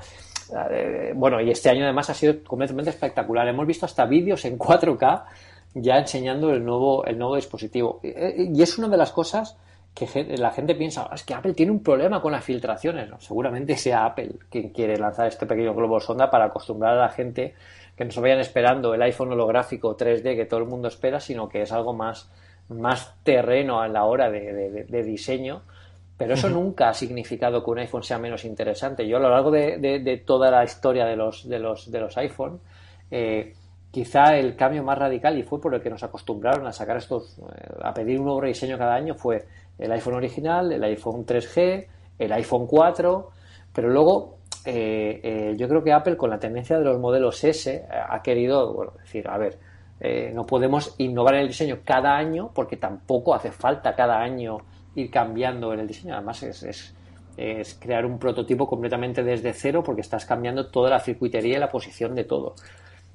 Eh, 0.71 1.13
bueno, 1.15 1.41
y 1.41 1.51
este 1.51 1.71
año 1.71 1.85
además 1.85 2.11
ha 2.11 2.15
sido 2.15 2.43
completamente 2.43 2.91
espectacular. 2.91 3.47
Hemos 3.49 3.67
visto 3.67 3.87
hasta 3.87 4.07
vídeos 4.07 4.45
en 4.45 4.59
4K 4.59 5.25
ya 5.75 5.99
enseñando 5.99 6.51
el 6.51 6.65
nuevo, 6.65 7.05
el 7.05 7.19
nuevo 7.19 7.37
dispositivo. 7.37 8.01
Eh, 8.03 8.51
y 8.55 8.63
es 8.63 8.79
una 8.79 8.89
de 8.89 8.97
las 8.97 9.13
cosas 9.13 9.57
que 9.95 10.07
la 10.39 10.51
gente 10.51 10.75
piensa, 10.75 11.07
ah, 11.11 11.15
es 11.15 11.23
que 11.23 11.35
Apple 11.35 11.53
tiene 11.53 11.71
un 11.71 11.83
problema 11.83 12.21
con 12.23 12.33
las 12.33 12.45
filtraciones. 12.45 13.11
seguramente 13.19 13.77
sea 13.77 14.07
Apple 14.07 14.31
quien 14.51 14.71
quiere 14.71 14.97
lanzar 14.97 15.27
este 15.27 15.45
pequeño 15.45 15.75
globo 15.75 16.01
sonda 16.01 16.31
para 16.31 16.47
acostumbrar 16.47 16.97
a 16.97 17.03
la 17.03 17.09
gente 17.11 17.55
que 18.03 18.07
no 18.07 18.11
se 18.11 18.21
vayan 18.21 18.41
esperando 18.41 18.95
el 18.95 19.03
iPhone 19.03 19.31
holográfico 19.31 19.97
3D 19.97 20.35
que 20.35 20.45
todo 20.45 20.59
el 20.59 20.67
mundo 20.67 20.89
espera, 20.89 21.21
sino 21.21 21.49
que 21.49 21.63
es 21.63 21.71
algo 21.71 21.95
más, 21.95 22.29
más 22.69 23.15
terreno 23.23 23.81
a 23.81 23.87
la 23.87 24.07
hora 24.07 24.29
de, 24.29 25.03
diseño. 25.05 25.63
Pero 26.19 26.35
eso 26.35 26.51
nunca 26.51 26.89
ha 26.89 26.95
significado 26.95 27.63
que 27.63 27.71
un 27.71 27.79
iPhone 27.79 28.03
sea 28.03 28.19
menos 28.19 28.45
interesante. 28.45 29.07
Yo 29.07 29.19
a 29.19 29.21
lo 29.21 29.31
largo 29.31 29.53
de, 29.53 30.23
toda 30.27 30.51
la 30.51 30.65
historia 30.65 31.07
de 31.07 31.15
los, 31.15 31.49
de 31.49 31.61
los, 31.61 31.93
de 31.93 32.01
los 32.01 32.17
iPhone, 32.19 32.61
eh, 33.09 33.55
quizá 33.93 34.37
el 34.37 34.57
cambio 34.57 34.83
más 34.83 34.99
radical, 34.99 35.39
y 35.39 35.45
fue 35.45 35.61
por 35.61 35.73
el 35.73 35.81
que 35.81 35.91
nos 35.91 36.03
acostumbraron 36.03 36.67
a 36.67 36.73
sacar 36.73 36.97
estos, 36.97 37.39
eh, 37.39 37.43
a 37.83 37.95
pedir 37.95 38.19
un 38.19 38.25
nuevo 38.25 38.41
rediseño 38.41 38.79
cada 38.79 38.95
año, 38.95 39.15
fue 39.15 39.45
el 39.79 39.93
iPhone 39.93 40.15
original, 40.15 40.73
el 40.73 40.83
iPhone 40.83 41.25
3G, 41.25 41.87
el 42.19 42.33
iPhone 42.33 42.67
4, 42.67 43.31
pero 43.73 43.89
luego 43.91 44.42
yo 44.65 45.69
creo 45.69 45.83
que 45.83 45.93
Apple 45.93 46.17
con 46.17 46.31
la 46.31 46.39
tendencia 46.39 46.79
de 46.79 46.85
los 46.85 46.99
modelos 46.99 47.43
S 47.43 47.87
ha 47.91 48.23
querido 48.23 48.95
decir, 49.01 49.29
a 49.29 49.39
ver, 49.39 49.59
no 50.35 50.47
podemos 50.47 50.95
innovar 50.99 51.35
en 51.35 51.41
el 51.43 51.49
diseño 51.49 51.79
cada 51.85 52.17
año 52.17 52.51
porque 52.55 52.77
tampoco 52.77 53.35
hace 53.35 53.51
falta 53.51 53.95
cada 53.95 54.21
año 54.21 54.59
ir 54.95 55.11
cambiando 55.11 55.73
en 55.73 55.81
el 55.81 55.87
diseño. 55.87 56.15
Además, 56.15 56.43
es, 56.43 56.95
es, 57.37 57.75
crear 57.81 58.05
un 58.05 58.19
prototipo 58.19 58.67
completamente 58.67 59.23
desde 59.23 59.53
cero 59.53 59.83
porque 59.85 60.03
estás 60.03 60.25
cambiando 60.27 60.71
toda 60.71 60.91
la 60.91 61.01
circuitería 61.01 61.57
y 61.57 61.61
la 61.61 61.71
posición 61.71 62.15
de 62.15 62.25
todo. 62.25 62.55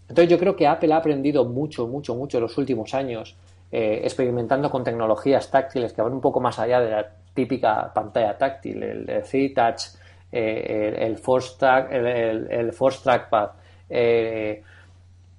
Entonces, 0.09 0.29
yo 0.29 0.39
creo 0.39 0.55
que 0.55 0.67
Apple 0.67 0.93
ha 0.93 0.97
aprendido 0.97 1.45
mucho, 1.45 1.87
mucho, 1.87 2.15
mucho 2.15 2.37
en 2.37 2.43
los 2.43 2.57
últimos 2.57 2.93
años 2.93 3.35
eh, 3.71 4.01
experimentando 4.03 4.69
con 4.69 4.83
tecnologías 4.83 5.51
táctiles 5.51 5.91
que 5.91 6.01
van 6.01 6.13
un 6.13 6.21
poco 6.21 6.39
más 6.39 6.57
allá 6.57 6.79
de 6.79 6.89
la 6.89 7.05
típica 7.33 7.91
pantalla 7.93 8.37
táctil, 8.37 8.81
el, 8.81 9.07
3Touch, 9.07 9.96
eh, 10.31 10.95
el, 10.99 11.17
Force 11.17 11.55
Track, 11.57 11.91
el, 11.91 12.73
Force 12.73 12.99
Trackpad. 13.03 13.49
Eh, 13.89 14.63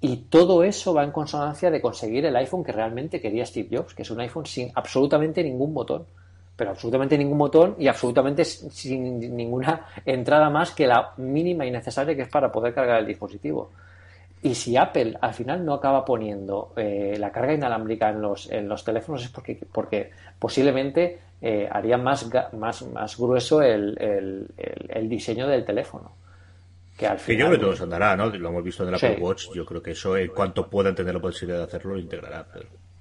y 0.01 0.17
todo 0.29 0.63
eso 0.63 0.93
va 0.93 1.03
en 1.03 1.11
consonancia 1.11 1.69
de 1.69 1.81
conseguir 1.81 2.25
el 2.25 2.35
iPhone 2.35 2.63
que 2.63 2.71
realmente 2.71 3.19
quería 3.19 3.45
Steve 3.45 3.77
Jobs, 3.77 3.93
que 3.93 4.03
es 4.03 4.11
un 4.11 4.19
iPhone 4.21 4.45
sin 4.45 4.71
absolutamente 4.75 5.43
ningún 5.43 5.73
botón 5.73 6.05
pero 6.59 6.71
absolutamente 6.71 7.17
ningún 7.17 7.37
botón 7.37 7.75
y 7.79 7.87
absolutamente 7.87 8.43
sin 8.43 9.17
ninguna 9.33 9.87
entrada 10.05 10.49
más 10.49 10.71
que 10.71 10.85
la 10.85 11.13
mínima 11.15 11.65
y 11.65 11.71
necesaria 11.71 12.13
que 12.13 12.23
es 12.23 12.27
para 12.27 12.51
poder 12.51 12.73
cargar 12.73 12.99
el 12.99 13.07
dispositivo. 13.07 13.71
Y 14.41 14.55
si 14.55 14.77
Apple 14.77 15.17
al 15.19 15.33
final 15.33 15.65
no 15.65 15.73
acaba 15.73 16.05
poniendo 16.05 16.71
eh, 16.77 17.15
la 17.19 17.31
carga 17.31 17.53
inalámbrica 17.53 18.09
en 18.09 18.21
los, 18.21 18.49
en 18.49 18.69
los 18.69 18.83
teléfonos 18.85 19.23
es 19.23 19.29
porque, 19.29 19.59
porque 19.71 20.11
posiblemente 20.37 21.19
eh, 21.41 21.67
haría 21.69 21.97
más, 21.97 22.29
más, 22.53 22.81
más 22.83 23.17
grueso 23.17 23.61
el, 23.61 23.97
el, 24.57 25.09
diseño 25.09 25.47
del 25.47 25.65
teléfono. 25.65 26.13
Que 26.97 27.07
al 27.07 27.19
final. 27.19 27.39
yo 27.39 27.45
creo 27.47 27.57
que 27.57 27.65
todo 27.65 27.75
se 27.75 27.83
andará, 27.83 28.15
¿no? 28.15 28.27
Lo 28.27 28.49
hemos 28.49 28.63
visto 28.63 28.83
en 28.83 28.89
el 28.89 28.95
Apple 28.95 29.17
Watch. 29.19 29.47
Yo 29.53 29.65
creo 29.65 29.81
que 29.81 29.91
eso, 29.91 30.15
en 30.17 30.29
cuanto 30.29 30.69
pueda 30.69 30.93
tener 30.93 31.13
la 31.13 31.21
posibilidad 31.21 31.59
de 31.59 31.65
hacerlo, 31.65 31.93
lo 31.93 31.99
integrará. 31.99 32.45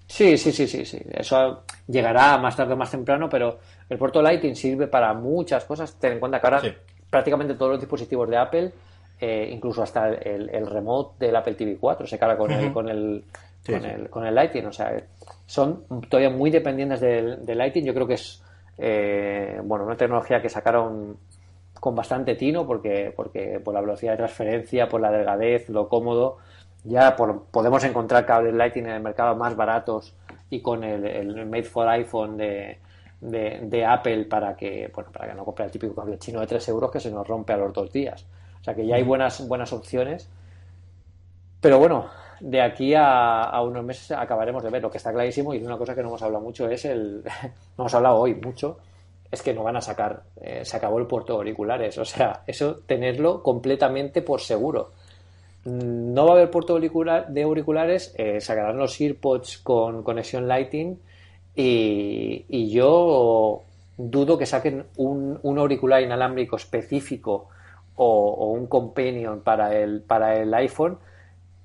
Sí, 0.07 0.39
sí, 0.39 0.53
sí, 0.53 0.67
sí, 0.67 0.85
sí. 0.85 0.99
Eso 1.11 1.65
llegará 1.87 2.39
más 2.39 2.57
tarde 2.57 2.73
o 2.73 2.77
más 2.77 2.91
temprano, 2.91 3.29
pero 3.29 3.59
el 3.89 3.99
puerto 3.99 4.23
Lightning 4.23 4.55
sirve 4.55 4.87
para 4.87 5.13
muchas 5.15 5.65
cosas. 5.65 5.95
Ten 5.99 6.15
en 6.15 6.21
cuenta 6.21 6.41
que 6.41 6.47
ahora 6.47 6.63
prácticamente 7.11 7.55
todos 7.55 7.73
los 7.73 7.81
dispositivos 7.81 8.29
de 8.29 8.37
Apple, 8.37 8.73
eh, 9.21 9.49
incluso 9.53 9.83
hasta 9.83 10.09
el, 10.09 10.51
el, 10.51 10.67
remote 10.67 11.27
del 11.27 11.37
Apple 11.37 11.55
TV 11.55 11.77
4, 11.79 12.07
se 12.07 12.19
carga 12.19 12.37
con, 12.37 12.51
el, 12.53 12.73
con, 12.73 12.89
el, 12.89 13.25
con, 13.67 13.85
el, 13.85 14.11
con 14.11 14.27
el 14.27 14.35
Lightning. 14.35 14.67
O 14.67 14.73
sea, 14.73 14.93
son 15.47 15.85
todavía 16.09 16.31
muy 16.31 16.51
dependientes 16.51 17.01
del, 17.01 17.41
Lightning. 17.47 17.85
Yo 17.85 17.95
creo 17.95 18.07
que 18.07 18.15
es 18.15 18.43
eh, 18.77 19.61
bueno 19.65 19.85
una 19.85 19.97
tecnología 19.97 20.41
que 20.41 20.49
sacaron 20.49 21.17
con 21.81 21.95
bastante 21.95 22.35
tino 22.35 22.67
porque, 22.67 23.13
porque 23.15 23.61
por 23.61 23.75
la 23.75 23.81
velocidad 23.81 24.13
de 24.13 24.19
transferencia, 24.19 24.89
por 24.89 25.01
la 25.01 25.11
delgadez, 25.11 25.69
lo 25.69 25.89
cómodo 25.89 26.39
ya 26.85 27.17
podemos 27.17 27.85
encontrar 27.85 28.25
cables 28.25 28.55
Lightning 28.55 28.87
en 28.87 28.93
el 28.93 29.03
mercado 29.03 29.37
más 29.37 29.57
baratos 29.57 30.15
y 30.51 30.61
con 30.61 30.85
el, 30.85 31.47
Made 31.47 31.65
for 31.65 31.89
iPhone 31.89 32.37
de, 32.37 32.79
de, 33.21 33.85
Apple 33.85 34.25
para 34.25 34.57
que, 34.57 34.91
bueno, 34.95 35.11
para 35.13 35.29
que 35.29 35.35
no 35.35 35.45
compre 35.45 35.67
el 35.67 35.71
típico 35.71 35.95
cable 35.95 36.19
chino 36.19 36.41
de 36.41 36.47
3 36.47 36.69
euros 36.69 36.91
que 36.91 37.01
se 37.01 37.11
nos 37.11 37.27
rompe 37.27 37.53
a 37.53 37.57
los 37.57 37.73
dos 37.73 37.93
días. 37.93 38.25
O 38.61 38.65
sea 38.65 38.75
que 38.75 38.87
ya 38.87 38.97
hay 38.97 39.03
buenas, 39.03 39.47
buenas 39.47 39.73
opciones. 39.73 40.29
Pero 41.61 41.79
bueno, 41.79 42.07
de 42.41 42.61
aquí 42.63 42.95
a, 42.97 43.61
unos 43.63 43.85
meses 43.85 44.13
acabaremos 44.13 44.63
de 44.63 44.71
ver. 44.71 44.83
Lo 44.83 44.91
que 44.91 44.99
está 44.99 45.13
clarísimo 45.13 45.55
y 45.55 45.63
una 45.63 45.77
cosa 45.77 45.95
que 45.95 46.03
no 46.03 46.09
hemos 46.09 46.23
hablado 46.23 46.45
mucho 46.45 46.69
es 46.69 46.85
el. 46.85 47.23
no 47.77 47.85
hemos 47.85 47.95
hablado 47.95 48.17
hoy 48.17 48.35
mucho. 48.35 48.79
Es 49.31 49.43
que 49.43 49.53
no 49.53 49.63
van 49.63 49.77
a 49.77 49.81
sacar. 49.81 50.23
Eh, 50.41 50.65
se 50.65 50.77
acabó 50.77 50.99
el 50.99 51.07
puerto 51.07 51.35
de 51.35 51.39
auriculares. 51.39 51.99
O 51.99 52.05
sea, 52.05 52.43
eso 52.47 52.81
tenerlo 52.87 53.43
completamente 53.43 54.23
por 54.23 54.41
seguro 54.41 54.93
no 55.69 56.25
va 56.25 56.33
a 56.33 56.37
haber 56.37 56.51
puerto 56.51 56.79
de 56.79 57.43
auriculares, 57.43 58.15
eh, 58.17 58.41
sacarán 58.41 58.79
los 58.79 59.01
EarPods 59.01 59.59
con 59.59 60.03
conexión 60.03 60.49
Lighting 60.49 60.99
y, 61.55 62.71
yo 62.71 63.63
dudo 63.97 64.39
que 64.39 64.47
saquen 64.47 64.87
un, 64.97 65.59
auricular 65.59 66.03
inalámbrico 66.03 66.57
específico 66.57 67.49
o, 67.99 68.53
un 68.53 68.67
companion 68.67 69.41
para 69.41 69.77
el, 69.77 70.03
para 70.03 70.37
el 70.37 70.53
iPhone 70.55 70.99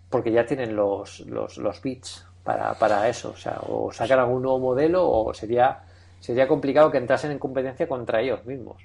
porque 0.10 0.32
ya 0.32 0.46
tienen 0.46 0.76
los, 0.76 1.22
los, 1.22 1.58
los 1.58 1.82
bits 1.82 2.26
para, 2.44 2.74
para 2.76 3.08
eso. 3.08 3.32
O 3.32 3.38
sea, 3.38 3.60
o 3.68 3.92
sacan 3.92 4.20
algún 4.20 4.42
nuevo 4.42 4.60
modelo 4.60 5.10
o 5.10 5.34
sería, 5.34 5.84
sería 6.20 6.48
complicado 6.48 6.92
que 6.92 6.98
entrasen 6.98 7.32
en 7.32 7.40
competencia 7.40 7.88
contra 7.88 8.22
ellos 8.22 8.46
mismos. 8.46 8.82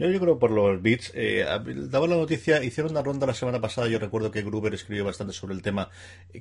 Yo, 0.00 0.08
yo 0.08 0.18
creo 0.18 0.38
por 0.38 0.50
los 0.50 0.80
bits. 0.80 1.12
Eh, 1.14 1.44
daba 1.90 2.06
la 2.06 2.16
noticia, 2.16 2.64
hicieron 2.64 2.92
una 2.92 3.02
ronda 3.02 3.26
la 3.26 3.34
semana 3.34 3.60
pasada. 3.60 3.86
Yo 3.86 3.98
recuerdo 3.98 4.30
que 4.30 4.40
Gruber 4.40 4.72
escribió 4.72 5.04
bastante 5.04 5.34
sobre 5.34 5.52
el 5.52 5.60
tema, 5.60 5.90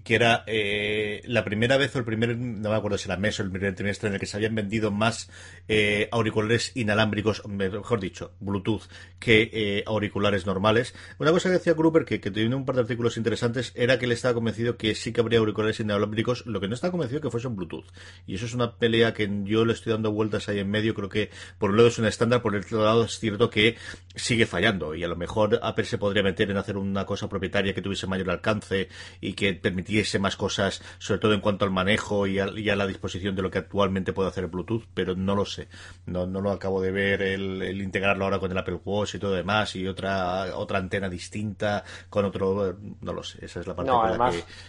que 0.05 0.15
era 0.15 0.45
eh, 0.47 1.21
la 1.25 1.43
primera 1.43 1.75
vez 1.75 1.93
o 1.93 1.99
el 1.99 2.05
primer, 2.05 2.37
no 2.37 2.69
me 2.69 2.75
acuerdo 2.75 2.97
si 2.97 3.09
era 3.09 3.17
mes 3.17 3.37
o 3.37 3.43
el 3.43 3.51
primer 3.51 3.75
trimestre 3.75 4.07
en 4.07 4.13
el 4.13 4.19
que 4.21 4.27
se 4.27 4.37
habían 4.37 4.55
vendido 4.55 4.91
más 4.91 5.29
eh, 5.67 6.07
auriculares 6.13 6.71
inalámbricos, 6.75 7.45
mejor 7.49 7.99
dicho, 7.99 8.31
Bluetooth, 8.39 8.83
que 9.19 9.49
eh, 9.51 9.83
auriculares 9.85 10.45
normales. 10.45 10.95
Una 11.17 11.31
cosa 11.31 11.49
que 11.49 11.55
decía 11.55 11.73
Gruber, 11.73 12.05
que, 12.05 12.21
que 12.21 12.31
tiene 12.31 12.55
un 12.55 12.65
par 12.65 12.75
de 12.75 12.83
artículos 12.83 13.17
interesantes, 13.17 13.73
era 13.75 13.99
que 13.99 14.05
él 14.05 14.13
estaba 14.13 14.35
convencido 14.35 14.77
que 14.77 14.95
sí 14.95 15.11
que 15.11 15.19
habría 15.19 15.39
auriculares 15.39 15.81
inalámbricos, 15.81 16.45
lo 16.45 16.61
que 16.61 16.69
no 16.69 16.75
estaba 16.75 16.91
convencido 16.91 17.19
que 17.19 17.29
fuesen 17.29 17.57
Bluetooth. 17.57 17.87
Y 18.25 18.35
eso 18.35 18.45
es 18.45 18.53
una 18.53 18.77
pelea 18.77 19.13
que 19.13 19.29
yo 19.43 19.65
le 19.65 19.73
estoy 19.73 19.91
dando 19.91 20.13
vueltas 20.13 20.47
ahí 20.47 20.59
en 20.59 20.69
medio. 20.71 20.93
Creo 20.93 21.09
que 21.09 21.29
por 21.57 21.71
un 21.71 21.75
lado 21.75 21.89
es 21.89 21.99
un 21.99 22.05
estándar, 22.05 22.41
por 22.41 22.55
el 22.55 22.61
otro 22.61 22.85
lado 22.85 23.03
es 23.03 23.19
cierto 23.19 23.48
que 23.49 23.77
sigue 24.15 24.45
fallando 24.45 24.95
y 24.95 25.03
a 25.03 25.07
lo 25.07 25.15
mejor 25.15 25.59
Apple 25.61 25.85
se 25.85 25.97
podría 25.97 26.23
meter 26.23 26.49
en 26.51 26.57
hacer 26.57 26.77
una 26.77 27.05
cosa 27.05 27.29
propietaria 27.29 27.73
que 27.73 27.81
tuviese 27.81 28.07
mayor 28.07 28.29
alcance 28.29 28.89
y 29.21 29.33
que 29.33 29.53
permitiese 29.53 30.19
más 30.19 30.35
cosas, 30.35 30.81
sobre 30.97 31.19
todo 31.19 31.33
en 31.33 31.41
cuanto 31.41 31.65
al 31.65 31.71
manejo 31.71 32.27
y 32.27 32.39
a, 32.39 32.47
la 32.47 32.87
disposición 32.87 33.35
de 33.35 33.41
lo 33.41 33.51
que 33.51 33.59
actualmente 33.59 34.13
puede 34.13 34.29
hacer 34.29 34.47
Bluetooth, 34.47 34.85
pero 34.93 35.15
no 35.15 35.35
lo 35.35 35.45
sé. 35.45 35.67
No, 36.05 36.27
no 36.27 36.41
lo 36.41 36.51
acabo 36.51 36.81
de 36.81 36.91
ver 36.91 37.21
el, 37.21 37.81
integrarlo 37.81 38.25
ahora 38.25 38.39
con 38.39 38.51
el 38.51 38.57
Apple 38.57 38.79
Watch 38.83 39.15
y 39.15 39.19
todo 39.19 39.33
demás 39.33 39.75
y 39.75 39.87
otra 39.87 40.55
otra 40.55 40.79
antena 40.79 41.09
distinta 41.09 41.83
con 42.09 42.25
otro, 42.25 42.77
no 43.01 43.13
lo 43.13 43.23
sé. 43.23 43.45
Esa 43.45 43.61
es 43.61 43.67
la 43.67 43.75
parte 43.75 43.91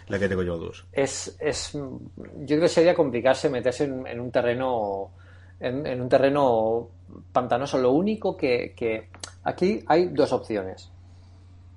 la, 0.08 0.18
que, 0.18 0.28
tengo 0.28 0.42
yo 0.42 0.58
dos. 0.58 0.86
Es, 0.92 1.36
es, 1.40 1.72
yo 1.72 2.46
creo 2.46 2.60
que 2.60 2.68
sería 2.68 2.94
complicarse 2.94 3.48
meterse 3.48 3.84
en 3.84 4.20
un 4.20 4.30
terreno 4.30 5.12
en, 5.60 6.00
un 6.00 6.08
terreno 6.08 6.88
pantanoso. 7.32 7.78
Lo 7.78 7.92
único 7.92 8.36
que, 8.36 9.08
aquí 9.44 9.82
hay 9.86 10.08
dos 10.08 10.32
opciones. 10.32 10.90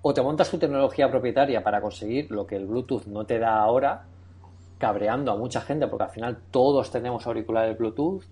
O 0.01 0.13
te 0.13 0.21
montas 0.21 0.49
tu 0.49 0.57
tecnología 0.57 1.09
propietaria 1.09 1.63
para 1.63 1.81
conseguir 1.81 2.31
lo 2.31 2.45
que 2.45 2.55
el 2.55 2.65
Bluetooth 2.65 3.05
no 3.05 3.25
te 3.25 3.39
da 3.39 3.59
ahora, 3.59 4.05
cabreando 4.77 5.31
a 5.31 5.37
mucha 5.37 5.61
gente, 5.61 5.87
porque 5.87 6.03
al 6.03 6.09
final 6.09 6.37
todos 6.51 6.91
tenemos 6.91 7.25
auriculares 7.25 7.77
Bluetooth 7.77 8.23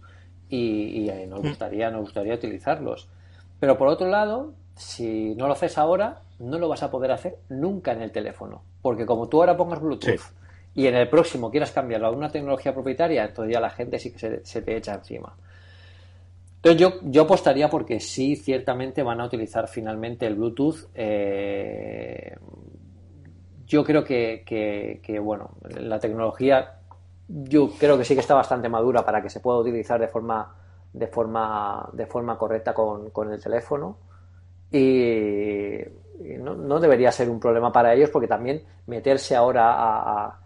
y, 0.50 1.10
y 1.10 1.28
nos, 1.28 1.40
mm. 1.40 1.48
gustaría, 1.48 1.90
nos 1.90 2.02
gustaría 2.02 2.34
utilizarlos. 2.34 3.08
Pero 3.60 3.78
por 3.78 3.88
otro 3.88 4.08
lado, 4.08 4.54
si 4.76 5.36
no 5.36 5.48
lo 5.48 5.54
haces 5.54 5.78
ahora, 5.78 6.24
no 6.40 6.58
lo 6.58 6.68
vas 6.68 6.84
a 6.84 6.92
poder 6.92 7.12
hacer 7.12 7.38
nunca 7.48 7.94
en 7.94 8.02
el 8.02 8.12
teléfono. 8.12 8.64
Porque 8.82 9.06
como 9.06 9.30
tú 9.30 9.40
ahora 9.40 9.56
pongas 9.56 9.80
Bluetooth 9.80 10.22
y 10.74 10.88
en 10.88 10.96
el 10.96 11.10
próximo 11.10 11.52
quieras 11.52 11.72
cambiarlo 11.72 12.08
a 12.08 12.12
una 12.12 12.30
tecnología 12.30 12.74
propietaria, 12.74 13.26
entonces 13.26 13.54
ya 13.54 13.60
la 13.60 13.70
gente 13.70 14.00
sí 14.00 14.12
que 14.12 14.42
se, 14.44 14.62
te 14.62 14.78
echa 14.78 14.94
encima. 14.96 15.36
Entonces 16.58 16.80
yo, 16.80 16.94
yo 17.04 17.24
apostaría 17.24 17.70
porque 17.70 18.00
sí, 18.00 18.36
ciertamente 18.36 19.04
van 19.04 19.20
a 19.20 19.26
utilizar 19.26 19.68
finalmente 19.68 20.28
el 20.28 20.36
Bluetooth. 20.36 20.90
Eh, 20.94 22.36
yo 23.66 23.84
creo 23.84 24.04
que, 24.04 25.20
bueno, 25.22 25.52
la 25.80 26.00
tecnología 26.00 26.82
yo 27.28 27.70
creo 27.78 27.98
que 27.98 28.04
sí 28.04 28.14
que 28.14 28.20
está 28.20 28.36
bastante 28.36 28.68
madura 28.70 29.06
para 29.06 29.22
que 29.22 29.30
se 29.30 29.40
pueda 29.40 29.60
utilizar 29.60 30.00
de 30.00 30.08
forma 30.08 30.56
de 30.92 31.08
forma 31.08 31.90
de 31.94 32.06
forma 32.06 32.38
correcta 32.38 32.74
con, 32.74 33.32
el 33.32 33.42
teléfono 33.42 33.98
y, 34.70 35.80
no, 36.40 36.80
debería 36.80 37.12
ser 37.12 37.30
un 37.30 37.40
problema 37.40 37.72
para 37.72 37.94
ellos 37.94 38.10
porque 38.10 38.28
también 38.28 38.62
meterse 38.88 39.36
ahora 39.36 39.74
a, 39.78 40.41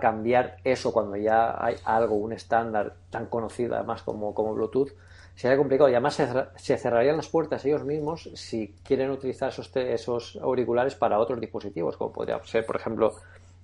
cambiar 0.00 0.56
eso 0.64 0.92
cuando 0.92 1.16
ya 1.16 1.56
hay 1.62 1.76
algo, 1.84 2.16
un 2.16 2.32
estándar 2.32 2.94
tan 3.10 3.26
conocido 3.26 3.74
además 3.74 4.02
como, 4.02 4.34
como 4.34 4.54
Bluetooth, 4.54 4.90
sería 5.34 5.56
complicado 5.56 5.88
y 5.88 5.94
además 5.94 6.20
se, 6.56 6.78
cerrarían 6.78 7.16
las 7.16 7.28
puertas 7.28 7.64
ellos 7.64 7.84
mismos 7.84 8.30
si 8.34 8.74
quieren 8.84 9.10
utilizar 9.10 9.50
esos, 9.50 9.74
esos 9.76 10.36
auriculares 10.42 10.94
para 10.94 11.18
otros 11.18 11.40
dispositivos, 11.40 11.96
como 11.96 12.12
podría 12.12 12.42
ser, 12.44 12.66
por 12.66 12.76
ejemplo, 12.76 13.14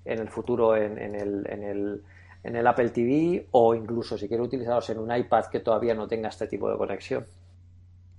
en 0.05 0.19
el 0.21 0.29
futuro 0.29 0.77
en, 0.77 0.99
en, 0.99 1.15
el, 1.15 1.47
en, 1.49 1.63
el, 1.63 2.03
en 2.43 2.57
el 2.57 2.67
Apple 2.67 2.91
TV 2.91 3.47
o 3.53 3.75
incluso 3.75 4.19
si 4.19 4.29
quieren 4.29 4.47
utilizarlos 4.47 4.89
en 4.91 4.99
un 4.99 5.15
iPad 5.15 5.47
que 5.47 5.61
todavía 5.61 5.95
no 5.95 6.07
tenga 6.07 6.29
este 6.29 6.47
tipo 6.47 6.71
de 6.71 6.77
conexión. 6.77 7.27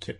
Sí. 0.00 0.14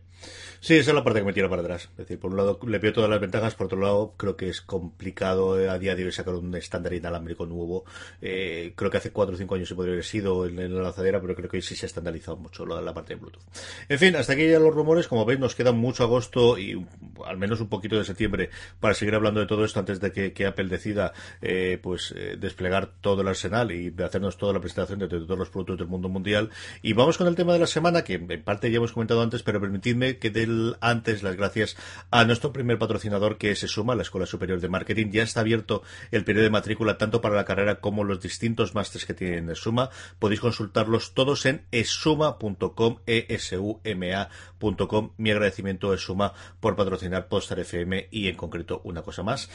Sí, 0.67 0.75
esa 0.75 0.91
es 0.91 0.95
la 0.97 1.05
parte 1.05 1.21
que 1.21 1.27
me 1.27 1.33
tira 1.33 1.49
para 1.49 1.63
atrás. 1.63 1.91
Es 1.93 1.97
decir, 1.99 2.19
por 2.19 2.33
un 2.33 2.39
lado 2.39 2.59
le 2.67 2.81
veo 2.81 2.93
todas 2.93 3.09
las 3.09 3.21
ventajas, 3.21 3.55
por 3.55 3.67
otro 3.67 3.79
lado 3.81 4.15
creo 4.17 4.37
que 4.37 4.49
es 4.49 4.61
complicado 4.61 5.61
eh, 5.61 5.69
a 5.69 5.79
día 5.79 5.95
de 5.95 6.05
hoy 6.05 6.11
sacar 6.11 6.35
un 6.35 6.53
estándar 6.57 6.93
inalámbrico 6.93 7.47
nuevo. 7.47 7.85
Eh, 8.21 8.73
creo 8.75 8.91
que 8.91 8.97
hace 8.97 9.13
4 9.13 9.37
o 9.37 9.39
5 9.39 9.55
años 9.55 9.69
se 9.69 9.77
podría 9.77 9.93
haber 9.93 10.05
sido 10.05 10.45
en, 10.45 10.57
la 10.75 10.83
lanzadera, 10.83 11.21
pero 11.21 11.37
creo 11.37 11.49
que 11.49 11.59
hoy 11.59 11.63
sí 11.63 11.77
se 11.77 11.87
ha 11.87 11.89
estandarizado 11.89 12.37
mucho 12.37 12.67
la, 12.67 12.93
parte 12.93 13.15
de 13.15 13.21
Bluetooth. 13.21 13.45
En 13.89 13.97
fin, 14.01 14.17
hasta 14.17 14.33
aquí 14.33 14.49
ya 14.49 14.59
los 14.59 14.75
rumores. 14.75 15.07
Como 15.07 15.25
veis, 15.25 15.39
nos 15.39 15.55
queda 15.55 15.71
mucho 15.71 16.03
agosto 16.03 16.59
y 16.59 16.85
al 17.25 17.39
menos 17.39 17.61
un 17.61 17.69
poquito 17.69 17.97
de 17.97 18.05
septiembre 18.05 18.51
para 18.81 18.95
seguir 18.95 19.15
hablando 19.15 19.39
de 19.39 19.47
todo 19.47 19.65
esto 19.65 19.79
antes 19.79 20.01
de 20.01 20.11
que, 20.11 20.47
Apple 20.47 20.67
decida 20.67 21.13
eh, 21.43 21.79
pues 21.81 22.13
desplegar 22.39 22.91
todo 23.01 23.23
el 23.23 23.29
arsenal 23.29 23.71
y 23.71 23.95
hacernos 24.03 24.37
toda 24.37 24.53
la 24.53 24.59
presentación 24.59 24.99
de, 24.99 25.07
todos 25.07 25.39
los 25.39 25.49
productos 25.49 25.79
del 25.79 25.87
mundo 25.87 26.09
mundial. 26.09 26.51
Y 26.83 26.93
vamos 26.95 27.19
con 27.19 27.29
el 27.29 27.37
tema 27.37 27.53
de 27.53 27.61
la 27.61 27.69
semana, 27.69 28.03
que 28.03 28.15
en 28.15 28.43
parte 28.43 28.69
ya 28.69 28.79
hemos 28.79 28.91
comentado 28.91 29.23
antes, 29.23 29.45
pero 29.45 29.61
permitidme 29.61 30.19
que 30.19 30.31
del 30.31 30.56
antes 30.81 31.23
las 31.23 31.37
gracias 31.37 31.77
a 32.11 32.25
nuestro 32.25 32.53
primer 32.53 32.79
patrocinador 32.79 33.39
que 33.39 33.55
se 33.57 33.69
suma, 33.69 33.95
la 33.95 34.03
Escuela 34.03 34.27
Superior 34.27 34.61
de 34.61 34.69
Marketing. 34.69 35.11
Ya 35.11 35.23
está 35.23 35.41
abierto 35.41 35.83
el 36.11 36.25
periodo 36.25 36.45
de 36.45 36.51
matrícula 36.51 36.99
tanto 36.99 37.21
para 37.21 37.35
la 37.35 37.45
carrera 37.45 37.81
como 37.81 38.05
los 38.05 38.21
distintos 38.21 38.75
másteres 38.75 39.07
que 39.07 39.15
tienen 39.15 39.55
Suma. 39.55 39.91
Podéis 40.19 40.41
consultarlos 40.41 41.15
todos 41.15 41.47
en 41.47 41.65
esuma.com, 41.71 42.99
esuma.com. 43.07 45.11
Mi 45.17 45.31
agradecimiento 45.31 45.93
a 45.93 45.99
Suma 45.99 46.33
por 46.61 46.77
patrocinar 46.77 47.29
Postar 47.29 47.61
FM 47.61 48.09
y 48.11 48.29
en 48.29 48.37
concreto 48.37 48.81
una 48.85 49.03
cosa 49.03 49.23
más. 49.23 49.49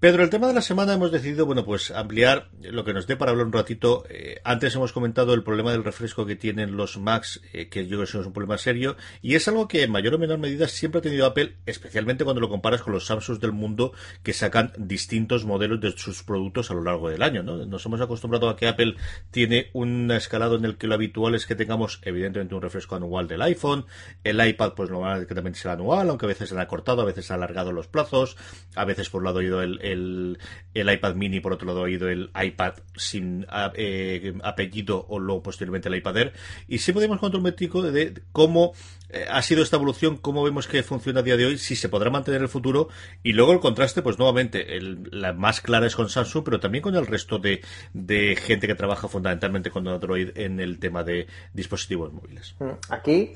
Pedro, 0.00 0.22
el 0.22 0.30
tema 0.30 0.46
de 0.46 0.54
la 0.54 0.62
semana 0.62 0.92
hemos 0.94 1.10
decidido, 1.10 1.44
bueno, 1.44 1.64
pues 1.64 1.90
ampliar 1.90 2.50
lo 2.60 2.84
que 2.84 2.92
nos 2.92 3.08
dé 3.08 3.16
para 3.16 3.32
hablar 3.32 3.46
un 3.48 3.52
ratito. 3.52 4.04
Eh, 4.08 4.40
antes 4.44 4.76
hemos 4.76 4.92
comentado 4.92 5.34
el 5.34 5.42
problema 5.42 5.72
del 5.72 5.82
refresco 5.82 6.24
que 6.24 6.36
tienen 6.36 6.76
los 6.76 6.98
Macs, 6.98 7.40
eh, 7.52 7.68
que 7.68 7.82
yo 7.88 7.96
creo 7.96 8.06
que 8.06 8.18
es 8.20 8.26
un 8.26 8.32
problema 8.32 8.58
serio, 8.58 8.96
y 9.22 9.34
es 9.34 9.48
algo 9.48 9.66
que 9.66 9.82
en 9.82 9.90
mayor 9.90 10.14
o 10.14 10.18
menor 10.20 10.38
medida 10.38 10.68
siempre 10.68 11.00
ha 11.00 11.02
tenido 11.02 11.26
Apple, 11.26 11.56
especialmente 11.66 12.22
cuando 12.22 12.40
lo 12.40 12.48
comparas 12.48 12.82
con 12.82 12.92
los 12.92 13.06
Samsung 13.06 13.40
del 13.40 13.50
mundo 13.50 13.92
que 14.22 14.32
sacan 14.34 14.72
distintos 14.76 15.44
modelos 15.44 15.80
de 15.80 15.90
sus 15.90 16.22
productos 16.22 16.70
a 16.70 16.74
lo 16.74 16.84
largo 16.84 17.10
del 17.10 17.24
año. 17.24 17.42
¿no? 17.42 17.66
Nos 17.66 17.84
hemos 17.84 18.00
acostumbrado 18.00 18.50
a 18.50 18.56
que 18.56 18.68
Apple 18.68 18.94
tiene 19.32 19.68
un 19.72 20.12
escalado 20.12 20.54
en 20.54 20.64
el 20.64 20.76
que 20.76 20.86
lo 20.86 20.94
habitual 20.94 21.34
es 21.34 21.44
que 21.44 21.56
tengamos, 21.56 22.00
evidentemente, 22.04 22.54
un 22.54 22.62
refresco 22.62 22.94
anual 22.94 23.26
del 23.26 23.42
iPhone, 23.42 23.84
el 24.22 24.46
iPad, 24.46 24.74
pues 24.76 24.90
normal 24.90 25.26
que 25.26 25.34
también 25.34 25.56
será 25.56 25.74
anual, 25.74 26.08
aunque 26.08 26.26
a 26.26 26.28
veces 26.28 26.50
se 26.50 26.56
ha 26.56 26.68
cortado, 26.68 27.02
a 27.02 27.04
veces 27.04 27.26
se 27.26 27.32
ha 27.32 27.36
alargado 27.36 27.72
los 27.72 27.88
plazos, 27.88 28.36
a 28.76 28.84
veces 28.84 29.10
por 29.10 29.22
un 29.22 29.24
lado 29.24 29.40
ha 29.40 29.42
ido 29.42 29.60
el, 29.60 29.80
el, 29.92 30.38
iPad 30.74 31.14
mini, 31.14 31.40
por 31.40 31.52
otro 31.52 31.66
lado 31.66 31.84
ha 31.84 31.90
ido 31.90 32.08
el 32.08 32.30
iPad 32.40 32.74
sin 32.96 33.46
eh, 33.74 34.32
apellido 34.42 35.06
o 35.08 35.18
luego 35.18 35.42
posteriormente 35.42 35.88
el 35.88 35.96
iPad 35.96 36.16
Air. 36.16 36.32
Y 36.66 36.78
si 36.78 36.92
podemos 36.92 37.18
contar 37.18 37.38
un 37.38 37.44
métrico 37.44 37.82
de 37.82 38.14
cómo 38.32 38.72
eh, 39.10 39.26
ha 39.30 39.42
sido 39.42 39.62
esta 39.62 39.76
evolución, 39.76 40.16
cómo 40.16 40.42
vemos 40.44 40.68
que 40.68 40.82
funciona 40.82 41.20
a 41.20 41.22
día 41.22 41.36
de 41.36 41.46
hoy, 41.46 41.58
si 41.58 41.76
se 41.76 41.88
podrá 41.88 42.10
mantener 42.10 42.42
el 42.42 42.48
futuro 42.48 42.88
y 43.22 43.32
luego 43.32 43.52
el 43.52 43.60
contraste, 43.60 44.02
pues 44.02 44.18
nuevamente, 44.18 44.76
el, 44.76 45.08
la 45.10 45.32
más 45.32 45.60
clara 45.60 45.86
es 45.86 45.96
con 45.96 46.08
Samsung, 46.08 46.44
pero 46.44 46.60
también 46.60 46.82
con 46.82 46.94
el 46.94 47.06
resto 47.06 47.38
de, 47.38 47.62
de 47.92 48.36
gente 48.36 48.66
que 48.66 48.74
trabaja 48.74 49.08
fundamentalmente 49.08 49.70
con 49.70 49.88
Android 49.88 50.30
en 50.36 50.60
el 50.60 50.78
tema 50.78 51.02
de 51.04 51.26
dispositivos 51.54 52.12
móviles. 52.12 52.54
Mm, 52.58 52.70
aquí, 52.90 53.32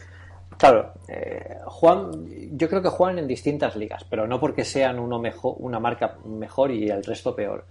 claro, 0.59 0.92
eh, 1.09 1.59
Juan, 1.66 2.11
yo 2.53 2.68
creo 2.68 2.82
que 2.82 2.88
juegan 2.88 3.18
en 3.18 3.26
distintas 3.26 3.76
ligas, 3.76 4.05
pero 4.09 4.26
no 4.26 4.40
porque 4.40 4.64
sean 4.64 4.98
uno 4.98 5.18
mejor, 5.18 5.57
una 5.59 5.80
marca 5.80 6.18
mejor 6.24 6.70
y 6.70 6.88
el 6.88 7.05
resto 7.05 7.34
peor. 7.34 7.66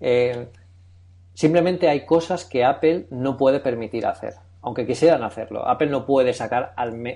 Eh, 0.00 0.48
simplemente 1.32 1.88
hay 1.88 2.04
cosas 2.04 2.44
que 2.44 2.64
Apple 2.64 3.06
no 3.10 3.36
puede 3.36 3.60
permitir 3.60 4.06
hacer 4.06 4.34
aunque 4.64 4.86
quisieran 4.86 5.22
hacerlo. 5.22 5.68
Apple 5.68 5.88
no 5.88 6.06
puede 6.06 6.32
sacar 6.32 6.72
al, 6.76 7.14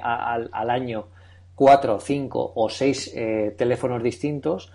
al, 0.52 0.70
año 0.70 1.06
cuatro, 1.54 1.98
cinco 1.98 2.52
o 2.54 2.68
seis 2.68 3.11
eh, 3.14 3.54
teléfonos 3.56 4.02
distintos 4.02 4.70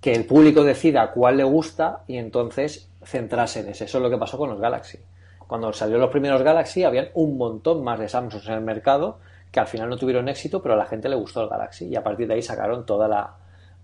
que 0.00 0.12
el 0.12 0.26
público 0.26 0.64
decida 0.64 1.12
cuál 1.12 1.36
le 1.36 1.44
gusta 1.44 2.02
y 2.08 2.16
entonces 2.16 2.90
centrarse 3.04 3.60
en 3.60 3.68
ese. 3.68 3.84
Eso 3.84 3.98
es 3.98 4.02
lo 4.02 4.10
que 4.10 4.18
pasó 4.18 4.36
con 4.36 4.50
los 4.50 4.60
Galaxy. 4.60 4.98
Cuando 5.46 5.72
salieron 5.72 6.00
los 6.00 6.10
primeros 6.10 6.42
Galaxy, 6.42 6.82
habían 6.82 7.08
un 7.14 7.38
montón 7.38 7.84
más 7.84 8.00
de 8.00 8.08
Samsung 8.08 8.42
en 8.48 8.54
el 8.54 8.60
mercado 8.60 9.20
que 9.50 9.60
al 9.60 9.66
final 9.66 9.88
no 9.88 9.96
tuvieron 9.96 10.28
éxito, 10.28 10.62
pero 10.62 10.74
a 10.74 10.78
la 10.78 10.86
gente 10.86 11.08
le 11.08 11.16
gustó 11.16 11.42
el 11.42 11.48
Galaxy 11.48 11.86
y 11.86 11.96
a 11.96 12.02
partir 12.02 12.26
de 12.28 12.34
ahí 12.34 12.42
sacaron 12.42 12.84
toda 12.84 13.08
la, 13.08 13.36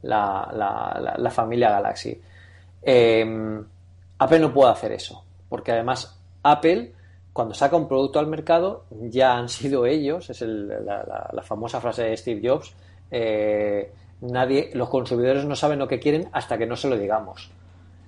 la, 0.02 1.30
familia 1.30 1.70
Galaxy. 1.70 2.20
Em, 2.82 3.64
Apple 4.18 4.38
no 4.40 4.52
puede 4.52 4.72
hacer 4.72 4.92
eso, 4.92 5.24
porque 5.48 5.72
además 5.72 6.18
Apple 6.42 6.92
cuando 7.32 7.54
saca 7.54 7.76
un 7.76 7.88
producto 7.88 8.18
al 8.18 8.26
mercado, 8.26 8.84
ya 8.90 9.36
han 9.36 9.48
sido 9.48 9.86
ellos, 9.86 10.28
es 10.28 10.42
la, 10.42 11.42
famosa 11.42 11.80
frase 11.80 12.04
de 12.04 12.16
Steve 12.16 12.46
Jobs, 12.46 12.74
eh, 13.10 13.90
nadie, 14.20 14.70
los 14.74 14.88
consumidores 14.88 15.44
no 15.44 15.56
saben 15.56 15.78
lo 15.78 15.88
que 15.88 15.98
quieren 15.98 16.28
hasta 16.32 16.58
que 16.58 16.66
no 16.66 16.76
se 16.76 16.88
lo 16.88 16.98
digamos. 16.98 17.50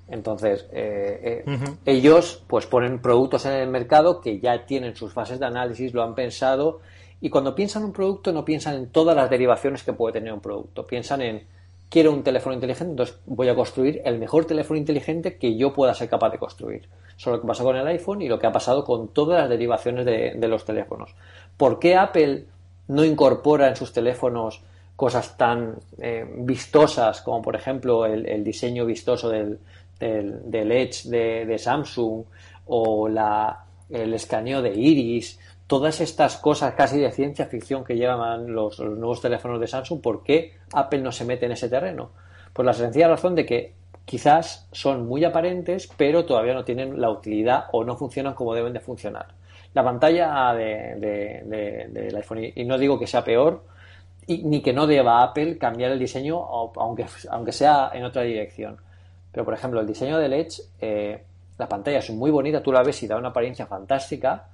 Entonces, 0.08 0.66
eh, 0.72 1.42
eh, 1.46 1.76
ellos 1.86 2.42
pues 2.46 2.66
ponen 2.66 3.00
productos 3.00 3.46
en 3.46 3.52
el 3.52 3.68
mercado 3.68 4.20
que 4.20 4.38
ya 4.38 4.66
tienen 4.66 4.94
sus 4.94 5.14
fases 5.14 5.40
de 5.40 5.46
análisis, 5.46 5.94
lo 5.94 6.02
han 6.02 6.14
pensado, 6.14 6.80
y 7.20 7.30
cuando 7.30 7.54
piensan 7.54 7.84
un 7.84 7.92
producto 7.92 8.32
no 8.32 8.44
piensan 8.44 8.74
en 8.74 8.86
todas 8.88 9.16
las 9.16 9.30
derivaciones 9.30 9.82
que 9.82 9.92
puede 9.92 10.14
tener 10.14 10.32
un 10.32 10.40
producto, 10.40 10.86
piensan 10.86 11.22
en 11.22 11.42
quiero 11.88 12.12
un 12.12 12.24
teléfono 12.24 12.54
inteligente, 12.54 12.90
entonces 12.90 13.18
voy 13.24 13.48
a 13.48 13.54
construir 13.54 14.02
el 14.04 14.18
mejor 14.18 14.46
teléfono 14.46 14.78
inteligente 14.78 15.38
que 15.38 15.56
yo 15.56 15.72
pueda 15.72 15.94
ser 15.94 16.08
capaz 16.08 16.30
de 16.30 16.38
construir. 16.38 16.88
Eso 17.16 17.30
es 17.30 17.36
lo 17.36 17.40
que 17.40 17.46
pasa 17.46 17.62
con 17.62 17.76
el 17.76 17.86
iPhone 17.86 18.20
y 18.20 18.28
lo 18.28 18.38
que 18.38 18.48
ha 18.48 18.52
pasado 18.52 18.84
con 18.84 19.08
todas 19.08 19.40
las 19.40 19.48
derivaciones 19.48 20.04
de, 20.04 20.48
los 20.48 20.64
teléfonos. 20.64 21.14
¿Por 21.56 21.78
qué 21.78 21.94
Apple 21.94 22.46
no 22.88 23.04
incorpora 23.04 23.68
en 23.68 23.76
sus 23.76 23.92
teléfonos 23.92 24.60
cosas 24.96 25.36
tan 25.36 25.76
eh, 25.98 26.26
vistosas 26.38 27.20
como 27.20 27.42
por 27.42 27.54
ejemplo 27.54 28.06
el, 28.06 28.42
diseño 28.42 28.86
vistoso 28.86 29.28
del, 29.28 29.60
del, 30.00 30.72
Edge 30.72 31.08
de, 31.08 31.58
Samsung 31.58 32.24
o 32.66 33.08
la, 33.08 33.66
el 33.88 34.14
escaneo 34.14 34.62
de 34.62 34.70
iris 34.70 35.38
todas 35.66 36.00
estas 36.00 36.36
cosas 36.36 36.74
casi 36.74 36.98
de 36.98 37.10
ciencia 37.10 37.46
ficción 37.46 37.84
que 37.84 37.96
llevan 37.96 38.52
los, 38.52 38.78
nuevos 38.80 39.20
teléfonos 39.20 39.60
de 39.60 39.66
Samsung, 39.66 40.00
¿por 40.00 40.22
qué 40.22 40.54
Apple 40.72 41.00
no 41.00 41.12
se 41.12 41.24
mete 41.24 41.46
en 41.46 41.52
ese 41.52 41.68
terreno? 41.68 42.10
Pues 42.52 42.66
la 42.66 42.72
sencilla 42.72 43.08
razón 43.08 43.34
de 43.34 43.46
que 43.46 43.72
quizás 44.04 44.68
son 44.72 45.06
muy 45.06 45.24
aparentes, 45.24 45.88
pero 45.96 46.24
todavía 46.24 46.54
no 46.54 46.64
tienen 46.64 47.00
la 47.00 47.10
utilidad 47.10 47.64
o 47.72 47.84
no 47.84 47.96
funcionan 47.96 48.34
como 48.34 48.54
deben 48.54 48.72
de 48.72 48.80
funcionar. 48.80 49.26
La 49.72 49.82
pantalla 49.82 50.52
del 50.54 51.00
de, 51.00 52.12
iPhone, 52.14 52.52
y 52.54 52.64
no 52.64 52.78
digo 52.78 52.98
que 52.98 53.06
sea 53.06 53.24
peor, 53.24 53.64
ni 54.28 54.62
que 54.62 54.72
no 54.72 54.86
deba 54.86 55.22
Apple 55.22 55.58
cambiar 55.58 55.90
el 55.90 55.98
diseño, 55.98 56.38
aunque, 56.76 57.06
aunque 57.30 57.52
sea 57.52 57.90
en 57.92 58.04
otra 58.04 58.22
dirección. 58.22 58.76
Pero, 59.32 59.44
por 59.44 59.54
ejemplo, 59.54 59.80
el 59.80 59.86
diseño 59.86 60.18
del 60.18 60.32
Edge, 60.32 60.62
eh, 60.80 61.24
la 61.58 61.68
pantalla 61.68 61.98
es 61.98 62.10
muy 62.10 62.30
bonita, 62.30 62.62
tú 62.62 62.70
la 62.70 62.82
ves 62.82 63.02
y 63.02 63.08
da 63.08 63.16
una 63.16 63.30
apariencia 63.30 63.66
fantástica, 63.66 64.46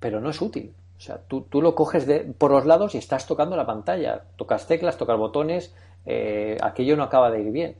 pero 0.00 0.20
no 0.20 0.30
es 0.30 0.40
útil. 0.40 0.72
O 0.98 1.00
sea, 1.00 1.18
tú, 1.18 1.42
tú 1.42 1.60
lo 1.60 1.74
coges 1.74 2.06
de, 2.06 2.20
por 2.20 2.50
los 2.50 2.64
lados 2.64 2.94
y 2.94 2.98
estás 2.98 3.26
tocando 3.26 3.56
la 3.56 3.66
pantalla. 3.66 4.22
Tocas 4.36 4.66
teclas, 4.66 4.96
tocas 4.96 5.18
botones, 5.18 5.74
eh, 6.06 6.56
aquello 6.62 6.96
no 6.96 7.02
acaba 7.02 7.30
de 7.30 7.40
ir 7.42 7.52
bien. 7.52 7.76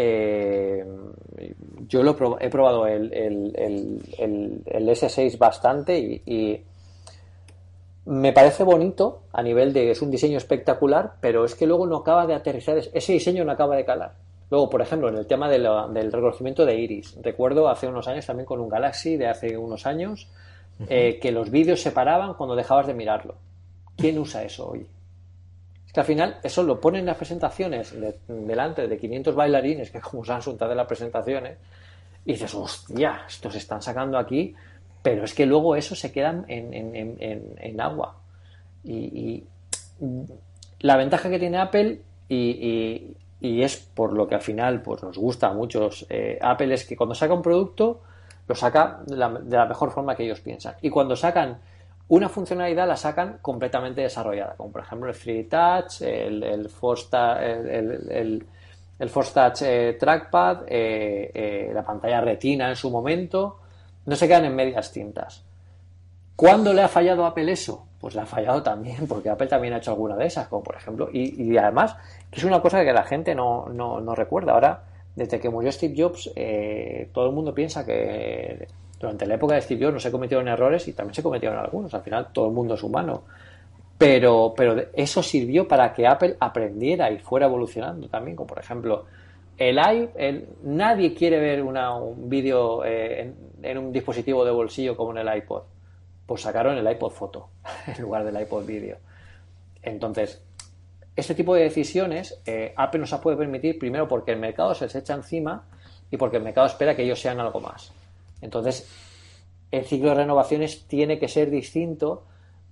Eh, 0.00 0.84
yo 1.88 2.02
lo 2.02 2.38
he 2.40 2.50
probado 2.50 2.86
el, 2.86 3.12
el, 3.12 3.52
el, 4.16 4.88
S6 4.88 5.38
bastante 5.38 5.98
y, 5.98 6.62
me 8.06 8.32
parece 8.32 8.62
bonito 8.62 9.22
a 9.32 9.42
nivel 9.42 9.74
de 9.74 9.90
es 9.90 10.00
un 10.00 10.10
diseño 10.10 10.38
espectacular, 10.38 11.14
pero 11.20 11.44
es 11.44 11.54
que 11.54 11.66
luego 11.66 11.86
no 11.86 11.96
acaba 11.96 12.26
de 12.26 12.34
aterrizar, 12.34 12.78
ese 12.78 13.12
diseño 13.12 13.44
no 13.44 13.52
acaba 13.52 13.76
de 13.76 13.84
calar. 13.84 14.14
Luego, 14.50 14.70
por 14.70 14.80
ejemplo, 14.80 15.10
en 15.10 15.16
el 15.16 15.26
tema 15.26 15.50
del 15.50 16.12
reconocimiento 16.12 16.64
de 16.64 16.78
iris, 16.78 17.18
recuerdo 17.20 17.68
hace 17.68 17.86
unos 17.86 18.08
años 18.08 18.24
también 18.24 18.46
con 18.46 18.60
un 18.60 18.68
Galaxy 18.70 19.18
de 19.18 19.26
hace 19.26 19.58
unos 19.58 19.84
años, 19.84 20.26
eh, 20.86 21.18
que 21.20 21.32
los 21.32 21.50
vídeos 21.50 21.80
se 21.80 21.90
paraban 21.90 22.34
cuando 22.34 22.54
dejabas 22.54 22.86
de 22.86 22.94
mirarlo. 22.94 23.34
¿Quién 23.96 24.18
usa 24.18 24.44
eso 24.44 24.68
hoy? 24.68 24.86
Es 25.86 25.92
que 25.92 26.00
al 26.00 26.06
final 26.06 26.38
eso 26.42 26.62
lo 26.62 26.80
ponen 26.80 27.00
en 27.00 27.06
las 27.06 27.16
presentaciones 27.16 27.94
delante 28.28 28.86
de 28.86 28.98
500 28.98 29.34
bailarines, 29.34 29.90
que 29.90 30.00
como 30.00 30.24
Samsung 30.24 30.58
te 30.58 30.68
de 30.68 30.74
las 30.74 30.86
presentaciones, 30.86 31.58
y 32.24 32.32
dices, 32.32 32.54
hostia, 32.54 33.24
estos 33.26 33.54
están 33.54 33.80
sacando 33.80 34.18
aquí, 34.18 34.54
pero 35.02 35.24
es 35.24 35.32
que 35.32 35.46
luego 35.46 35.74
eso 35.76 35.94
se 35.96 36.12
queda 36.12 36.44
en, 36.46 37.80
agua. 37.80 38.16
Y, 38.84 39.44
la 40.80 40.96
ventaja 40.96 41.30
que 41.30 41.38
tiene 41.38 41.58
Apple, 41.58 42.02
y, 42.28 43.14
es 43.40 43.76
por 43.76 44.12
lo 44.12 44.28
que 44.28 44.34
al 44.34 44.42
final 44.42 44.82
pues, 44.82 45.02
nos 45.02 45.16
gusta 45.16 45.48
a 45.48 45.54
muchos 45.54 46.06
eh, 46.10 46.38
Apple, 46.40 46.74
es 46.74 46.84
que 46.84 46.96
cuando 46.96 47.14
saca 47.14 47.32
un 47.32 47.42
producto, 47.42 48.02
lo 48.48 48.54
saca 48.54 49.00
de 49.06 49.16
la, 49.16 49.66
mejor 49.66 49.92
forma 49.92 50.16
que 50.16 50.24
ellos 50.24 50.40
piensan. 50.40 50.74
Y 50.82 50.90
cuando 50.90 51.14
sacan 51.14 51.58
una 52.08 52.28
funcionalidad, 52.28 52.88
la 52.88 52.96
sacan 52.96 53.38
completamente 53.42 54.00
desarrollada, 54.00 54.54
como 54.56 54.72
por 54.72 54.80
ejemplo 54.80 55.08
el 55.08 55.14
Free 55.14 55.44
Touch, 55.44 56.00
el, 56.00 56.42
el 56.42 56.68
Force, 56.70 57.08
el, 57.12 58.46
el, 58.98 59.10
Force 59.10 59.34
Touch 59.34 59.62
eh, 59.62 59.96
Trackpad, 60.00 60.62
eh, 60.66 61.30
eh, 61.34 61.70
la 61.72 61.84
pantalla 61.84 62.20
retina 62.22 62.70
en 62.70 62.76
su 62.76 62.90
momento, 62.90 63.60
no 64.06 64.16
se 64.16 64.26
quedan 64.26 64.46
en 64.46 64.56
medias 64.56 64.90
tintas. 64.90 65.44
¿Cuándo 66.34 66.72
le 66.72 66.82
ha 66.82 66.88
fallado 66.88 67.24
a 67.24 67.28
Apple 67.28 67.52
eso? 67.52 67.88
pues 68.00 68.14
la 68.14 68.22
ha 68.22 68.26
fallado 68.26 68.62
también, 68.62 69.06
porque 69.08 69.28
Apple 69.28 69.46
también 69.46 69.74
ha 69.74 69.78
hecho 69.78 69.90
alguna 69.90 70.16
de 70.16 70.26
esas, 70.26 70.48
como 70.48 70.62
por 70.62 70.76
ejemplo, 70.76 71.08
y, 71.12 71.56
además, 71.56 71.96
que 72.30 72.38
es 72.38 72.44
una 72.44 72.60
cosa 72.60 72.84
que 72.84 72.92
la 72.92 73.02
gente 73.02 73.34
no, 73.34 73.68
no, 73.68 74.14
recuerda. 74.14 74.52
Ahora, 74.52 74.82
desde 75.18 75.40
que 75.40 75.50
murió 75.50 75.70
Steve 75.70 75.94
Jobs, 75.96 76.30
eh, 76.34 77.08
todo 77.12 77.26
el 77.26 77.32
mundo 77.32 77.52
piensa 77.52 77.84
que 77.84 78.66
durante 78.98 79.26
la 79.26 79.34
época 79.34 79.54
de 79.54 79.62
Steve 79.62 79.84
Jobs 79.84 79.94
no 79.94 80.00
se 80.00 80.10
cometieron 80.10 80.48
errores 80.48 80.86
y 80.88 80.92
también 80.92 81.14
se 81.14 81.22
cometieron 81.22 81.58
algunos. 81.58 81.92
Al 81.92 82.02
final, 82.02 82.28
todo 82.32 82.46
el 82.46 82.52
mundo 82.52 82.74
es 82.74 82.82
humano. 82.82 83.24
Pero, 83.96 84.54
pero 84.56 84.76
eso 84.92 85.22
sirvió 85.22 85.66
para 85.66 85.92
que 85.92 86.06
Apple 86.06 86.36
aprendiera 86.38 87.10
y 87.10 87.18
fuera 87.18 87.46
evolucionando 87.46 88.08
también, 88.08 88.36
como 88.36 88.46
por 88.46 88.60
ejemplo, 88.60 89.06
el 89.56 89.76
i, 89.78 90.44
nadie 90.62 91.14
quiere 91.14 91.40
ver 91.40 91.62
una, 91.64 91.94
un 91.96 92.28
vídeo 92.28 92.84
eh, 92.84 93.32
en 93.60 93.78
un 93.78 93.92
dispositivo 93.92 94.44
de 94.44 94.52
bolsillo 94.52 94.96
como 94.96 95.10
en 95.10 95.26
el 95.26 95.36
iPod 95.36 95.62
pues 96.28 96.42
sacaron 96.42 96.76
el 96.76 96.88
iPod 96.88 97.10
Foto 97.10 97.48
en 97.86 98.02
lugar 98.02 98.22
del 98.22 98.38
iPod 98.42 98.66
Video. 98.66 98.98
Entonces, 99.82 100.42
este 101.18 101.34
tipo 101.34 101.54
de 101.54 101.64
decisiones 101.64 102.40
eh, 102.46 102.72
Apple 102.76 103.00
nos 103.00 103.12
puede 103.14 103.36
permitir 103.36 103.78
primero 103.78 104.06
porque 104.06 104.30
el 104.30 104.38
mercado 104.38 104.72
se 104.74 104.84
les 104.84 104.94
echa 104.94 105.14
encima 105.14 105.64
y 106.10 106.16
porque 106.16 106.36
el 106.36 106.44
mercado 106.44 106.68
espera 106.68 106.94
que 106.94 107.02
ellos 107.02 107.20
sean 107.20 107.40
algo 107.40 107.60
más. 107.60 107.92
Entonces, 108.40 108.88
el 109.70 109.84
ciclo 109.84 110.10
de 110.10 110.14
renovaciones 110.14 110.84
tiene 110.86 111.18
que 111.18 111.26
ser 111.26 111.50
distinto, 111.50 112.22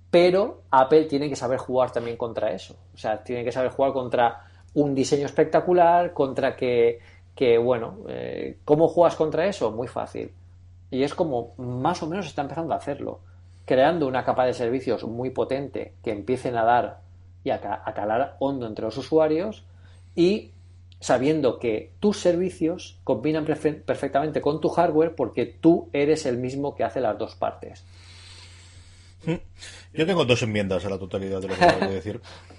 pero 0.09 0.61
Apple 0.71 1.05
tiene 1.05 1.27
que 1.27 1.35
saber 1.35 1.59
jugar 1.59 1.91
también 1.91 2.15
contra 2.15 2.51
eso. 2.51 2.77
O 2.95 2.97
sea, 2.97 3.21
tiene 3.21 3.43
que 3.43 3.51
saber 3.51 3.71
jugar 3.71 3.91
contra 3.91 4.45
un 4.75 4.95
diseño 4.95 5.25
espectacular, 5.25 6.13
contra 6.13 6.55
que, 6.55 6.99
que 7.35 7.57
bueno, 7.57 7.97
eh, 8.07 8.59
¿cómo 8.63 8.87
juegas 8.87 9.15
contra 9.15 9.45
eso? 9.45 9.71
Muy 9.71 9.89
fácil. 9.89 10.31
Y 10.89 11.03
es 11.03 11.13
como 11.13 11.53
más 11.57 12.01
o 12.01 12.07
menos 12.07 12.25
está 12.25 12.43
empezando 12.43 12.73
a 12.73 12.77
hacerlo 12.77 13.19
creando 13.65 14.07
una 14.07 14.23
capa 14.23 14.45
de 14.45 14.53
servicios 14.53 15.03
muy 15.03 15.31
potente 15.31 15.95
que 16.01 16.11
empiecen 16.11 16.55
a 16.55 16.63
dar 16.63 17.01
y 17.47 17.49
a, 17.49 17.93
calar 17.95 18.35
hondo 18.39 18.67
entre 18.67 18.83
los 18.83 18.97
usuarios 18.97 19.63
y 20.15 20.51
sabiendo 20.99 21.59
que 21.59 21.93
tus 22.01 22.19
servicios 22.19 22.99
combinan 23.05 23.45
perfectamente 23.45 24.41
con 24.41 24.59
tu 24.59 24.67
hardware 24.67 25.15
porque 25.15 25.45
tú 25.45 25.89
eres 25.93 26.25
el 26.25 26.37
mismo 26.37 26.75
que 26.75 26.83
hace 26.83 26.99
las 26.99 27.17
dos 27.17 27.35
partes. 27.35 27.85
Mm. 29.25 29.35
Yo 29.93 30.05
tengo 30.05 30.25
dos 30.25 30.43
enmiendas 30.43 30.85
a 30.85 30.89
la 30.89 30.97
totalidad 30.97 31.39
de 31.39 31.47
lo 31.47 31.55
que 31.55 31.63
acabo 31.63 31.87
de 31.87 31.95
decir. 31.95 32.21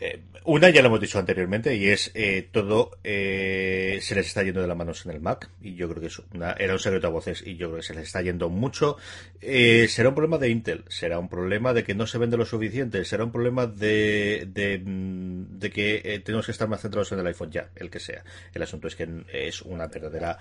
Eh, 0.00 0.20
una 0.44 0.70
ya 0.70 0.82
lo 0.82 0.88
hemos 0.88 1.00
dicho 1.00 1.18
anteriormente 1.18 1.76
y 1.76 1.88
es 1.88 2.10
eh, 2.14 2.48
todo 2.50 2.98
eh, 3.04 3.98
se 4.02 4.14
les 4.16 4.26
está 4.26 4.42
yendo 4.42 4.60
de 4.60 4.66
las 4.66 4.76
manos 4.76 5.06
en 5.06 5.12
el 5.12 5.20
Mac 5.20 5.48
y 5.62 5.76
yo 5.76 5.88
creo 5.88 6.00
que 6.00 6.08
eso 6.08 6.24
era 6.58 6.72
un 6.72 6.78
secreto 6.80 7.06
a 7.06 7.10
voces 7.10 7.42
y 7.46 7.56
yo 7.56 7.68
creo 7.68 7.76
que 7.80 7.86
se 7.86 7.94
les 7.94 8.04
está 8.04 8.20
yendo 8.20 8.48
mucho. 8.48 8.96
será 9.40 10.08
un 10.08 10.14
problema 10.14 10.38
de 10.38 10.50
Intel, 10.50 10.84
será 10.88 11.18
un 11.18 11.28
problema 11.28 11.72
de 11.72 11.84
que 11.84 11.94
no 11.94 12.06
se 12.06 12.18
vende 12.18 12.36
lo 12.36 12.44
suficiente, 12.44 13.04
será 13.04 13.24
un 13.24 13.30
problema 13.30 13.66
de, 13.66 14.48
de, 14.52 14.82
mm, 14.84 15.58
que 15.72 16.22
tenemos 16.24 16.46
que 16.46 16.52
estar 16.52 16.68
más 16.68 16.82
centrados 16.82 17.10
en 17.12 17.20
el 17.20 17.26
iPhone 17.28 17.50
ya, 17.50 17.70
el 17.76 17.88
que 17.88 18.00
sea. 18.00 18.22
El 18.52 18.62
asunto 18.62 18.88
es 18.88 18.96
que 18.96 19.08
es 19.32 19.62
una 19.62 19.86
verdadera. 19.86 20.38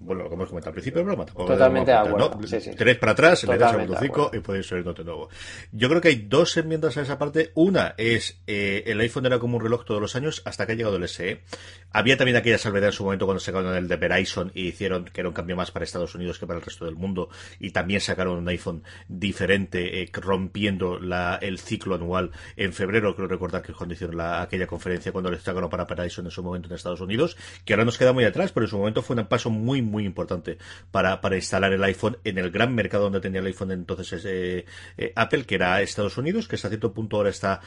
bueno, 0.00 0.24
lo 0.24 0.28
que 0.28 0.34
hemos 0.34 0.48
comentado 0.48 0.70
al 0.70 0.74
principio, 0.74 1.04
broma, 1.04 1.26
Totalmente 1.26 1.92
acuerdo. 1.92 2.38
Tres 2.76 2.96
para 2.98 3.12
atrás, 3.12 3.44
le 3.44 3.58
das 3.58 3.74
a 3.74 4.00
5 4.00 4.30
y 4.34 4.38
podéis 4.40 4.66
subir 4.66 4.84
de 4.84 5.04
nuevo. 5.04 5.28
Yo 5.72 5.88
creo 5.88 6.00
que 6.00 6.08
hay 6.08 6.26
dos 6.28 6.56
enmiendas 6.56 6.96
a 6.96 7.02
esa 7.02 7.18
parte. 7.18 7.52
Una 7.54 7.94
es 7.96 8.40
el 8.78 9.00
iPhone 9.00 9.26
era 9.26 9.38
como 9.38 9.56
un 9.56 9.62
reloj 9.62 9.84
todos 9.84 10.00
los 10.00 10.16
años 10.16 10.42
hasta 10.44 10.66
que 10.66 10.72
ha 10.72 10.74
llegado 10.74 10.96
el 10.96 11.08
SE. 11.08 11.42
Había 11.92 12.16
también 12.16 12.36
aquella 12.36 12.58
salvedad 12.58 12.88
en 12.88 12.92
su 12.92 13.04
momento 13.04 13.26
cuando 13.26 13.40
sacaron 13.40 13.74
el 13.74 13.88
de 13.88 13.96
Verizon 13.96 14.52
y 14.54 14.68
hicieron 14.68 15.04
que 15.04 15.20
era 15.20 15.28
un 15.28 15.34
cambio 15.34 15.56
más 15.56 15.70
para 15.70 15.84
Estados 15.84 16.14
Unidos 16.14 16.38
que 16.38 16.46
para 16.46 16.58
el 16.58 16.64
resto 16.64 16.84
del 16.84 16.94
mundo 16.94 17.28
y 17.58 17.70
también 17.70 18.00
sacaron 18.00 18.38
un 18.38 18.48
iPhone 18.48 18.82
diferente 19.08 20.02
eh, 20.02 20.10
rompiendo 20.12 20.98
la, 20.98 21.38
el 21.40 21.58
ciclo 21.58 21.94
anual 21.96 22.30
en 22.56 22.72
febrero, 22.72 23.14
creo 23.14 23.28
recordar 23.28 23.62
que 23.62 23.72
cuando 23.72 23.94
hicieron 23.94 24.16
la, 24.16 24.42
aquella 24.42 24.66
conferencia 24.66 25.12
cuando 25.12 25.30
les 25.30 25.42
sacaron 25.42 25.68
para 25.68 25.84
Verizon 25.84 26.26
en 26.26 26.30
su 26.30 26.42
momento 26.42 26.68
en 26.68 26.74
Estados 26.74 27.00
Unidos, 27.00 27.36
que 27.64 27.72
ahora 27.72 27.84
nos 27.84 27.98
queda 27.98 28.12
muy 28.12 28.24
atrás, 28.24 28.52
pero 28.52 28.66
en 28.66 28.70
su 28.70 28.78
momento 28.78 29.02
fue 29.02 29.16
un 29.16 29.26
paso 29.26 29.50
muy 29.50 29.82
muy 29.82 30.04
importante 30.04 30.58
para, 30.90 31.20
para 31.20 31.36
instalar 31.36 31.72
el 31.72 31.82
iPhone 31.84 32.18
en 32.24 32.38
el 32.38 32.50
gran 32.50 32.74
mercado 32.74 33.04
donde 33.04 33.20
tenía 33.20 33.40
el 33.40 33.46
iPhone 33.46 33.72
entonces 33.72 34.24
eh, 34.24 34.64
eh, 34.96 35.12
Apple, 35.16 35.44
que 35.44 35.56
era 35.56 35.82
Estados 35.82 36.16
Unidos, 36.18 36.48
que 36.48 36.56
hasta 36.56 36.68
cierto 36.68 36.92
punto 36.92 37.16
ahora 37.16 37.30
está 37.30 37.60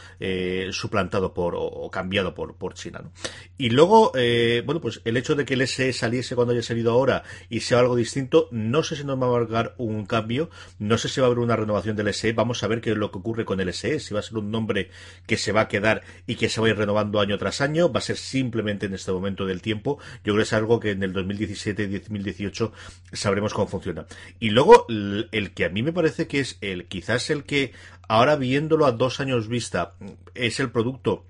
suplantado 0.93 1.33
por 1.33 1.55
o, 1.57 1.89
cambiado 1.89 2.35
por, 2.35 2.55
por 2.55 2.75
China. 2.75 3.01
¿no? 3.03 3.11
Y 3.57 3.71
luego, 3.71 4.11
eh, 4.15 4.61
bueno, 4.63 4.79
pues 4.79 5.01
el 5.05 5.17
hecho 5.17 5.33
de 5.33 5.43
que 5.43 5.55
el 5.55 5.67
SE 5.67 5.91
saliese 5.91 6.35
cuando 6.35 6.53
haya 6.53 6.61
salido 6.61 6.91
ahora 6.91 7.23
y 7.49 7.61
sea 7.61 7.79
algo 7.79 7.95
distinto, 7.95 8.47
no 8.51 8.83
sé 8.83 8.95
si 8.95 9.03
nos 9.03 9.19
va 9.19 9.25
a 9.25 9.31
marcar 9.31 9.73
un 9.77 10.05
cambio, 10.05 10.51
no 10.77 10.99
sé 10.99 11.09
si 11.09 11.19
va 11.19 11.25
a 11.25 11.29
haber 11.29 11.39
una 11.39 11.55
renovación 11.55 11.95
del 11.95 12.13
SE, 12.13 12.33
vamos 12.33 12.63
a 12.63 12.67
ver 12.67 12.79
qué 12.79 12.91
es 12.91 12.97
lo 12.97 13.11
que 13.11 13.17
ocurre 13.17 13.43
con 13.43 13.59
el 13.59 13.73
SE, 13.73 13.99
si 13.99 14.13
va 14.13 14.19
a 14.19 14.23
ser 14.23 14.37
un 14.37 14.51
nombre 14.51 14.91
que 15.25 15.37
se 15.37 15.51
va 15.51 15.61
a 15.61 15.67
quedar 15.67 16.03
y 16.27 16.35
que 16.35 16.47
se 16.47 16.61
va 16.61 16.67
a 16.67 16.69
ir 16.69 16.77
renovando 16.77 17.19
año 17.19 17.39
tras 17.39 17.61
año, 17.61 17.91
va 17.91 17.97
a 17.97 18.01
ser 18.01 18.17
simplemente 18.17 18.85
en 18.85 18.93
este 18.93 19.11
momento 19.11 19.47
del 19.47 19.63
tiempo, 19.63 19.97
yo 20.23 20.33
creo 20.33 20.37
que 20.37 20.41
es 20.43 20.53
algo 20.53 20.79
que 20.79 20.91
en 20.91 21.01
el 21.01 21.11
2017 21.11 21.83
y 21.83 21.87
2018 21.87 22.71
sabremos 23.11 23.53
cómo 23.53 23.67
funciona. 23.67 24.05
Y 24.39 24.51
luego, 24.51 24.85
el 24.89 25.51
que 25.55 25.65
a 25.65 25.69
mí 25.69 25.81
me 25.81 25.91
parece 25.91 26.27
que 26.27 26.39
es 26.41 26.57
el, 26.61 26.85
quizás 26.85 27.31
el 27.31 27.45
que 27.45 27.73
ahora 28.07 28.35
viéndolo 28.35 28.85
a 28.85 28.91
dos 28.91 29.19
años 29.19 29.47
vista, 29.47 29.93
es 30.33 30.59
el 30.59 30.71
producto 30.71 31.25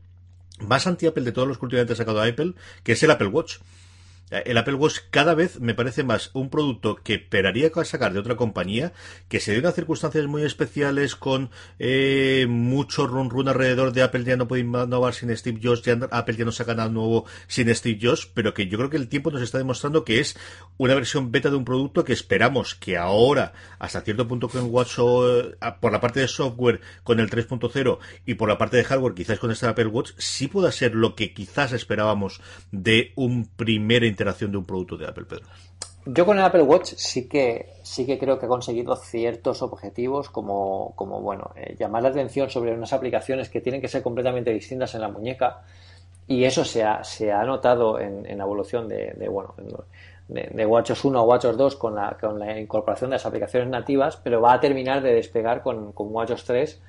más 0.60 0.88
anti-Apple 0.88 1.24
de 1.24 1.32
todos 1.32 1.48
los 1.48 1.58
que 1.58 1.66
últimamente 1.66 1.96
sacado 1.96 2.22
Apple, 2.22 2.54
que 2.84 2.94
es 2.94 3.04
el 3.04 3.12
Apple 3.12 3.28
Watch. 3.28 3.58
El 4.46 4.58
Apple 4.58 4.76
Watch 4.76 5.00
cada 5.12 5.36
vez 5.36 5.60
me 5.60 5.76
parece 5.76 6.04
más 6.04 6.32
un 6.34 6.50
producto 6.50 6.96
que 6.96 7.16
esperaría 7.16 7.72
sacar 7.84 8.14
de 8.14 8.20
otra 8.20 8.36
compañía, 8.36 8.94
que 9.28 9.40
se 9.40 9.52
dio 9.52 9.62
unas 9.62 9.76
circunstancias 9.76 10.26
muy 10.26 10.44
especiales 10.44 11.16
con 11.16 11.50
eh, 11.80 12.46
mucho 12.50 13.08
run 13.08 13.30
run 13.30 13.48
alrededor 13.48 13.92
de 13.92 14.02
Apple 14.02 14.24
ya 14.24 14.38
no 14.38 14.48
puede 14.48 14.64
innovar 14.64 15.14
sin 15.14 15.36
Steve 15.36 15.60
Jobs, 15.62 15.84
ya 15.84 15.98
Apple 16.12 16.36
ya 16.36 16.46
no 16.46 16.52
saca 16.52 16.74
nada 16.74 16.90
nuevo 16.90 17.26
sin 17.48 17.74
Steve 17.74 18.00
Jobs, 18.02 18.26
pero 18.26 18.54
que 18.54 18.68
yo 18.68 18.78
creo 18.78 18.90
que 18.90 18.98
el 18.98 19.08
tiempo 19.08 19.32
nos 19.32 19.42
está 19.42 19.58
demostrando 19.58 20.04
que 20.04 20.20
es 20.20 20.38
una 20.78 20.96
versión 20.96 21.32
beta 21.32 21.50
de 21.50 21.56
un 21.56 21.66
producto 21.66 22.04
que 22.04 22.14
esperamos 22.14 22.76
que 22.76 22.98
ahora, 22.98 23.54
hasta 23.80 24.02
cierto 24.02 24.28
punto 24.28 24.50
con 24.50 24.70
Watch, 24.70 24.98
eh, 25.00 25.56
por 25.80 25.92
la 25.92 26.00
parte 26.00 26.20
de 26.20 26.28
software 26.28 26.82
con 27.04 27.20
el 27.20 27.30
3.0 27.30 28.00
y 28.26 28.34
por 28.36 28.50
la 28.50 28.58
parte 28.58 28.78
de 28.78 28.84
hardware 28.84 29.14
quizás 29.14 29.40
con 29.40 29.52
este 29.52 29.68
Apple 29.68 29.88
Watch, 29.88 30.12
sí 30.18 30.48
pueda 30.48 30.72
ser 30.72 30.96
lo 30.96 31.16
que 31.16 31.34
quizás 31.34 31.74
esperábamos 31.74 32.42
de 32.72 33.14
un 33.16 33.48
primer 33.48 34.04
interacción 34.24 34.52
de 34.52 34.58
un 34.58 34.66
producto 34.66 34.98
de 34.98 35.08
Apple, 35.08 35.26
Pedro? 35.26 35.46
Yo 36.06 36.26
con 36.26 36.38
el 36.38 36.44
Apple 36.44 36.64
Watch 36.64 36.94
sí 36.96 37.28
que 37.30 37.76
sí 37.84 38.06
que 38.06 38.18
creo 38.18 38.38
que 38.38 38.46
ha 38.46 38.50
conseguido 38.50 38.96
ciertos 38.96 39.62
objetivos 39.62 40.30
como, 40.30 40.94
como 40.96 41.22
bueno, 41.22 41.52
eh, 41.56 41.76
llamar 41.80 42.04
la 42.04 42.10
atención 42.10 42.50
sobre 42.50 42.74
unas 42.74 42.92
aplicaciones 42.92 43.50
que 43.50 43.62
tienen 43.62 43.80
que 43.80 43.88
ser 43.88 44.02
completamente 44.02 44.52
distintas 44.52 44.96
en 44.96 45.02
la 45.02 45.08
muñeca 45.08 45.62
y 46.28 46.44
eso 46.44 46.66
se 46.66 46.84
ha, 46.84 47.04
se 47.04 47.32
ha 47.32 47.44
notado 47.44 48.00
en, 48.00 48.24
la 48.38 48.44
evolución 48.44 48.88
de, 48.88 49.14
bueno 49.30 49.56
de, 50.28 50.50
de, 50.54 50.66
WatchOS 50.66 51.06
1 51.06 51.20
a 51.20 51.24
WatchOS 51.24 51.58
2 51.58 51.76
con 51.76 51.96
la, 51.96 52.18
con 52.20 52.40
la 52.40 52.60
incorporación 52.60 53.10
de 53.10 53.16
las 53.16 53.26
aplicaciones 53.26 53.70
nativas, 53.70 54.18
pero 54.18 54.42
va 54.42 54.54
a 54.54 54.60
terminar 54.60 55.02
de 55.02 55.14
despegar 55.14 55.62
con, 55.62 55.94
con 55.94 56.14
WatchOS 56.14 56.44
3 56.46 56.82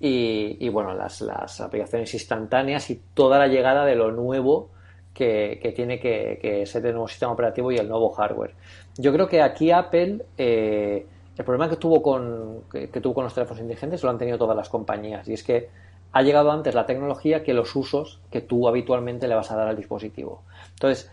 y, 0.00 0.56
y 0.60 0.68
bueno, 0.70 0.94
las, 0.94 1.20
las 1.20 1.60
aplicaciones 1.60 2.12
instantáneas 2.14 2.88
y 2.90 3.00
toda 3.12 3.38
la 3.38 3.48
llegada 3.48 3.84
de 3.84 3.96
lo 3.96 4.12
nuevo 4.12 4.70
que, 5.16 5.72
tiene 5.74 5.98
que, 5.98 6.64
ser 6.66 6.84
el 6.84 6.92
nuevo 6.92 7.08
sistema 7.08 7.32
operativo 7.32 7.72
y 7.72 7.76
el 7.76 7.88
nuevo 7.88 8.10
hardware. 8.10 8.54
Yo 8.98 9.12
creo 9.12 9.26
que 9.26 9.40
aquí 9.40 9.70
Apple, 9.70 10.26
eh, 10.36 11.06
el 11.36 11.44
problema 11.44 11.70
que 11.70 11.76
tuvo, 11.76 12.02
con, 12.02 12.64
que, 12.70 12.88
tuvo 12.88 13.14
con 13.14 13.24
los 13.24 13.34
teléfonos 13.34 13.62
inteligentes 13.62 14.02
lo 14.02 14.10
han 14.10 14.18
tenido 14.18 14.36
todas 14.36 14.56
las 14.56 14.68
compañías 14.68 15.26
y 15.28 15.32
es 15.32 15.42
que 15.42 15.68
ha 16.12 16.22
llegado 16.22 16.50
antes 16.50 16.74
la 16.74 16.86
tecnología 16.86 17.42
que 17.42 17.54
los 17.54 17.74
usos 17.74 18.20
que 18.30 18.42
tú 18.42 18.68
habitualmente 18.68 19.26
le 19.26 19.34
vas 19.34 19.50
a 19.50 19.56
dar 19.56 19.68
al 19.68 19.76
dispositivo. 19.76 20.42
Entonces, 20.72 21.10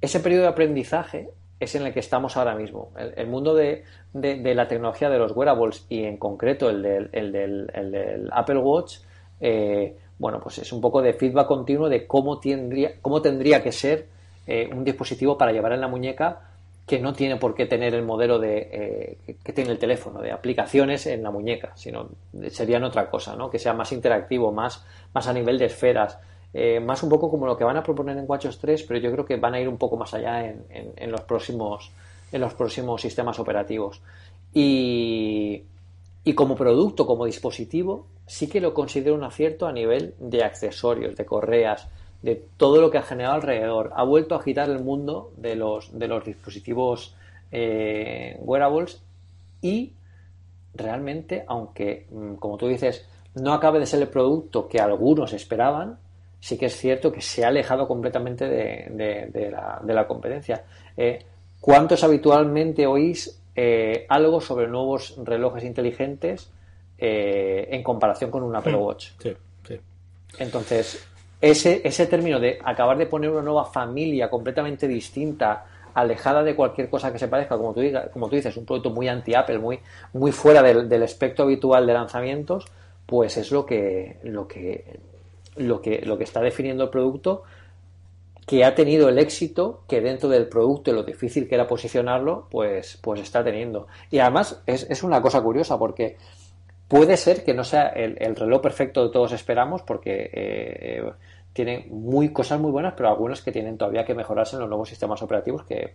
ese 0.00 0.20
periodo 0.20 0.42
de 0.42 0.48
aprendizaje 0.48 1.30
es 1.60 1.74
en 1.76 1.86
el 1.86 1.92
que 1.92 2.00
estamos 2.00 2.36
ahora 2.36 2.56
mismo. 2.56 2.90
El, 2.96 3.28
mundo 3.28 3.54
de, 3.54 3.84
la 4.12 4.66
tecnología 4.66 5.08
de 5.10 5.18
los 5.18 5.30
wearables 5.36 5.86
y 5.88 6.04
en 6.04 6.16
concreto 6.16 6.68
el 6.68 6.82
del, 6.82 7.10
el 7.12 7.32
del, 7.32 8.28
Apple 8.32 8.58
Watch 8.58 8.98
eh, 9.40 9.96
bueno, 10.18 10.40
pues 10.40 10.58
es 10.58 10.72
un 10.72 10.80
poco 10.80 11.02
de 11.02 11.12
feedback 11.12 11.46
continuo 11.46 11.88
de 11.88 12.06
cómo 12.06 12.38
tendría, 12.38 12.92
cómo 13.00 13.20
tendría 13.20 13.62
que 13.62 13.72
ser 13.72 14.06
eh, 14.46 14.68
un 14.72 14.84
dispositivo 14.84 15.36
para 15.36 15.52
llevar 15.52 15.72
en 15.72 15.80
la 15.80 15.88
muñeca 15.88 16.48
que 16.86 16.98
no 16.98 17.12
tiene 17.12 17.36
por 17.36 17.54
qué 17.54 17.66
tener 17.66 17.94
el 17.94 18.02
modelo 18.02 18.38
de 18.38 19.16
eh, 19.26 19.36
que 19.42 19.52
tiene 19.52 19.70
el 19.70 19.78
teléfono, 19.78 20.20
de 20.20 20.32
aplicaciones 20.32 21.06
en 21.06 21.22
la 21.22 21.30
muñeca, 21.30 21.72
sino 21.76 22.08
serían 22.50 22.82
otra 22.84 23.08
cosa, 23.08 23.36
¿no? 23.36 23.50
Que 23.50 23.58
sea 23.58 23.72
más 23.72 23.92
interactivo, 23.92 24.52
más, 24.52 24.84
más 25.14 25.26
a 25.28 25.32
nivel 25.32 25.58
de 25.58 25.66
esferas, 25.66 26.18
eh, 26.52 26.80
más 26.80 27.02
un 27.02 27.08
poco 27.08 27.30
como 27.30 27.46
lo 27.46 27.56
que 27.56 27.64
van 27.64 27.76
a 27.76 27.82
proponer 27.82 28.16
en 28.18 28.24
WatchOS 28.26 28.58
3, 28.58 28.82
pero 28.82 29.00
yo 29.00 29.12
creo 29.12 29.24
que 29.24 29.36
van 29.36 29.54
a 29.54 29.60
ir 29.60 29.68
un 29.68 29.78
poco 29.78 29.96
más 29.96 30.12
allá 30.12 30.44
en, 30.44 30.64
en 30.70 31.10
los 31.10 31.22
próximos 31.22 31.92
en 32.32 32.40
los 32.40 32.54
próximos 32.54 33.00
sistemas 33.00 33.38
operativos. 33.38 34.00
Y, 34.52 35.62
y 36.24 36.34
como 36.34 36.54
producto, 36.54 37.06
como 37.06 37.26
dispositivo, 37.26 38.06
sí 38.26 38.48
que 38.48 38.60
lo 38.60 38.74
considero 38.74 39.14
un 39.14 39.24
acierto 39.24 39.66
a 39.66 39.72
nivel 39.72 40.14
de 40.18 40.44
accesorios, 40.44 41.16
de 41.16 41.24
correas, 41.24 41.88
de 42.22 42.40
todo 42.56 42.80
lo 42.80 42.90
que 42.90 42.98
ha 42.98 43.02
generado 43.02 43.34
alrededor. 43.34 43.90
Ha 43.94 44.04
vuelto 44.04 44.34
a 44.34 44.38
agitar 44.38 44.70
el 44.70 44.78
mundo 44.78 45.32
de 45.36 45.56
los, 45.56 45.98
de 45.98 46.06
los 46.06 46.24
dispositivos 46.24 47.16
eh, 47.50 48.36
wearables 48.40 49.02
y 49.60 49.92
realmente, 50.74 51.44
aunque, 51.46 52.06
mm, 52.10 52.34
como 52.34 52.56
tú 52.56 52.68
dices, 52.68 53.04
no 53.34 53.52
acabe 53.52 53.80
de 53.80 53.86
ser 53.86 54.00
el 54.02 54.08
producto 54.08 54.68
que 54.68 54.78
algunos 54.78 55.32
esperaban, 55.32 55.98
sí 56.38 56.56
que 56.56 56.66
es 56.66 56.76
cierto 56.76 57.12
que 57.12 57.20
se 57.20 57.44
ha 57.44 57.48
alejado 57.48 57.88
completamente 57.88 58.48
de, 58.48 59.50
la, 59.84 60.06
competencia. 60.06 60.64
Eh, 60.96 61.24
¿Cuántos 61.60 62.02
habitualmente 62.02 62.86
oís 62.86 63.41
eh, 63.54 64.06
algo 64.08 64.40
sobre 64.40 64.68
nuevos 64.68 65.14
relojes 65.22 65.64
inteligentes 65.64 66.50
eh, 66.98 67.68
en 67.70 67.82
comparación 67.82 68.30
con 68.30 68.42
un 68.42 68.54
Apple 68.54 68.74
Watch? 68.74 69.10
Sí, 69.18 69.32
sí. 69.66 69.80
Entonces, 70.38 71.06
ese, 71.40 71.82
ese 71.84 72.06
término 72.06 72.38
de 72.40 72.58
acabar 72.64 72.96
de 72.96 73.06
poner 73.06 73.30
una 73.30 73.42
nueva 73.42 73.64
familia 73.64 74.30
completamente 74.30 74.86
distinta 74.86 75.66
alejada 75.94 76.42
de 76.42 76.54
cualquier 76.54 76.88
cosa 76.88 77.12
que 77.12 77.18
se 77.18 77.28
parezca, 77.28 77.56
como 77.56 77.74
tú, 77.74 77.82
como 78.12 78.28
tú 78.28 78.36
dices, 78.36 78.56
un 78.56 78.64
producto 78.64 78.90
muy 78.90 79.08
anti-Apple, 79.08 79.58
muy, 79.58 79.80
muy 80.14 80.32
fuera 80.32 80.62
del, 80.62 80.88
del, 80.88 81.02
espectro 81.02 81.44
habitual 81.44 81.86
de 81.86 81.92
lanzamientos, 81.92 82.66
pues 83.04 83.36
es 83.36 83.50
lo 83.50 83.66
que, 83.66 84.18
lo 84.22 84.48
que, 84.48 85.00
lo 85.56 85.82
que, 85.82 86.00
lo 86.06 86.16
que 86.16 86.24
está 86.24 86.40
definiendo 86.40 86.84
el 86.84 86.90
producto 86.90 87.42
que 88.46 88.64
ha 88.64 88.74
tenido 88.74 89.08
el 89.08 89.18
éxito 89.18 89.84
que 89.88 90.00
dentro 90.00 90.28
del 90.28 90.48
producto 90.48 90.90
y 90.90 90.94
lo 90.94 91.04
difícil 91.04 91.48
que 91.48 91.54
era 91.54 91.66
posicionarlo, 91.66 92.48
pues, 92.50 92.98
pues 93.02 93.20
está 93.20 93.44
teniendo. 93.44 93.86
Y 94.10 94.18
además 94.18 94.62
es, 94.66 94.86
es 94.90 95.02
una 95.02 95.22
cosa 95.22 95.40
curiosa 95.42 95.78
porque 95.78 96.16
puede 96.88 97.16
ser 97.16 97.44
que 97.44 97.54
no 97.54 97.64
sea 97.64 97.88
el, 97.88 98.16
el 98.20 98.36
reloj 98.36 98.60
perfecto 98.60 99.06
que 99.06 99.12
todos 99.12 99.32
esperamos 99.32 99.82
porque 99.82 100.30
eh, 100.32 101.12
tiene 101.52 101.86
muy 101.90 102.32
cosas 102.32 102.60
muy 102.60 102.70
buenas, 102.70 102.94
pero 102.96 103.08
algunas 103.08 103.42
que 103.42 103.52
tienen 103.52 103.78
todavía 103.78 104.04
que 104.04 104.14
mejorarse 104.14 104.56
en 104.56 104.60
los 104.60 104.68
nuevos 104.68 104.88
sistemas 104.88 105.22
operativos 105.22 105.64
que 105.64 105.92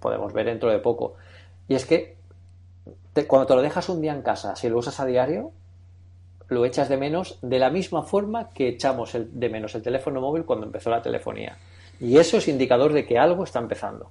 podemos 0.00 0.32
ver 0.32 0.46
dentro 0.46 0.70
de 0.70 0.78
poco. 0.78 1.14
Y 1.68 1.74
es 1.74 1.84
que 1.86 2.16
cuando 3.26 3.46
te 3.46 3.54
lo 3.54 3.62
dejas 3.62 3.88
un 3.88 4.00
día 4.00 4.12
en 4.14 4.22
casa, 4.22 4.56
si 4.56 4.68
lo 4.68 4.78
usas 4.78 4.98
a 5.00 5.06
diario, 5.06 5.52
lo 6.48 6.64
echas 6.64 6.88
de 6.88 6.96
menos 6.96 7.38
de 7.42 7.58
la 7.58 7.70
misma 7.70 8.02
forma 8.02 8.50
que 8.50 8.68
echamos 8.68 9.14
el, 9.14 9.38
de 9.38 9.48
menos 9.48 9.74
el 9.74 9.82
teléfono 9.82 10.20
móvil 10.20 10.44
cuando 10.44 10.66
empezó 10.66 10.90
la 10.90 11.02
telefonía. 11.02 11.58
Y 12.02 12.18
eso 12.18 12.38
es 12.38 12.48
indicador 12.48 12.92
de 12.92 13.06
que 13.06 13.16
algo 13.16 13.44
está 13.44 13.60
empezando. 13.60 14.10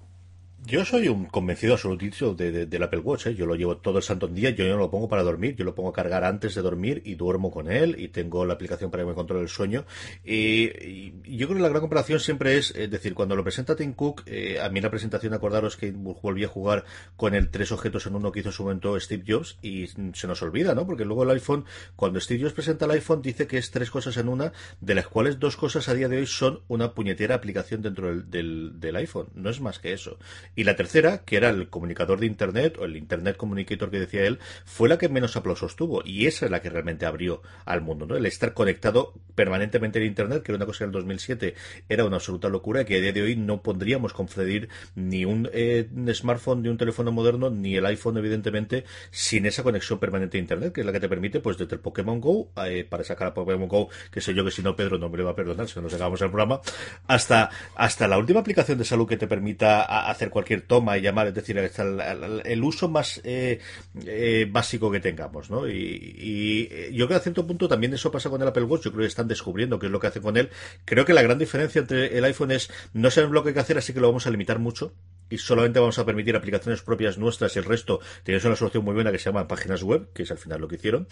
Yo 0.72 0.86
soy 0.86 1.10
un 1.10 1.26
convencido 1.26 1.74
absoluto 1.74 2.34
de, 2.34 2.66
del 2.66 2.84
Apple 2.84 3.02
Watch. 3.02 3.28
¿eh? 3.28 3.36
Yo 3.36 3.46
lo 3.46 3.56
llevo 3.56 3.76
todo 3.76 3.98
el 3.98 4.04
santo 4.06 4.30
día. 4.30 4.52
Yo 4.52 4.66
no 4.70 4.78
lo 4.78 4.90
pongo 4.90 5.10
para 5.10 5.22
dormir. 5.22 5.54
Yo 5.58 5.66
lo 5.66 5.76
pongo 5.76 5.90
a 5.90 5.94
cargar 5.94 6.24
antes 6.24 6.56
de 6.56 6.62
dormir 6.62 7.02
y 7.04 7.16
duermo 7.16 7.52
con 7.52 7.70
él. 7.70 7.98
Y 8.00 8.08
tengo 8.08 8.46
la 8.46 8.54
aplicación 8.54 8.90
para 8.90 9.04
que 9.04 9.10
me 9.10 9.14
controle 9.14 9.44
el 9.44 9.50
sueño. 9.50 9.84
Y, 10.24 11.12
yo 11.38 11.48
creo 11.48 11.58
que 11.58 11.62
la 11.62 11.68
gran 11.68 11.82
comparación 11.82 12.22
siempre 12.22 12.58
es, 12.58 12.72
es 12.72 12.90
decir, 12.90 13.14
cuando 13.14 13.36
lo 13.36 13.44
presenta 13.44 13.76
Tim 13.76 13.92
Cook, 13.92 14.24
eh, 14.28 14.62
a 14.62 14.70
mí 14.70 14.80
la 14.80 14.90
presentación, 14.90 15.34
acordaros 15.34 15.76
que 15.76 15.92
volví 15.92 16.46
a 16.46 16.48
jugar 16.48 16.86
con 17.18 17.36
el 17.36 17.50
tres 17.50 17.74
objetos 17.74 18.06
en 18.06 18.16
uno 18.16 18.32
que 18.32 18.40
hizo 18.40 18.48
en 18.48 18.54
su 18.54 18.64
momento 18.64 18.98
Steve 18.98 19.26
Jobs 19.28 19.58
y 19.62 19.88
se 19.88 20.28
nos 20.28 20.42
olvida, 20.42 20.74
¿no? 20.74 20.86
Porque 20.86 21.04
luego 21.04 21.24
el 21.24 21.32
iPhone, 21.32 21.66
cuando 21.98 22.22
Steve 22.22 22.44
Jobs 22.44 22.54
presenta 22.54 22.86
el 22.86 22.92
iPhone, 22.92 23.22
dice 23.22 23.46
que 23.46 23.58
es 23.58 23.72
tres 23.72 23.92
cosas 23.92 24.16
en 24.16 24.30
una, 24.30 24.54
de 24.80 24.96
las 24.96 25.10
cuales 25.10 25.38
dos 25.38 25.58
cosas 25.58 25.90
a 25.90 25.94
día 25.94 26.08
de 26.08 26.20
hoy 26.20 26.28
son 26.28 26.62
una 26.70 26.94
puñetera 26.94 27.36
aplicación 27.36 27.82
dentro 27.82 28.08
del, 28.08 28.30
del, 28.30 28.80
del 28.80 28.96
iPhone. 28.96 29.28
No 29.36 29.50
es 29.50 29.60
más 29.60 29.78
que 29.78 29.92
eso. 29.92 30.18
Y 30.61 30.61
la 30.64 30.76
tercera, 30.76 31.24
que 31.26 31.38
era 31.38 31.50
el 31.50 31.70
comunicador 31.70 32.20
de 32.20 32.26
Internet, 32.26 32.78
o 32.80 32.86
el 32.86 32.98
Internet 32.98 33.38
Communicator 33.38 33.90
que 33.90 34.00
decía 34.00 34.26
él, 34.26 34.40
fue 34.66 34.90
la 34.90 34.98
que 34.98 35.10
menos 35.10 35.36
aplausos 35.36 35.76
tuvo. 35.76 36.02
Y 36.06 36.28
esa 36.28 36.46
es 36.46 36.52
la 36.52 36.62
que 36.62 36.70
realmente 36.70 37.06
abrió 37.06 37.42
al 37.66 37.82
mundo, 37.82 38.06
¿no? 38.06 38.16
El 38.16 38.26
estar 38.26 38.54
conectado 38.54 39.14
permanentemente 39.36 40.00
en 40.00 40.06
Internet, 40.06 40.44
que 40.44 40.52
era 40.52 40.58
una 40.58 40.66
cosa 40.66 40.84
en 40.84 40.90
el 40.90 40.94
2007 40.94 41.56
era 41.90 42.06
una 42.06 42.18
absoluta 42.18 42.50
locura, 42.50 42.86
que 42.86 42.98
a 42.98 43.02
día 43.02 43.12
de 43.12 43.22
hoy 43.22 43.36
no 43.36 43.62
podríamos 43.62 44.14
confundir 44.14 44.70
ni 44.96 45.26
un, 45.26 45.50
eh, 45.54 45.88
smartphone, 46.14 46.62
ni 46.62 46.70
un 46.70 46.78
teléfono 46.78 47.12
moderno, 47.12 47.50
ni 47.50 47.76
el 47.76 47.86
iPhone, 47.86 48.18
evidentemente, 48.18 48.86
sin 49.10 49.46
esa 49.46 49.64
conexión 49.64 50.00
permanente 50.00 50.38
a 50.38 50.42
Internet, 50.42 50.74
que 50.74 50.82
es 50.82 50.86
la 50.86 50.92
que 50.92 51.00
te 51.00 51.10
permite, 51.10 51.40
pues 51.40 51.58
desde 51.58 51.76
el 51.76 51.82
Pokémon 51.82 52.20
Go, 52.20 52.52
eh, 52.66 52.86
para 52.88 53.04
sacar 53.04 53.30
a 53.30 53.34
Pokémon 53.34 53.68
Go, 53.68 53.90
que 54.12 54.22
sé 54.22 54.34
yo 54.34 54.44
que 54.44 54.52
si 54.52 54.62
no 54.62 54.76
Pedro 54.76 54.98
no 54.98 55.10
me 55.10 55.18
lo 55.18 55.26
va 55.26 55.32
a 55.32 55.36
perdonar 55.36 55.68
si 55.68 55.76
no 55.76 55.84
nos 55.84 55.94
acabamos 55.94 56.22
el 56.22 56.30
programa, 56.30 56.62
hasta, 57.08 57.50
hasta 57.76 58.08
la 58.08 58.18
última 58.18 58.42
aplicación 58.42 58.78
de 58.78 58.86
salud 58.86 59.08
que 59.08 59.18
te 59.18 59.28
permita 59.28 59.82
hacer 60.10 60.30
cualquier 60.30 60.41
toma 60.68 60.98
y 60.98 61.02
llamar, 61.02 61.28
es 61.28 61.34
decir, 61.34 61.58
el, 61.58 62.64
uso 62.64 62.90
más 62.90 63.22
eh, 63.24 63.60
eh, 64.06 64.48
básico 64.50 64.92
que 64.92 65.00
tengamos, 65.00 65.50
¿no? 65.50 65.68
Y, 65.68 66.92
yo 66.92 67.08
creo 67.08 67.08
que 67.08 67.16
a 67.16 67.20
cierto 67.20 67.48
punto 67.48 67.68
también 67.68 67.94
eso 67.94 68.12
pasa 68.12 68.30
con 68.30 68.42
el 68.42 68.48
Apple 68.48 68.64
Watch, 68.64 68.84
yo 68.84 68.92
creo 68.92 69.02
que 69.02 69.08
están 69.08 69.28
descubriendo 69.28 69.80
qué 69.80 69.88
es 69.88 69.92
lo 69.92 70.00
que 70.00 70.08
hace 70.08 70.22
con 70.22 70.38
él. 70.38 70.50
Creo 70.86 71.06
que 71.06 71.14
la 71.14 71.22
gran 71.22 71.40
diferencia 71.40 71.80
entre 71.80 72.18
el 72.18 72.24
iPhone 72.26 72.52
es 72.52 72.70
no 72.94 73.12
saben 73.12 73.32
lo 73.32 73.44
que 73.44 73.50
hay 73.50 73.54
que 73.54 73.62
hacer, 73.62 73.78
así 73.78 73.94
que 73.94 74.00
lo 74.00 74.08
vamos 74.08 74.28
a 74.28 74.32
limitar 74.32 74.60
mucho 74.60 74.94
y 75.32 75.38
solamente 75.40 75.80
vamos 75.80 75.98
a 75.98 76.06
permitir 76.06 76.36
aplicaciones 76.36 76.84
propias 76.84 77.18
nuestras 77.18 77.56
y 77.56 77.60
el 77.60 77.66
resto 77.66 78.00
tienes 78.24 78.46
una 78.46 78.56
solución 78.56 78.84
muy 78.84 78.94
buena 78.94 79.12
que 79.12 79.18
se 79.18 79.26
llama 79.26 79.48
páginas 79.48 79.82
web, 79.82 80.10
que 80.14 80.24
es 80.24 80.32
al 80.32 80.38
final 80.38 80.62
lo 80.62 80.68
que 80.68 80.76
hicieron. 80.76 81.08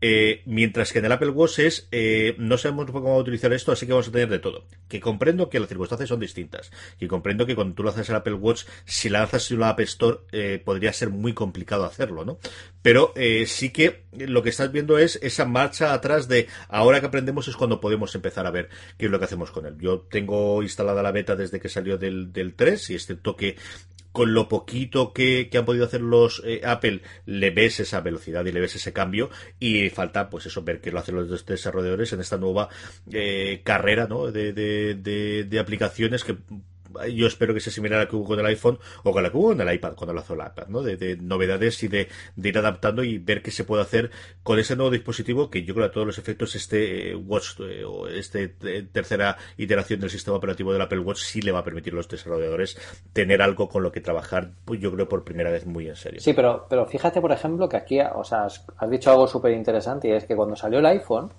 Eh, 0.00 0.42
mientras 0.46 0.92
que 0.92 1.00
en 1.00 1.04
el 1.04 1.12
Apple 1.12 1.30
Watch 1.30 1.58
es 1.58 1.88
eh, 1.90 2.34
no 2.38 2.56
sabemos 2.56 2.90
cómo 2.90 3.18
utilizar 3.18 3.52
esto, 3.52 3.72
así 3.72 3.86
que 3.86 3.92
vamos 3.92 4.08
a 4.08 4.12
tener 4.12 4.28
de 4.28 4.38
todo. 4.38 4.66
Que 4.88 5.00
comprendo 5.00 5.50
que 5.50 5.60
las 5.60 5.68
circunstancias 5.68 6.08
son 6.08 6.20
distintas 6.20 6.70
y 7.00 7.08
comprendo 7.08 7.44
que 7.44 7.54
cuando 7.54 7.74
tú 7.74 7.86
haces 7.88 8.08
el 8.08 8.14
Apple 8.14 8.34
Watch, 8.34 8.64
si 8.84 9.08
lanzas 9.08 9.50
en 9.50 9.58
una 9.58 9.70
App 9.70 9.80
Store, 9.80 10.18
eh, 10.32 10.62
podría 10.64 10.92
ser 10.92 11.10
muy 11.10 11.34
complicado 11.34 11.84
hacerlo, 11.84 12.24
¿no? 12.24 12.38
Pero 12.84 13.14
eh, 13.16 13.46
sí 13.46 13.70
que 13.70 14.04
lo 14.12 14.42
que 14.42 14.50
estás 14.50 14.70
viendo 14.70 14.98
es 14.98 15.18
esa 15.22 15.46
marcha 15.46 15.94
atrás 15.94 16.28
de 16.28 16.48
ahora 16.68 17.00
que 17.00 17.06
aprendemos 17.06 17.48
es 17.48 17.56
cuando 17.56 17.80
podemos 17.80 18.14
empezar 18.14 18.46
a 18.46 18.50
ver 18.50 18.68
qué 18.98 19.06
es 19.06 19.10
lo 19.10 19.18
que 19.18 19.24
hacemos 19.24 19.50
con 19.50 19.64
él. 19.64 19.78
Yo 19.80 20.00
tengo 20.00 20.62
instalada 20.62 21.02
la 21.02 21.10
beta 21.10 21.34
desde 21.34 21.60
que 21.60 21.70
salió 21.70 21.96
del, 21.96 22.30
del 22.30 22.52
3 22.52 22.90
y 22.90 22.94
excepto 22.94 23.36
que 23.36 23.56
con 24.12 24.34
lo 24.34 24.48
poquito 24.48 25.14
que, 25.14 25.48
han 25.56 25.64
podido 25.64 25.86
hacer 25.86 26.02
los 26.02 26.42
eh, 26.44 26.60
Apple, 26.62 27.00
le 27.24 27.50
ves 27.52 27.80
esa 27.80 28.02
velocidad 28.02 28.44
y 28.44 28.52
le 28.52 28.60
ves 28.60 28.76
ese 28.76 28.92
cambio 28.92 29.30
y 29.58 29.88
falta, 29.88 30.28
pues 30.28 30.44
eso, 30.44 30.62
ver 30.62 30.82
qué 30.82 30.92
lo 30.92 30.98
hacen 30.98 31.14
los 31.14 31.46
desarrolladores 31.46 32.12
en 32.12 32.20
esta 32.20 32.36
nueva 32.36 32.68
eh, 33.10 33.62
carrera 33.64 34.06
¿no? 34.06 34.30
de, 34.30 34.52
de, 34.52 35.44
de 35.48 35.58
aplicaciones 35.58 36.22
que 36.22 36.36
yo 37.12 37.26
espero 37.26 37.54
que 37.54 37.60
sea 37.60 37.72
similar 37.72 38.00
a 38.00 38.04
la 38.04 38.08
que 38.08 38.16
hubo 38.16 38.26
con 38.26 38.40
el 38.40 38.46
iPhone 38.46 38.78
o 39.02 39.12
con 39.12 39.22
la 39.22 39.30
que 39.30 39.36
hubo 39.36 39.48
con 39.48 39.60
el 39.60 39.74
iPad, 39.74 39.94
cuando 39.94 40.14
lanzó 40.14 40.34
el 40.34 40.40
iPad, 40.40 40.68
¿no? 40.68 40.82
De, 40.82 41.16
novedades 41.16 41.82
y 41.82 41.88
de, 41.88 42.08
ir 42.36 42.58
adaptando 42.58 43.02
y 43.02 43.18
ver 43.18 43.42
qué 43.42 43.50
se 43.50 43.64
puede 43.64 43.82
hacer 43.82 44.10
con 44.42 44.58
ese 44.58 44.76
nuevo 44.76 44.90
dispositivo 44.90 45.50
que 45.50 45.64
yo 45.64 45.74
creo 45.74 45.86
a 45.86 45.90
todos 45.90 46.06
los 46.06 46.18
efectos 46.18 46.54
este 46.54 47.10
eh, 47.10 47.14
Watch 47.14 47.60
eh, 47.60 47.84
o 47.84 48.06
este 48.08 48.54
eh, 48.64 48.86
tercera 48.90 49.36
iteración 49.56 50.00
del 50.00 50.10
sistema 50.10 50.36
operativo 50.36 50.72
del 50.72 50.82
Apple 50.82 50.98
Watch 51.00 51.20
sí 51.20 51.42
le 51.42 51.52
va 51.52 51.60
a 51.60 51.64
permitir 51.64 51.92
a 51.92 51.96
los 51.96 52.08
desarrolladores 52.08 52.78
tener 53.12 53.42
algo 53.42 53.68
con 53.68 53.82
lo 53.82 53.92
que 53.92 54.00
trabajar, 54.00 54.52
pues 54.64 54.80
yo 54.80 54.92
creo 54.92 55.08
por 55.08 55.24
primera 55.24 55.50
vez 55.50 55.66
muy 55.66 55.88
en 55.88 55.96
serio. 55.96 56.20
Sí, 56.20 56.32
pero, 56.32 56.66
pero 56.68 56.86
fíjate, 56.86 57.20
por 57.20 57.32
ejemplo, 57.32 57.68
que 57.68 57.76
aquí, 57.76 58.00
o 58.00 58.24
sea, 58.24 58.44
has 58.44 58.90
dicho 58.90 59.10
algo 59.10 59.26
súper 59.26 59.52
interesante 59.52 60.08
y 60.08 60.12
es 60.12 60.24
que 60.24 60.36
cuando 60.36 60.56
salió 60.56 60.78
el 60.78 60.86
iPhone, 60.86 61.30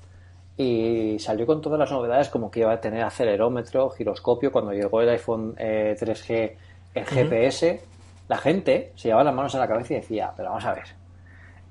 y 0.58 1.18
salió 1.20 1.46
con 1.46 1.62
todas 1.62 1.80
las 1.80 1.92
novedades 1.92 2.30
como 2.30 2.50
que 2.50 2.62
iba 2.62 2.72
a 2.72 2.80
tener 2.80 3.04
acelerómetro, 3.04 3.90
giroscopio, 3.90 4.52
cuando 4.52 4.72
llegó 4.72 5.02
el 5.02 5.10
iPhone 5.10 5.56
3G, 5.56 6.30
eh, 6.30 6.58
el 6.94 7.06
GPS, 7.06 7.82
la 8.30 8.38
gente 8.38 8.94
se 8.96 9.10
llevaba 9.10 9.26
las 9.26 9.36
manos 9.36 9.54
en 9.54 9.60
la 9.60 9.68
cabeza 9.68 9.94
y 9.94 9.98
decía, 9.98 10.32
pero 10.36 10.50
vamos 10.50 10.66
a 10.66 10.74
ver, 10.74 10.86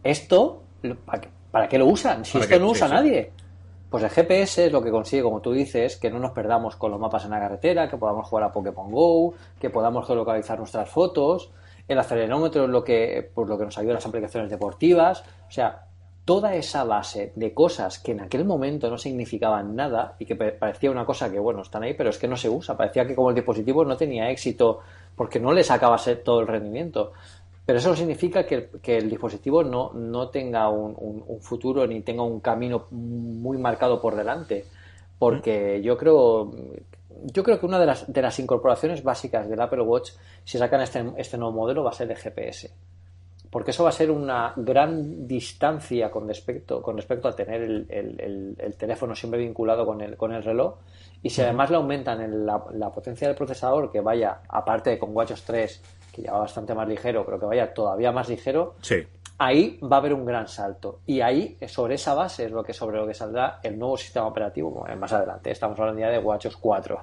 ¿esto 0.02 0.62
para 1.50 1.68
qué, 1.68 1.78
lo 1.78 1.86
usan? 1.86 2.24
Si 2.24 2.38
esto 2.38 2.58
no 2.58 2.70
usa 2.70 2.88
nadie. 2.88 3.32
Pues 3.88 4.02
el 4.02 4.10
GPS 4.10 4.66
es 4.66 4.72
lo 4.72 4.82
que 4.82 4.90
consigue, 4.90 5.22
como 5.22 5.40
tú 5.40 5.52
dices, 5.52 5.96
que 5.96 6.10
no 6.10 6.18
nos 6.18 6.32
perdamos 6.32 6.74
con 6.74 6.90
los 6.90 6.98
mapas 6.98 7.24
en 7.24 7.30
la 7.30 7.38
carretera, 7.38 7.88
que 7.88 7.96
podamos 7.96 8.26
jugar 8.26 8.44
a 8.44 8.52
Pokémon 8.52 8.90
Go, 8.90 9.34
que 9.60 9.70
podamos 9.70 10.04
geolocalizar 10.04 10.58
nuestras 10.58 10.88
fotos. 10.90 11.52
El 11.86 11.98
acelerómetro 11.98 12.64
es 12.64 12.70
lo 12.70 12.82
que, 12.82 13.30
pues 13.32 13.48
lo 13.48 13.56
que 13.56 13.64
nos 13.64 13.78
ayuda 13.78 13.92
a 13.92 13.94
las 13.94 14.06
aplicaciones 14.06 14.50
deportivas. 14.50 15.22
O 15.46 15.50
sea, 15.50 15.86
toda 16.24 16.54
esa 16.54 16.84
base 16.84 17.32
de 17.36 17.52
cosas 17.52 17.98
que 17.98 18.12
en 18.12 18.20
aquel 18.20 18.44
momento 18.44 18.88
no 18.88 18.96
significaban 18.96 19.76
nada 19.76 20.16
y 20.18 20.24
que 20.24 20.34
parecía 20.34 20.90
una 20.90 21.04
cosa 21.04 21.30
que, 21.30 21.38
bueno, 21.38 21.62
están 21.62 21.82
ahí, 21.82 21.94
pero 21.94 22.10
es 22.10 22.18
que 22.18 22.28
no 22.28 22.36
se 22.36 22.48
usa. 22.48 22.76
Parecía 22.76 23.06
que 23.06 23.14
como 23.14 23.28
el 23.28 23.34
dispositivo 23.34 23.84
no 23.84 23.96
tenía 23.96 24.30
éxito 24.30 24.80
porque 25.14 25.38
no 25.38 25.52
le 25.52 25.62
sacaba 25.62 26.00
todo 26.24 26.40
el 26.40 26.46
rendimiento. 26.46 27.12
Pero 27.66 27.78
eso 27.78 27.90
no 27.90 27.96
significa 27.96 28.44
que, 28.44 28.70
el 28.82 29.10
dispositivo 29.10 29.62
no, 29.62 29.92
no 29.92 30.28
tenga 30.28 30.68
un, 30.68 31.40
futuro 31.40 31.86
ni 31.86 32.00
tenga 32.00 32.22
un 32.22 32.40
camino 32.40 32.86
muy 32.90 33.58
marcado 33.58 34.00
por 34.00 34.16
delante. 34.16 34.64
Porque 35.18 35.80
yo 35.82 35.96
creo, 35.96 36.50
yo 37.22 37.42
creo 37.42 37.60
que 37.60 37.66
una 37.66 37.78
de 37.78 37.86
las, 37.86 38.10
de 38.10 38.22
las 38.22 38.38
incorporaciones 38.38 39.02
básicas 39.02 39.48
del 39.48 39.60
Apple 39.60 39.82
Watch, 39.82 40.12
si 40.42 40.58
sacan 40.58 40.80
este, 40.80 41.04
este 41.18 41.36
nuevo 41.36 41.52
modelo, 41.52 41.84
va 41.84 41.90
a 41.90 41.94
ser 41.94 42.08
de 42.08 42.16
GPS 42.16 42.70
porque 43.54 43.70
eso 43.70 43.84
va 43.84 43.90
a 43.90 43.92
ser 43.92 44.10
una 44.10 44.52
gran 44.56 45.28
distancia 45.28 46.10
con 46.10 46.26
respecto, 46.26 46.82
con 46.82 46.96
respecto 46.96 47.28
a 47.28 47.36
tener 47.36 47.62
el, 47.62 48.74
teléfono 48.76 49.14
siempre 49.14 49.38
vinculado 49.38 49.86
con 49.86 50.00
el, 50.00 50.16
con 50.16 50.32
el 50.32 50.42
reloj. 50.42 50.78
Y 51.22 51.30
si 51.30 51.40
además 51.40 51.70
le 51.70 51.76
aumentan 51.76 52.20
en 52.20 52.44
la, 52.44 52.90
potencia 52.92 53.28
del 53.28 53.36
procesador, 53.36 53.92
que 53.92 54.00
vaya, 54.00 54.40
aparte 54.48 54.90
de 54.90 54.98
con 54.98 55.14
WatchOS 55.14 55.44
3, 55.44 55.82
que 56.10 56.22
ya 56.22 56.32
va 56.32 56.40
bastante 56.40 56.74
más 56.74 56.88
ligero, 56.88 57.24
pero 57.24 57.38
que 57.38 57.46
vaya 57.46 57.72
todavía 57.72 58.10
más 58.10 58.28
ligero, 58.28 58.74
ahí 59.38 59.78
va 59.80 59.98
a 59.98 60.00
haber 60.00 60.14
un 60.14 60.24
gran 60.24 60.48
salto. 60.48 60.98
Y 61.06 61.20
ahí, 61.20 61.56
sobre 61.68 61.94
esa 61.94 62.12
base, 62.14 62.46
es 62.46 62.50
lo 62.50 62.64
que 62.64 62.72
sobre 62.72 62.96
lo 62.96 63.06
que 63.06 63.14
saldrá 63.14 63.60
el 63.62 63.78
nuevo 63.78 63.96
sistema 63.96 64.26
operativo 64.26 64.84
más 64.98 65.12
adelante. 65.12 65.52
Estamos 65.52 65.78
hablando 65.78 66.00
ya 66.00 66.10
de 66.10 66.18
WatchOS 66.18 66.56
4. 66.56 67.02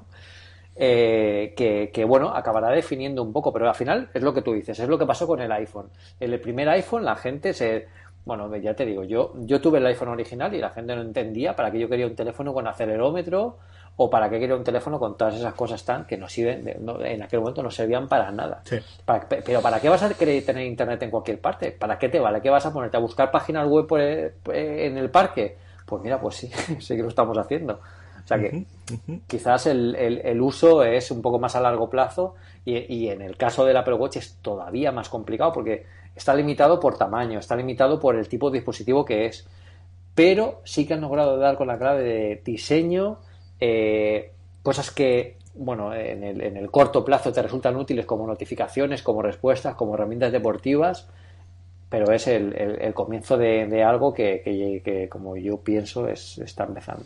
Eh, 0.75 1.53
que, 1.55 2.05
bueno, 2.05 2.29
acabará 2.29 2.69
definiendo 2.69 3.21
un 3.21 3.33
poco, 3.33 3.51
pero 3.51 3.67
al 3.67 3.75
final 3.75 4.09
es 4.13 4.21
lo 4.21 4.33
que 4.33 4.41
tú 4.41 4.53
dices, 4.53 4.79
es 4.79 4.87
lo 4.87 4.97
que 4.97 5.05
pasó 5.05 5.27
con 5.27 5.41
el 5.41 5.51
iPhone. 5.51 5.89
En 6.19 6.31
el 6.31 6.39
primer 6.39 6.69
iPhone 6.69 7.03
la 7.03 7.15
gente 7.15 7.53
se 7.53 7.87
Bueno, 8.23 8.55
ya 8.55 8.73
te 8.73 8.85
digo, 8.85 9.03
yo, 9.03 9.33
yo 9.35 9.59
tuve 9.59 9.79
el 9.79 9.85
iPhone 9.87 10.09
original 10.09 10.53
y 10.53 10.59
la 10.59 10.69
gente 10.69 10.95
no 10.95 11.01
entendía 11.01 11.55
para 11.55 11.71
qué 11.71 11.79
yo 11.79 11.89
quería 11.89 12.07
un 12.07 12.15
teléfono 12.15 12.53
con 12.53 12.67
acelerómetro 12.67 13.57
o 13.97 14.09
para 14.09 14.29
qué 14.29 14.39
quería 14.39 14.55
un 14.55 14.63
teléfono 14.63 14.97
con 14.97 15.17
todas 15.17 15.35
esas 15.35 15.53
cosas 15.53 15.83
tan 15.83 16.05
que 16.05 16.17
no 16.17 16.27
sirven, 16.29 16.67
en 16.67 17.21
aquel 17.23 17.39
momento 17.41 17.61
no 17.61 17.69
servían 17.69 18.07
para 18.07 18.31
nada. 18.31 18.63
pero 19.45 19.61
¿para 19.61 19.79
qué 19.79 19.89
vas 19.89 20.03
a 20.03 20.13
querer 20.13 20.45
tener 20.45 20.65
internet 20.65 21.03
en 21.03 21.11
cualquier 21.11 21.39
parte? 21.41 21.71
¿Para 21.71 21.99
qué 21.99 22.09
te 22.09 22.19
vale? 22.19 22.41
¿Qué 22.41 22.49
vas 22.49 22.65
a 22.65 22.71
ponerte 22.71 22.97
a 22.97 22.99
buscar 22.99 23.29
páginas 23.29 23.67
web 23.67 23.85
en 24.53 24.97
el 24.97 25.09
parque? 25.09 25.57
Pues 25.85 26.01
mira, 26.01 26.19
pues 26.19 26.35
sí, 26.35 26.49
sí 26.79 26.95
que 26.95 27.01
lo 27.03 27.09
estamos 27.09 27.37
haciendo. 27.37 27.81
Sea 28.39 28.49
que 28.49 28.65
quizás 29.27 29.67
el, 29.67 29.95
el, 29.95 30.41
uso 30.41 30.83
es 30.83 31.11
un 31.11 31.21
poco 31.21 31.39
más 31.39 31.55
a 31.55 31.61
largo 31.61 31.89
plazo 31.89 32.35
y, 32.65 32.77
y, 32.93 33.09
en 33.09 33.21
el 33.21 33.37
caso 33.37 33.65
del 33.65 33.77
Apple 33.77 33.95
Watch 33.95 34.17
es 34.17 34.37
todavía 34.41 34.91
más 34.91 35.09
complicado 35.09 35.51
porque 35.51 35.85
está 36.15 36.33
limitado 36.33 36.79
por 36.79 36.97
tamaño, 36.97 37.39
está 37.39 37.55
limitado 37.55 37.99
por 37.99 38.15
el 38.15 38.27
tipo 38.27 38.49
de 38.49 38.59
dispositivo 38.59 39.05
que 39.05 39.25
es. 39.25 39.47
Pero 40.13 40.61
sí 40.65 40.85
que 40.85 40.93
han 40.93 41.01
logrado 41.01 41.37
dar 41.37 41.55
con 41.55 41.67
la 41.67 41.77
clave 41.77 42.03
de 42.03 42.41
diseño, 42.43 43.19
eh, 43.59 44.31
cosas 44.61 44.91
que, 44.91 45.37
bueno, 45.55 45.93
en 45.93 46.23
el, 46.23 46.41
en 46.41 46.57
el, 46.57 46.69
corto 46.69 47.05
plazo 47.05 47.31
te 47.31 47.41
resultan 47.41 47.77
útiles 47.77 48.05
como 48.05 48.27
notificaciones, 48.27 49.03
como 49.03 49.21
respuestas, 49.21 49.75
como 49.75 49.95
herramientas 49.95 50.31
deportivas, 50.31 51.07
pero 51.89 52.11
es 52.11 52.27
el, 52.27 52.53
el, 52.55 52.93
comienzo 52.93 53.37
de, 53.37 53.83
algo 53.83 54.13
que, 54.13 54.41
que, 54.83 55.09
como 55.09 55.37
yo 55.37 55.57
pienso, 55.57 56.07
es, 56.07 56.37
está 56.39 56.65
empezando. 56.65 57.03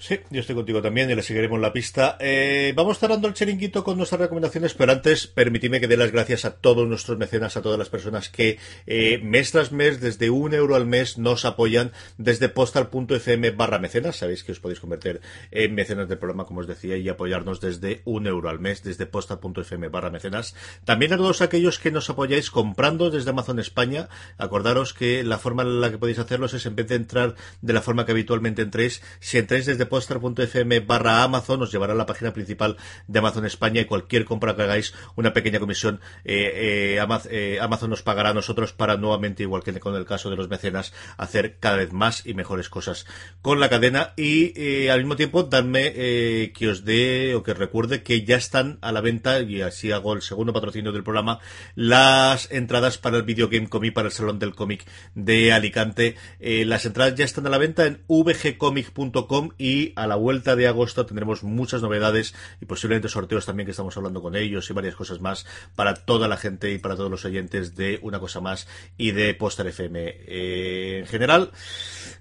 Sí, 0.00 0.18
yo 0.30 0.40
estoy 0.40 0.56
contigo 0.56 0.80
también 0.80 1.10
y 1.10 1.14
le 1.14 1.20
seguiremos 1.20 1.60
la 1.60 1.74
pista. 1.74 2.16
Eh, 2.20 2.72
vamos 2.74 2.98
cerrando 2.98 3.28
el 3.28 3.34
chiringuito 3.34 3.84
con 3.84 3.98
nuestras 3.98 4.22
recomendaciones, 4.22 4.72
pero 4.72 4.92
antes 4.92 5.26
permitidme 5.26 5.78
que 5.78 5.88
dé 5.88 5.98
las 5.98 6.10
gracias 6.10 6.46
a 6.46 6.56
todos 6.56 6.88
nuestros 6.88 7.18
mecenas, 7.18 7.58
a 7.58 7.60
todas 7.60 7.78
las 7.78 7.90
personas 7.90 8.30
que 8.30 8.58
eh, 8.86 9.20
mes 9.22 9.52
tras 9.52 9.72
mes, 9.72 10.00
desde 10.00 10.30
un 10.30 10.54
euro 10.54 10.74
al 10.74 10.86
mes, 10.86 11.18
nos 11.18 11.44
apoyan 11.44 11.92
desde 12.16 12.48
postal.fm 12.48 13.50
barra 13.50 13.78
mecenas. 13.78 14.16
Sabéis 14.16 14.42
que 14.42 14.52
os 14.52 14.60
podéis 14.60 14.80
convertir 14.80 15.20
en 15.50 15.74
mecenas 15.74 16.08
del 16.08 16.16
programa, 16.16 16.46
como 16.46 16.60
os 16.60 16.66
decía, 16.66 16.96
y 16.96 17.06
apoyarnos 17.10 17.60
desde 17.60 18.00
un 18.06 18.26
euro 18.26 18.48
al 18.48 18.58
mes, 18.58 18.82
desde 18.82 19.04
postal.fm 19.04 19.88
barra 19.88 20.08
mecenas. 20.08 20.54
También 20.86 21.12
a 21.12 21.18
todos 21.18 21.42
aquellos 21.42 21.78
que 21.78 21.90
nos 21.90 22.08
apoyáis 22.08 22.50
comprando 22.50 23.10
desde 23.10 23.28
Amazon 23.28 23.58
España. 23.58 24.08
Acordaros 24.38 24.94
que 24.94 25.22
la 25.24 25.36
forma 25.36 25.62
en 25.62 25.82
la 25.82 25.90
que 25.90 25.98
podéis 25.98 26.20
hacerlo 26.20 26.46
es 26.46 26.64
en 26.64 26.74
vez 26.74 26.88
de 26.88 26.94
entrar 26.94 27.34
de 27.60 27.72
la 27.74 27.82
forma 27.82 28.06
que 28.06 28.12
habitualmente 28.12 28.62
entréis, 28.62 29.02
si 29.20 29.36
entráis 29.36 29.66
desde 29.66 29.89
poster.fm 29.90 30.80
barra 30.80 31.22
Amazon 31.22 31.60
os 31.60 31.70
llevará 31.70 31.92
a 31.92 31.96
la 31.96 32.06
página 32.06 32.32
principal 32.32 32.78
de 33.06 33.18
Amazon 33.18 33.44
España 33.44 33.82
y 33.82 33.84
cualquier 33.84 34.24
compra 34.24 34.56
que 34.56 34.62
hagáis, 34.62 34.94
una 35.16 35.34
pequeña 35.34 35.60
comisión, 35.60 36.00
eh, 36.24 36.96
eh, 36.96 37.20
eh, 37.30 37.58
Amazon 37.60 37.90
nos 37.90 38.02
pagará 38.02 38.30
a 38.30 38.34
nosotros 38.34 38.72
para 38.72 38.96
nuevamente, 38.96 39.42
igual 39.42 39.62
que 39.62 39.78
con 39.80 39.94
el 39.94 40.04
caso 40.04 40.30
de 40.30 40.36
los 40.36 40.48
mecenas, 40.48 40.92
hacer 41.16 41.56
cada 41.58 41.76
vez 41.76 41.92
más 41.92 42.26
y 42.26 42.34
mejores 42.34 42.68
cosas 42.68 43.06
con 43.42 43.60
la 43.60 43.68
cadena. 43.68 44.14
Y 44.16 44.88
al 44.88 45.00
mismo 45.00 45.16
tiempo 45.16 45.42
dadme 45.42 45.92
que 45.92 46.68
os 46.68 46.84
dé 46.84 47.34
o 47.34 47.42
que 47.42 47.54
recuerde 47.54 48.02
que 48.02 48.24
ya 48.24 48.36
están 48.36 48.78
a 48.80 48.92
la 48.92 49.00
venta 49.00 49.40
y 49.40 49.62
así 49.62 49.92
hago 49.92 50.14
el 50.14 50.22
segundo 50.22 50.52
patrocinio 50.52 50.92
del 50.92 51.02
programa 51.02 51.40
las 51.74 52.50
entradas 52.50 52.98
para 52.98 53.16
el 53.16 53.22
Video 53.24 53.48
Game 53.48 53.68
Comic 53.68 53.94
para 53.94 54.08
el 54.08 54.12
Salón 54.12 54.38
del 54.38 54.54
Cómic 54.54 54.86
de 55.14 55.52
Alicante. 55.52 56.16
Las 56.40 56.84
entradas 56.86 57.14
ya 57.14 57.24
están 57.24 57.46
a 57.46 57.50
la 57.50 57.58
venta 57.58 57.86
en 57.86 58.02
vgcomic.com 58.08 59.50
y 59.58 59.79
a 59.96 60.06
la 60.06 60.16
vuelta 60.16 60.56
de 60.56 60.66
agosto 60.66 61.06
tendremos 61.06 61.42
muchas 61.42 61.82
novedades 61.82 62.34
y 62.60 62.66
posiblemente 62.66 63.08
sorteos 63.08 63.46
también 63.46 63.66
que 63.66 63.72
estamos 63.72 63.96
hablando 63.96 64.22
con 64.22 64.36
ellos 64.36 64.68
y 64.68 64.72
varias 64.72 64.94
cosas 64.94 65.20
más 65.20 65.46
para 65.76 65.94
toda 65.94 66.28
la 66.28 66.36
gente 66.36 66.70
y 66.72 66.78
para 66.78 66.96
todos 66.96 67.10
los 67.10 67.24
oyentes 67.24 67.76
de 67.76 67.98
Una 68.02 68.20
Cosa 68.20 68.40
Más 68.40 68.66
y 68.96 69.12
de 69.12 69.34
Poster 69.34 69.66
FM 69.66 70.00
eh, 70.00 70.98
en 71.00 71.06
general. 71.06 71.50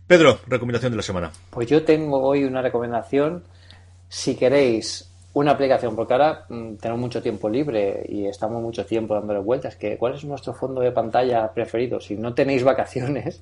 Pedro, 0.07 0.39
recomendación 0.47 0.91
de 0.91 0.97
la 0.97 1.03
semana. 1.03 1.31
Pues 1.49 1.67
yo 1.67 1.83
tengo 1.83 2.21
hoy 2.21 2.43
una 2.43 2.61
recomendación. 2.61 3.43
Si 4.07 4.35
queréis 4.35 5.09
una 5.33 5.51
aplicación, 5.51 5.95
porque 5.95 6.13
ahora 6.13 6.45
mm, 6.49 6.75
tenemos 6.75 6.99
mucho 6.99 7.21
tiempo 7.21 7.49
libre 7.49 8.05
y 8.09 8.25
estamos 8.25 8.61
mucho 8.61 8.85
tiempo 8.85 9.13
dándole 9.13 9.39
vueltas, 9.39 9.75
que 9.75 9.97
¿cuál 9.97 10.15
es 10.15 10.23
nuestro 10.23 10.53
fondo 10.53 10.81
de 10.81 10.91
pantalla 10.91 11.51
preferido? 11.53 11.99
Si 11.99 12.15
no 12.15 12.33
tenéis 12.33 12.63
vacaciones, 12.63 13.41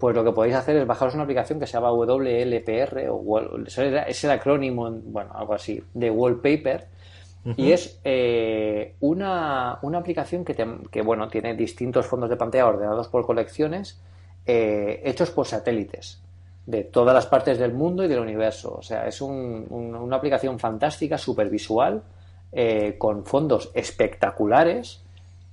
pues 0.00 0.16
lo 0.16 0.24
que 0.24 0.32
podéis 0.32 0.56
hacer 0.56 0.76
es 0.76 0.86
bajaros 0.86 1.14
una 1.14 1.24
aplicación 1.24 1.60
que 1.60 1.66
se 1.66 1.74
llama 1.74 1.92
WLPR, 1.92 3.08
o 3.10 3.58
es 3.66 4.24
el 4.24 4.30
acrónimo, 4.30 4.90
bueno, 4.90 5.30
algo 5.34 5.52
así, 5.52 5.80
de 5.92 6.10
Wallpaper, 6.10 6.88
y 7.56 7.72
es 7.72 8.00
eh, 8.04 8.94
una, 9.00 9.72
aplicación 9.72 10.44
que, 10.44 11.02
bueno, 11.02 11.28
tiene 11.28 11.54
distintos 11.54 12.06
fondos 12.06 12.30
de 12.30 12.36
pantalla 12.36 12.66
ordenados 12.66 13.08
por 13.08 13.26
colecciones, 13.26 14.00
eh, 14.46 15.02
hechos 15.04 15.30
por 15.30 15.46
satélites 15.46 16.22
de 16.66 16.84
todas 16.84 17.14
las 17.14 17.26
partes 17.26 17.58
del 17.58 17.74
mundo 17.74 18.02
y 18.02 18.08
del 18.08 18.20
universo. 18.20 18.76
O 18.78 18.82
sea, 18.82 19.06
es 19.06 19.20
una 19.20 20.16
aplicación 20.16 20.58
fantástica, 20.58 21.18
súper 21.18 21.50
visual, 21.50 22.02
eh, 22.52 22.96
con 22.98 23.24
fondos 23.24 23.70
espectaculares 23.74 25.02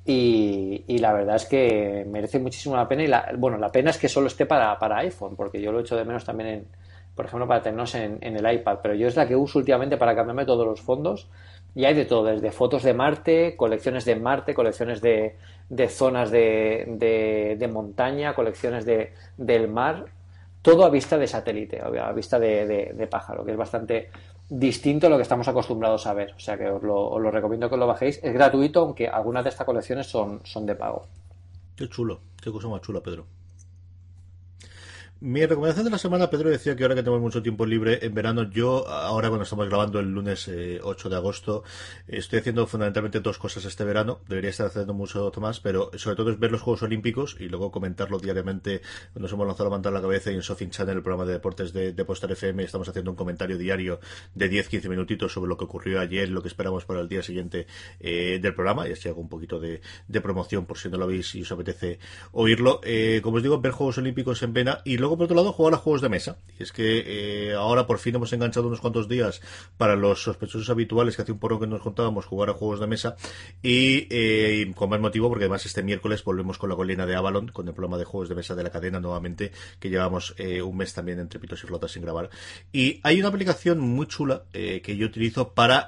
y, 0.09 0.97
la 0.99 1.11
verdad 1.11 1.35
es 1.35 1.45
que 1.45 2.05
merece 2.07 2.39
muchísimo 2.39 2.77
la 2.77 2.87
pena. 2.87 3.03
Y 3.03 3.07
la, 3.07 3.33
bueno, 3.37 3.57
la 3.57 3.69
pena 3.69 3.89
es 3.89 3.97
que 3.97 4.07
solo 4.07 4.27
esté 4.27 4.45
para, 4.45 4.79
para 4.79 4.99
iPhone, 4.99 5.35
porque 5.35 5.61
yo 5.61 5.71
lo 5.73 5.81
echo 5.81 5.97
de 5.97 6.05
menos 6.05 6.23
también, 6.23 6.49
en, 6.49 6.67
por 7.13 7.25
ejemplo, 7.25 7.45
para 7.45 7.61
tenernos 7.61 7.93
en, 7.95 8.17
en, 8.21 8.37
el 8.37 8.53
iPad. 8.53 8.79
Pero 8.81 8.95
yo 8.95 9.09
es 9.09 9.17
la 9.17 9.27
que 9.27 9.35
uso 9.35 9.59
últimamente 9.59 9.97
para 9.97 10.15
cambiarme 10.15 10.45
todos 10.45 10.65
los 10.65 10.79
fondos. 10.79 11.27
Y 11.75 11.83
hay 11.83 11.93
de 11.93 12.05
todo, 12.05 12.23
desde 12.23 12.51
fotos 12.51 12.83
de 12.83 12.93
Marte, 12.93 13.55
colecciones 13.57 14.05
de 14.05 14.15
Marte, 14.15 14.53
colecciones 14.53 15.01
de, 15.01 15.35
de 15.69 15.89
zonas 15.89 16.31
de, 16.31 17.55
de, 17.59 17.67
montaña, 17.67 18.33
colecciones 18.33 18.85
de, 18.85 19.11
del 19.35 19.67
mar. 19.67 20.05
Todo 20.61 20.85
a 20.85 20.89
vista 20.89 21.17
de 21.17 21.27
satélite, 21.27 21.81
a 21.81 22.11
vista 22.13 22.39
de, 22.39 22.93
de 22.95 23.07
pájaro, 23.07 23.43
que 23.45 23.51
es 23.51 23.57
bastante 23.57 24.09
distinto 24.49 25.07
a 25.07 25.09
lo 25.09 25.17
que 25.17 25.23
estamos 25.23 25.47
acostumbrados 25.47 26.07
a 26.07 26.13
ver. 26.13 26.33
O 26.35 26.39
sea 26.39 26.57
que 26.57 26.69
os 26.69 26.81
lo, 26.83 27.31
recomiendo 27.31 27.69
que 27.69 27.77
lo 27.77 27.87
bajéis. 27.87 28.19
Es 28.23 28.33
gratuito, 28.33 28.81
aunque 28.81 29.07
algunas 29.07 29.43
de 29.43 29.49
estas 29.49 29.65
colecciones 29.65 30.07
son, 30.07 30.41
son 30.43 30.65
de 30.65 30.75
pago. 30.75 31.07
Qué 31.75 31.87
chulo, 31.89 32.19
qué 32.41 32.51
cosa 32.51 32.67
más 32.67 32.81
chula, 32.81 33.01
Pedro. 33.01 33.25
Mi 35.19 35.43
recomendación 35.43 35.85
de 35.85 35.89
la 35.89 35.97
semana, 35.97 36.29
Pedro 36.29 36.51
decía 36.51 36.75
que 36.75 36.83
ahora 36.83 36.93
que 36.93 37.01
tenemos 37.01 37.21
mucho 37.21 37.41
tiempo 37.41 37.65
libre 37.65 38.05
en 38.05 38.13
verano, 38.13 38.43
yo 38.51 38.87
ahora 38.87 39.29
cuando 39.29 39.45
estamos 39.45 39.67
grabando 39.67 39.99
el 39.99 40.11
lunes 40.11 40.47
8 40.47 40.51
eh, 40.53 41.09
de 41.09 41.15
agosto, 41.15 41.63
estoy 42.07 42.37
haciendo 42.37 42.67
fundamentalmente 42.67 43.19
dos 43.19 43.39
cosas 43.39 43.65
este 43.65 43.83
verano. 43.83 44.19
Debería 44.27 44.51
estar 44.51 44.67
haciendo 44.67 44.93
mucho 44.93 45.31
más, 45.41 45.59
pero 45.59 45.89
sobre 45.95 46.17
todo 46.17 46.29
es 46.29 46.37
ver 46.37 46.51
los 46.51 46.61
Juegos 46.61 46.83
Olímpicos 46.83 47.35
y 47.39 47.49
luego 47.49 47.71
comentarlo 47.71 48.19
diariamente. 48.19 48.81
Nos 49.15 49.31
hemos 49.31 49.47
lanzado 49.47 49.73
a 49.73 49.91
la 49.91 50.01
cabeza 50.01 50.31
y 50.31 50.35
en 50.35 50.43
Sofin 50.43 50.69
Channel, 50.69 50.97
el 50.97 51.01
programa 51.01 51.25
de 51.25 51.33
deportes 51.33 51.73
de, 51.73 51.93
de 51.93 52.05
Postar 52.05 52.31
FM, 52.31 52.63
estamos 52.63 52.87
haciendo 52.87 53.09
un 53.09 53.17
comentario 53.17 53.57
diario 53.57 53.99
de 54.35 54.51
10-15 54.51 54.87
minutitos 54.87 55.33
sobre 55.33 55.49
lo 55.49 55.57
que 55.57 55.63
ocurrió 55.63 55.99
ayer, 55.99 56.29
lo 56.29 56.43
que 56.43 56.47
esperamos 56.47 56.85
para 56.85 56.99
el 56.99 57.09
día 57.09 57.23
siguiente 57.23 57.65
eh, 57.99 58.37
del 58.39 58.53
programa. 58.53 58.87
Y 58.87 58.91
así 58.91 59.09
hago 59.09 59.21
un 59.21 59.29
poquito 59.29 59.59
de, 59.59 59.81
promoción 60.21 60.67
por 60.67 60.77
si 60.77 60.89
no 60.89 60.97
lo 60.97 61.07
veis 61.07 61.33
y 61.33 61.41
os 61.41 61.51
apetece 61.51 61.97
oírlo. 62.33 62.81
Eh, 62.83 63.19
como 63.23 63.37
os 63.37 63.43
digo, 63.43 63.59
ver 63.59 63.71
Juegos 63.71 63.97
Olímpicos 63.97 64.43
en 64.43 64.53
pena 64.53 64.81
y 64.85 64.97
luego 64.97 65.06
luego, 65.07 65.17
por 65.17 65.25
otro 65.25 65.37
lado, 65.37 65.53
jugar 65.53 65.73
a 65.73 65.77
juegos 65.77 66.01
de 66.01 66.09
mesa. 66.09 66.37
Y 66.59 66.63
es 66.63 66.71
que 66.71 67.03
eh, 67.05 67.53
ahora 67.53 67.87
por 67.87 67.99
fin 67.99 68.15
hemos 68.15 68.33
enganchado 68.33 68.67
unos 68.67 68.81
cuantos 68.81 69.07
días 69.07 69.41
para 69.77 69.95
los 69.95 70.21
sospechosos 70.21 70.69
habituales 70.69 71.15
que 71.15 71.21
hace 71.21 71.31
un 71.31 71.39
porro 71.39 71.59
que 71.59 71.67
nos 71.67 71.81
contábamos 71.81 72.25
jugar 72.25 72.49
a 72.49 72.53
juegos 72.53 72.81
de 72.81 72.87
mesa. 72.87 73.15
Y 73.63 74.07
eh, 74.09 74.73
con 74.75 74.89
más 74.89 74.99
motivo, 74.99 75.29
porque 75.29 75.45
además 75.45 75.65
este 75.65 75.81
miércoles 75.81 76.23
volvemos 76.23 76.57
con 76.57 76.69
la 76.69 76.75
colina 76.75 77.05
de 77.05 77.15
Avalon, 77.15 77.47
con 77.47 77.67
el 77.67 77.73
programa 77.73 77.97
de 77.97 78.03
juegos 78.03 78.27
de 78.27 78.35
mesa 78.35 78.53
de 78.55 78.63
la 78.63 78.69
cadena 78.69 78.99
nuevamente, 78.99 79.51
que 79.79 79.89
llevamos 79.89 80.35
eh, 80.37 80.61
un 80.61 80.75
mes 80.75 80.93
también 80.93 81.19
entre 81.19 81.39
pitos 81.39 81.63
y 81.63 81.67
flotas 81.67 81.91
sin 81.91 82.03
grabar. 82.03 82.29
Y 82.73 82.99
hay 83.03 83.19
una 83.19 83.29
aplicación 83.29 83.79
muy 83.79 84.07
chula 84.07 84.43
que 84.51 84.97
yo 84.97 85.05
utilizo 85.05 85.53
para 85.53 85.87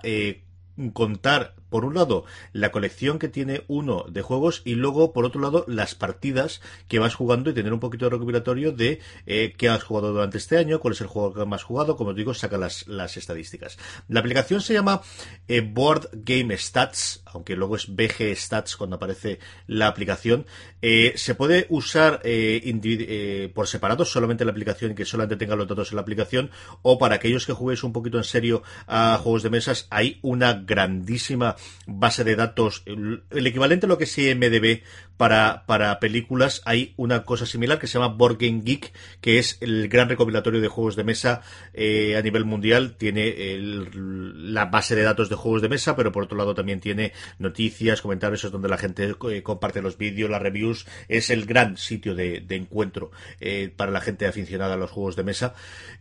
contar 0.94 1.56
por 1.70 1.86
un 1.86 1.94
lado, 1.94 2.26
la 2.52 2.72
colección 2.72 3.20
que 3.20 3.28
tiene 3.28 3.64
uno 3.68 4.06
de 4.10 4.22
juegos 4.22 4.62
y 4.66 4.76
luego, 4.76 5.14
por 5.14 5.26
otro 5.26 5.40
lado, 5.40 5.66
las 5.68 5.96
partidas 5.96 6.62
que 6.88 7.00
vas 7.00 7.16
jugando 7.16 7.50
y 7.50 7.54
tener 7.54 7.74
un 7.74 7.80
poquito 7.80 8.06
de 8.06 8.12
recopilatorio 8.12 8.72
de 8.72 9.00
eh, 9.26 9.54
qué 9.56 9.70
has 9.70 9.84
jugado 9.84 10.12
durante 10.12 10.38
este 10.40 10.58
año, 10.58 10.80
cuál 10.80 10.94
es 10.94 11.02
el 11.02 11.08
juego 11.08 11.34
que 11.34 11.46
más 11.46 11.64
jugado, 11.64 11.96
como 11.96 12.12
os 12.12 12.16
digo, 12.16 12.34
saca 12.34 12.58
las, 12.58 12.88
las 12.88 13.18
estadísticas. 13.18 13.78
La 14.08 14.20
aplicación 14.20 14.62
se 14.62 14.74
llama 14.74 15.02
eh, 15.48 15.62
Board 15.62 16.10
Game 16.12 16.58
Stats, 16.58 17.24
aunque 17.34 17.56
luego 17.56 17.76
es 17.76 17.88
BG 17.88 18.36
Stats 18.36 18.76
cuando 18.76 18.96
aparece 18.96 19.40
la 19.68 19.88
aplicación. 19.88 20.46
Eh, 20.82 21.14
se 21.16 21.36
puede 21.36 21.66
usar 21.70 22.22
por 23.54 23.68
separado, 23.68 24.06
solamente 24.06 24.46
la 24.46 24.52
aplicación 24.52 24.92
y 24.92 24.96
que 24.96 25.06
solamente 25.06 25.36
tenga 25.36 25.56
los 25.56 25.68
datos 25.68 25.92
en 25.92 25.96
la 25.96 26.02
aplicación, 26.02 26.52
o 26.82 26.98
para 26.98 27.16
aquellos 27.16 27.46
que 27.46 27.54
juguéis 27.54 27.84
un 27.84 27.94
poquito 27.94 28.18
en 28.18 28.24
serio 28.24 28.64
a 28.88 29.20
juegos 29.22 29.44
de 29.44 29.50
mesas, 29.50 29.88
hay 29.90 30.20
una 30.22 30.54
grandísima 30.54 31.56
base 31.86 32.24
de 32.24 32.36
datos, 32.36 32.84
el, 32.86 33.24
equivalente 33.32 33.86
a 33.86 33.90
lo 33.90 33.98
que 33.98 34.04
es 34.06 34.18
IMDB 34.18 34.82
para, 35.20 35.66
para 35.66 36.00
películas, 36.00 36.62
hay 36.64 36.94
una 36.96 37.26
cosa 37.26 37.46
similar 37.46 37.78
que 37.78 37.88
se 37.88 38.00
llama 38.00 38.16
Board 38.16 38.38
Game 38.40 38.62
Geek, 38.64 38.94
que 39.20 39.38
es 39.38 39.58
el 39.60 39.90
gran 39.90 40.08
recopilatorio 40.08 40.62
de 40.62 40.70
juegos 40.70 40.96
de 40.96 41.04
mesa 41.04 41.42
eh, 41.74 42.16
a 42.16 42.22
nivel 42.22 42.46
mundial. 42.46 42.96
Tiene 42.98 43.52
el, 43.52 44.54
la 44.54 44.68
base 44.68 44.96
de 44.96 45.04
datos 45.04 45.28
de 45.28 45.36
juegos 45.36 45.62
de 45.62 45.68
mesa, 45.68 45.98
pero 45.98 46.14
por 46.14 46.24
otro 46.24 46.38
lado 46.38 46.56
también 46.56 46.80
tiene 46.80 47.12
noticias, 47.38 48.02
comentarios, 48.02 48.46
es 48.46 48.52
donde 48.52 48.70
la 48.70 48.78
gente 48.78 49.14
eh, 49.30 49.44
comparte 49.44 49.82
los 49.82 49.98
vídeos, 49.98 50.30
las 50.30 50.42
reviews. 50.42 50.86
Es 51.10 51.30
el 51.32 51.46
gran 51.46 51.76
sitio 51.76 52.16
de, 52.16 52.46
encuentro 52.52 53.12
eh, 53.42 53.74
para 53.76 53.92
la 53.92 54.00
gente 54.00 54.26
aficionada 54.26 54.76
a 54.76 54.78
los 54.78 54.90
juegos 54.90 55.18
de 55.18 55.24
mesa. 55.26 55.54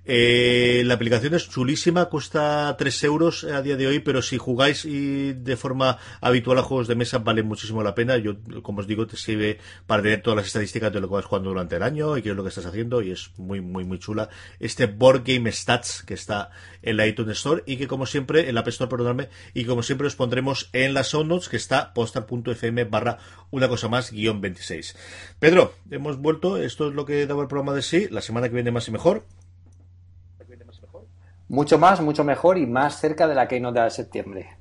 Eh, 0.04 0.84
la 0.86 0.94
aplicación 0.94 1.34
es 1.34 1.48
chulísima, 1.48 2.04
cuesta 2.04 2.72
3 2.78 3.02
euros 3.02 3.42
a 3.42 3.62
día 3.62 3.74
de 3.74 3.88
hoy, 3.88 3.98
pero 3.98 4.22
si 4.22 4.38
jugáis 4.38 4.84
de 4.84 5.56
forma 5.56 5.98
habitual 6.20 6.58
a 6.58 6.62
juegos 6.62 6.86
de 6.86 6.94
mesa 6.94 7.18
vale 7.18 7.42
muchísimo 7.42 7.82
la 7.82 7.96
pena. 7.96 8.16
Yo, 8.16 8.36
como 8.62 8.78
os 8.78 8.86
digo, 8.86 9.07
te 9.08 9.16
sirve 9.16 9.58
para 9.86 10.02
tener 10.02 10.22
todas 10.22 10.36
las 10.36 10.46
estadísticas 10.46 10.92
de 10.92 11.00
lo 11.00 11.08
que 11.08 11.14
vas 11.14 11.24
jugando 11.24 11.50
durante 11.50 11.76
el 11.76 11.82
año 11.82 12.16
y 12.16 12.22
qué 12.22 12.30
es 12.30 12.36
lo 12.36 12.42
que 12.42 12.50
estás 12.50 12.66
haciendo 12.66 13.02
y 13.02 13.10
es 13.10 13.32
muy, 13.36 13.60
muy, 13.60 13.84
muy 13.84 13.98
chula. 13.98 14.28
Este 14.60 14.86
Board 14.86 15.22
Game 15.24 15.50
Stats 15.50 16.02
que 16.02 16.14
está 16.14 16.50
en 16.82 16.96
la 16.96 17.06
iTunes 17.06 17.38
Store 17.38 17.62
y 17.66 17.76
que 17.76 17.88
como 17.88 18.06
siempre, 18.06 18.48
en 18.48 18.54
la 18.54 18.60
App 18.60 18.68
Store, 18.68 18.88
perdonadme, 18.88 19.28
y 19.54 19.64
como 19.64 19.82
siempre 19.82 20.06
os 20.06 20.14
pondremos 20.14 20.68
en 20.72 20.94
las 20.94 21.08
show 21.10 21.24
notes 21.24 21.48
que 21.48 21.56
está 21.56 21.92
postar.fm 21.94 22.84
barra 22.84 23.18
una 23.50 23.68
cosa 23.68 23.88
más 23.88 24.12
guion 24.12 24.40
26. 24.40 24.96
Pedro, 25.38 25.74
hemos 25.90 26.18
vuelto, 26.18 26.58
esto 26.58 26.88
es 26.88 26.94
lo 26.94 27.04
que 27.04 27.26
daba 27.26 27.42
el 27.42 27.48
programa 27.48 27.74
de 27.74 27.82
sí, 27.82 28.08
la 28.10 28.20
semana 28.20 28.48
que 28.48 28.54
viene 28.54 28.70
más 28.70 28.88
y 28.88 28.92
mejor. 28.92 29.24
Mucho 31.48 31.78
más, 31.78 32.02
mucho 32.02 32.24
mejor 32.24 32.58
y 32.58 32.66
más 32.66 33.00
cerca 33.00 33.26
de 33.26 33.34
la 33.34 33.48
Keynote 33.48 33.80
de 33.80 33.90
septiembre. 33.90 34.57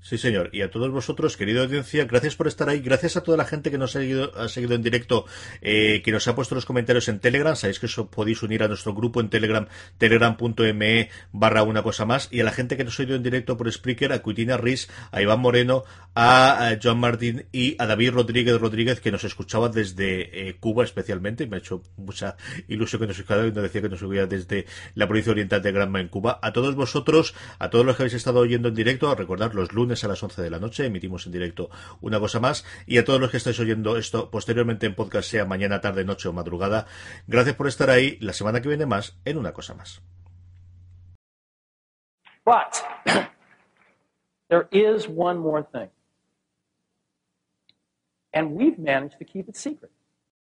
Sí, 0.00 0.18
señor. 0.18 0.50
Y 0.52 0.62
a 0.62 0.70
todos 0.70 0.88
vosotros, 0.92 1.36
querida 1.36 1.62
audiencia, 1.62 2.04
gracias 2.04 2.36
por 2.36 2.46
estar 2.46 2.68
ahí. 2.68 2.78
Gracias 2.78 3.16
a 3.16 3.22
toda 3.22 3.36
la 3.36 3.44
gente 3.44 3.72
que 3.72 3.78
nos 3.78 3.96
ha 3.96 3.98
seguido, 3.98 4.30
ha 4.38 4.48
seguido 4.48 4.76
en 4.76 4.82
directo, 4.82 5.26
eh, 5.62 6.00
que 6.04 6.12
nos 6.12 6.28
ha 6.28 6.36
puesto 6.36 6.54
los 6.54 6.64
comentarios 6.64 7.08
en 7.08 7.18
Telegram. 7.18 7.56
Sabéis 7.56 7.80
que 7.80 7.86
os 7.86 7.96
podéis 8.08 8.40
unir 8.44 8.62
a 8.62 8.68
nuestro 8.68 8.94
grupo 8.94 9.20
en 9.20 9.30
Telegram, 9.30 9.66
telegram.me 9.98 11.10
barra 11.32 11.64
una 11.64 11.82
cosa 11.82 12.04
más. 12.04 12.28
Y 12.30 12.38
a 12.38 12.44
la 12.44 12.52
gente 12.52 12.76
que 12.76 12.84
nos 12.84 13.00
ha 13.00 13.02
ido 13.02 13.16
en 13.16 13.24
directo 13.24 13.56
por 13.56 13.70
Spreaker, 13.72 14.12
a 14.12 14.22
Cuitina 14.22 14.56
Riz, 14.56 14.86
a 15.10 15.22
Iván 15.22 15.40
Moreno, 15.40 15.82
a, 16.14 16.68
a 16.68 16.78
Joan 16.80 16.98
Martín 16.98 17.46
y 17.50 17.74
a 17.80 17.86
David 17.86 18.12
Rodríguez 18.12 18.60
Rodríguez, 18.60 19.00
que 19.00 19.10
nos 19.10 19.24
escuchaba 19.24 19.70
desde 19.70 20.48
eh, 20.48 20.56
Cuba 20.60 20.84
especialmente. 20.84 21.48
Me 21.48 21.56
ha 21.56 21.58
hecho 21.58 21.82
mucha 21.96 22.36
ilusión 22.68 23.00
que 23.00 23.08
nos 23.08 23.18
escuchara 23.18 23.44
y 23.44 23.50
nos 23.50 23.64
decía 23.64 23.82
que 23.82 23.88
nos 23.88 24.02
oía 24.04 24.26
desde 24.26 24.66
la 24.94 25.08
provincia 25.08 25.32
oriental 25.32 25.62
de 25.62 25.72
Granma 25.72 26.00
en 26.00 26.06
Cuba. 26.06 26.38
A 26.42 26.52
todos 26.52 26.76
vosotros, 26.76 27.34
a 27.58 27.70
todos 27.70 27.84
los 27.84 27.96
que 27.96 28.04
habéis 28.04 28.14
estado 28.14 28.38
oyendo 28.38 28.68
en 28.68 28.76
directo, 28.76 29.10
a 29.10 29.16
recordar 29.16 29.52
los 29.56 29.72
lunes 29.72 29.95
a 30.04 30.08
las 30.08 30.22
11 30.22 30.42
de 30.42 30.50
la 30.50 30.58
noche, 30.58 30.84
emitimos 30.86 31.26
en 31.26 31.32
directo 31.32 31.70
una 32.00 32.18
cosa 32.20 32.40
más. 32.40 32.64
Y 32.86 32.98
a 32.98 33.04
todos 33.04 33.20
los 33.20 33.30
que 33.30 33.36
estáis 33.36 33.58
oyendo 33.60 33.96
esto 33.96 34.30
posteriormente 34.30 34.86
en 34.86 34.94
podcast, 34.94 35.30
sea 35.30 35.44
mañana, 35.44 35.80
tarde, 35.80 36.04
noche 36.04 36.28
o 36.28 36.32
madrugada, 36.32 36.86
gracias 37.26 37.56
por 37.56 37.68
estar 37.68 37.90
ahí. 37.90 38.18
La 38.20 38.32
semana 38.32 38.60
que 38.60 38.68
viene 38.68 38.86
más 38.86 39.18
en 39.24 39.38
una 39.38 39.52
cosa 39.52 39.74
más. 39.74 40.02
But 42.44 42.82
there 44.48 44.68
is 44.70 45.08
one 45.08 45.38
more 45.38 45.64
thing. 45.64 45.90
And 48.32 48.52
we've 48.52 48.78
managed 48.78 49.18
to 49.18 49.24
keep 49.24 49.48
it 49.48 49.56
secret. 49.56 49.90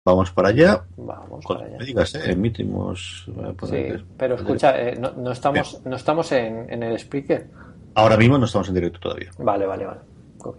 Vamos 0.04 0.30
para 0.32 0.48
allá. 0.48 0.84
Vamos 0.96 1.44
Cuando 1.46 1.64
para 1.64 1.70
me 1.70 1.76
allá. 1.76 1.86
digas, 1.86 2.14
eh, 2.14 2.32
emitimos. 2.32 3.26
a 3.60 3.66
Sí, 3.66 3.86
pero 4.18 4.34
escucha, 4.34 4.78
eh, 4.78 4.96
no, 4.98 5.12
no 5.12 5.32
estamos, 5.32 5.80
no 5.86 5.96
estamos 5.96 6.30
en, 6.32 6.70
en 6.70 6.82
el 6.82 6.96
speaker. 6.98 7.48
Ahora 7.94 8.16
mismo 8.16 8.38
no 8.38 8.46
estamos 8.46 8.68
en 8.68 8.74
directo 8.74 8.98
todavía. 8.98 9.30
Vale, 9.38 9.66
vale, 9.66 9.86
vale. 9.86 10.00
Ok. 10.40 10.58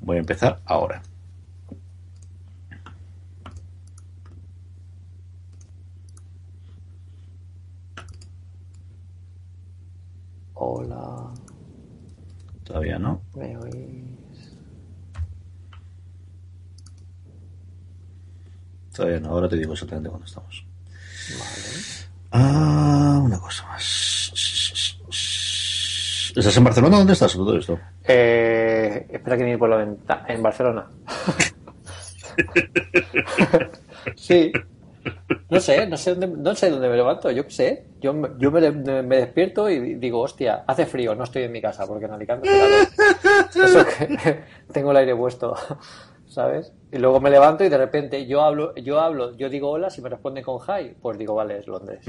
Voy 0.00 0.16
a 0.16 0.20
empezar 0.20 0.60
ahora. 0.66 1.02
Hola, 10.54 11.32
Todavía 12.64 12.98
no. 12.98 13.22
¿me 13.34 13.56
oís? 13.58 14.56
Todavía 18.94 19.20
no. 19.20 19.28
Ahora 19.30 19.48
te 19.48 19.56
digo 19.56 19.74
exactamente 19.74 20.08
cuándo 20.08 20.26
estamos. 20.26 20.64
Vale. 21.38 22.06
Ah, 22.32 23.20
una 23.22 23.38
cosa 23.38 23.66
más. 23.66 24.32
¿Estás 26.36 26.56
en 26.56 26.64
Barcelona? 26.64 26.98
¿Dónde 26.98 27.12
estás 27.14 27.32
todo 27.32 27.56
esto? 27.56 27.78
Eh, 28.06 29.06
espera 29.10 29.36
que 29.36 29.44
mire 29.44 29.58
por 29.58 29.68
la 29.70 29.76
ventana. 29.76 30.24
En 30.28 30.42
Barcelona. 30.42 30.86
sí. 34.16 34.52
No 35.48 35.60
sé, 35.60 35.86
no 35.86 35.96
sé 35.96 36.14
dónde, 36.14 36.26
no 36.28 36.54
sé 36.54 36.70
dónde 36.70 36.88
me 36.88 36.96
levanto, 36.96 37.30
yo 37.30 37.44
qué 37.44 37.50
sé. 37.50 37.84
Yo, 38.00 38.12
me- 38.12 38.30
yo 38.38 38.50
me, 38.50 38.70
me 39.02 39.16
despierto 39.16 39.70
y 39.70 39.94
digo, 39.94 40.20
hostia, 40.20 40.64
hace 40.66 40.84
frío, 40.86 41.14
no 41.14 41.24
estoy 41.24 41.44
en 41.44 41.52
mi 41.52 41.60
casa 41.62 41.86
porque 41.86 42.04
en 42.06 42.12
Alicante 42.12 42.48
hace 42.48 42.88
calor. 43.54 43.68
Eso 43.68 43.86
que 43.86 44.40
tengo 44.72 44.90
el 44.90 44.96
aire 44.98 45.14
puesto, 45.16 45.54
¿sabes? 46.26 46.72
Y 46.92 46.98
luego 46.98 47.20
me 47.20 47.30
levanto 47.30 47.64
y 47.64 47.68
de 47.68 47.78
repente 47.78 48.26
yo 48.26 48.42
hablo, 48.42 48.74
yo 48.74 49.00
hablo, 49.00 49.36
yo 49.36 49.48
digo 49.48 49.70
hola, 49.70 49.88
si 49.90 50.02
me 50.02 50.08
responden 50.08 50.42
con 50.44 50.58
hi, 50.60 50.94
pues 51.00 51.16
digo, 51.18 51.34
vale, 51.34 51.58
es 51.58 51.66
Londres. 51.68 52.04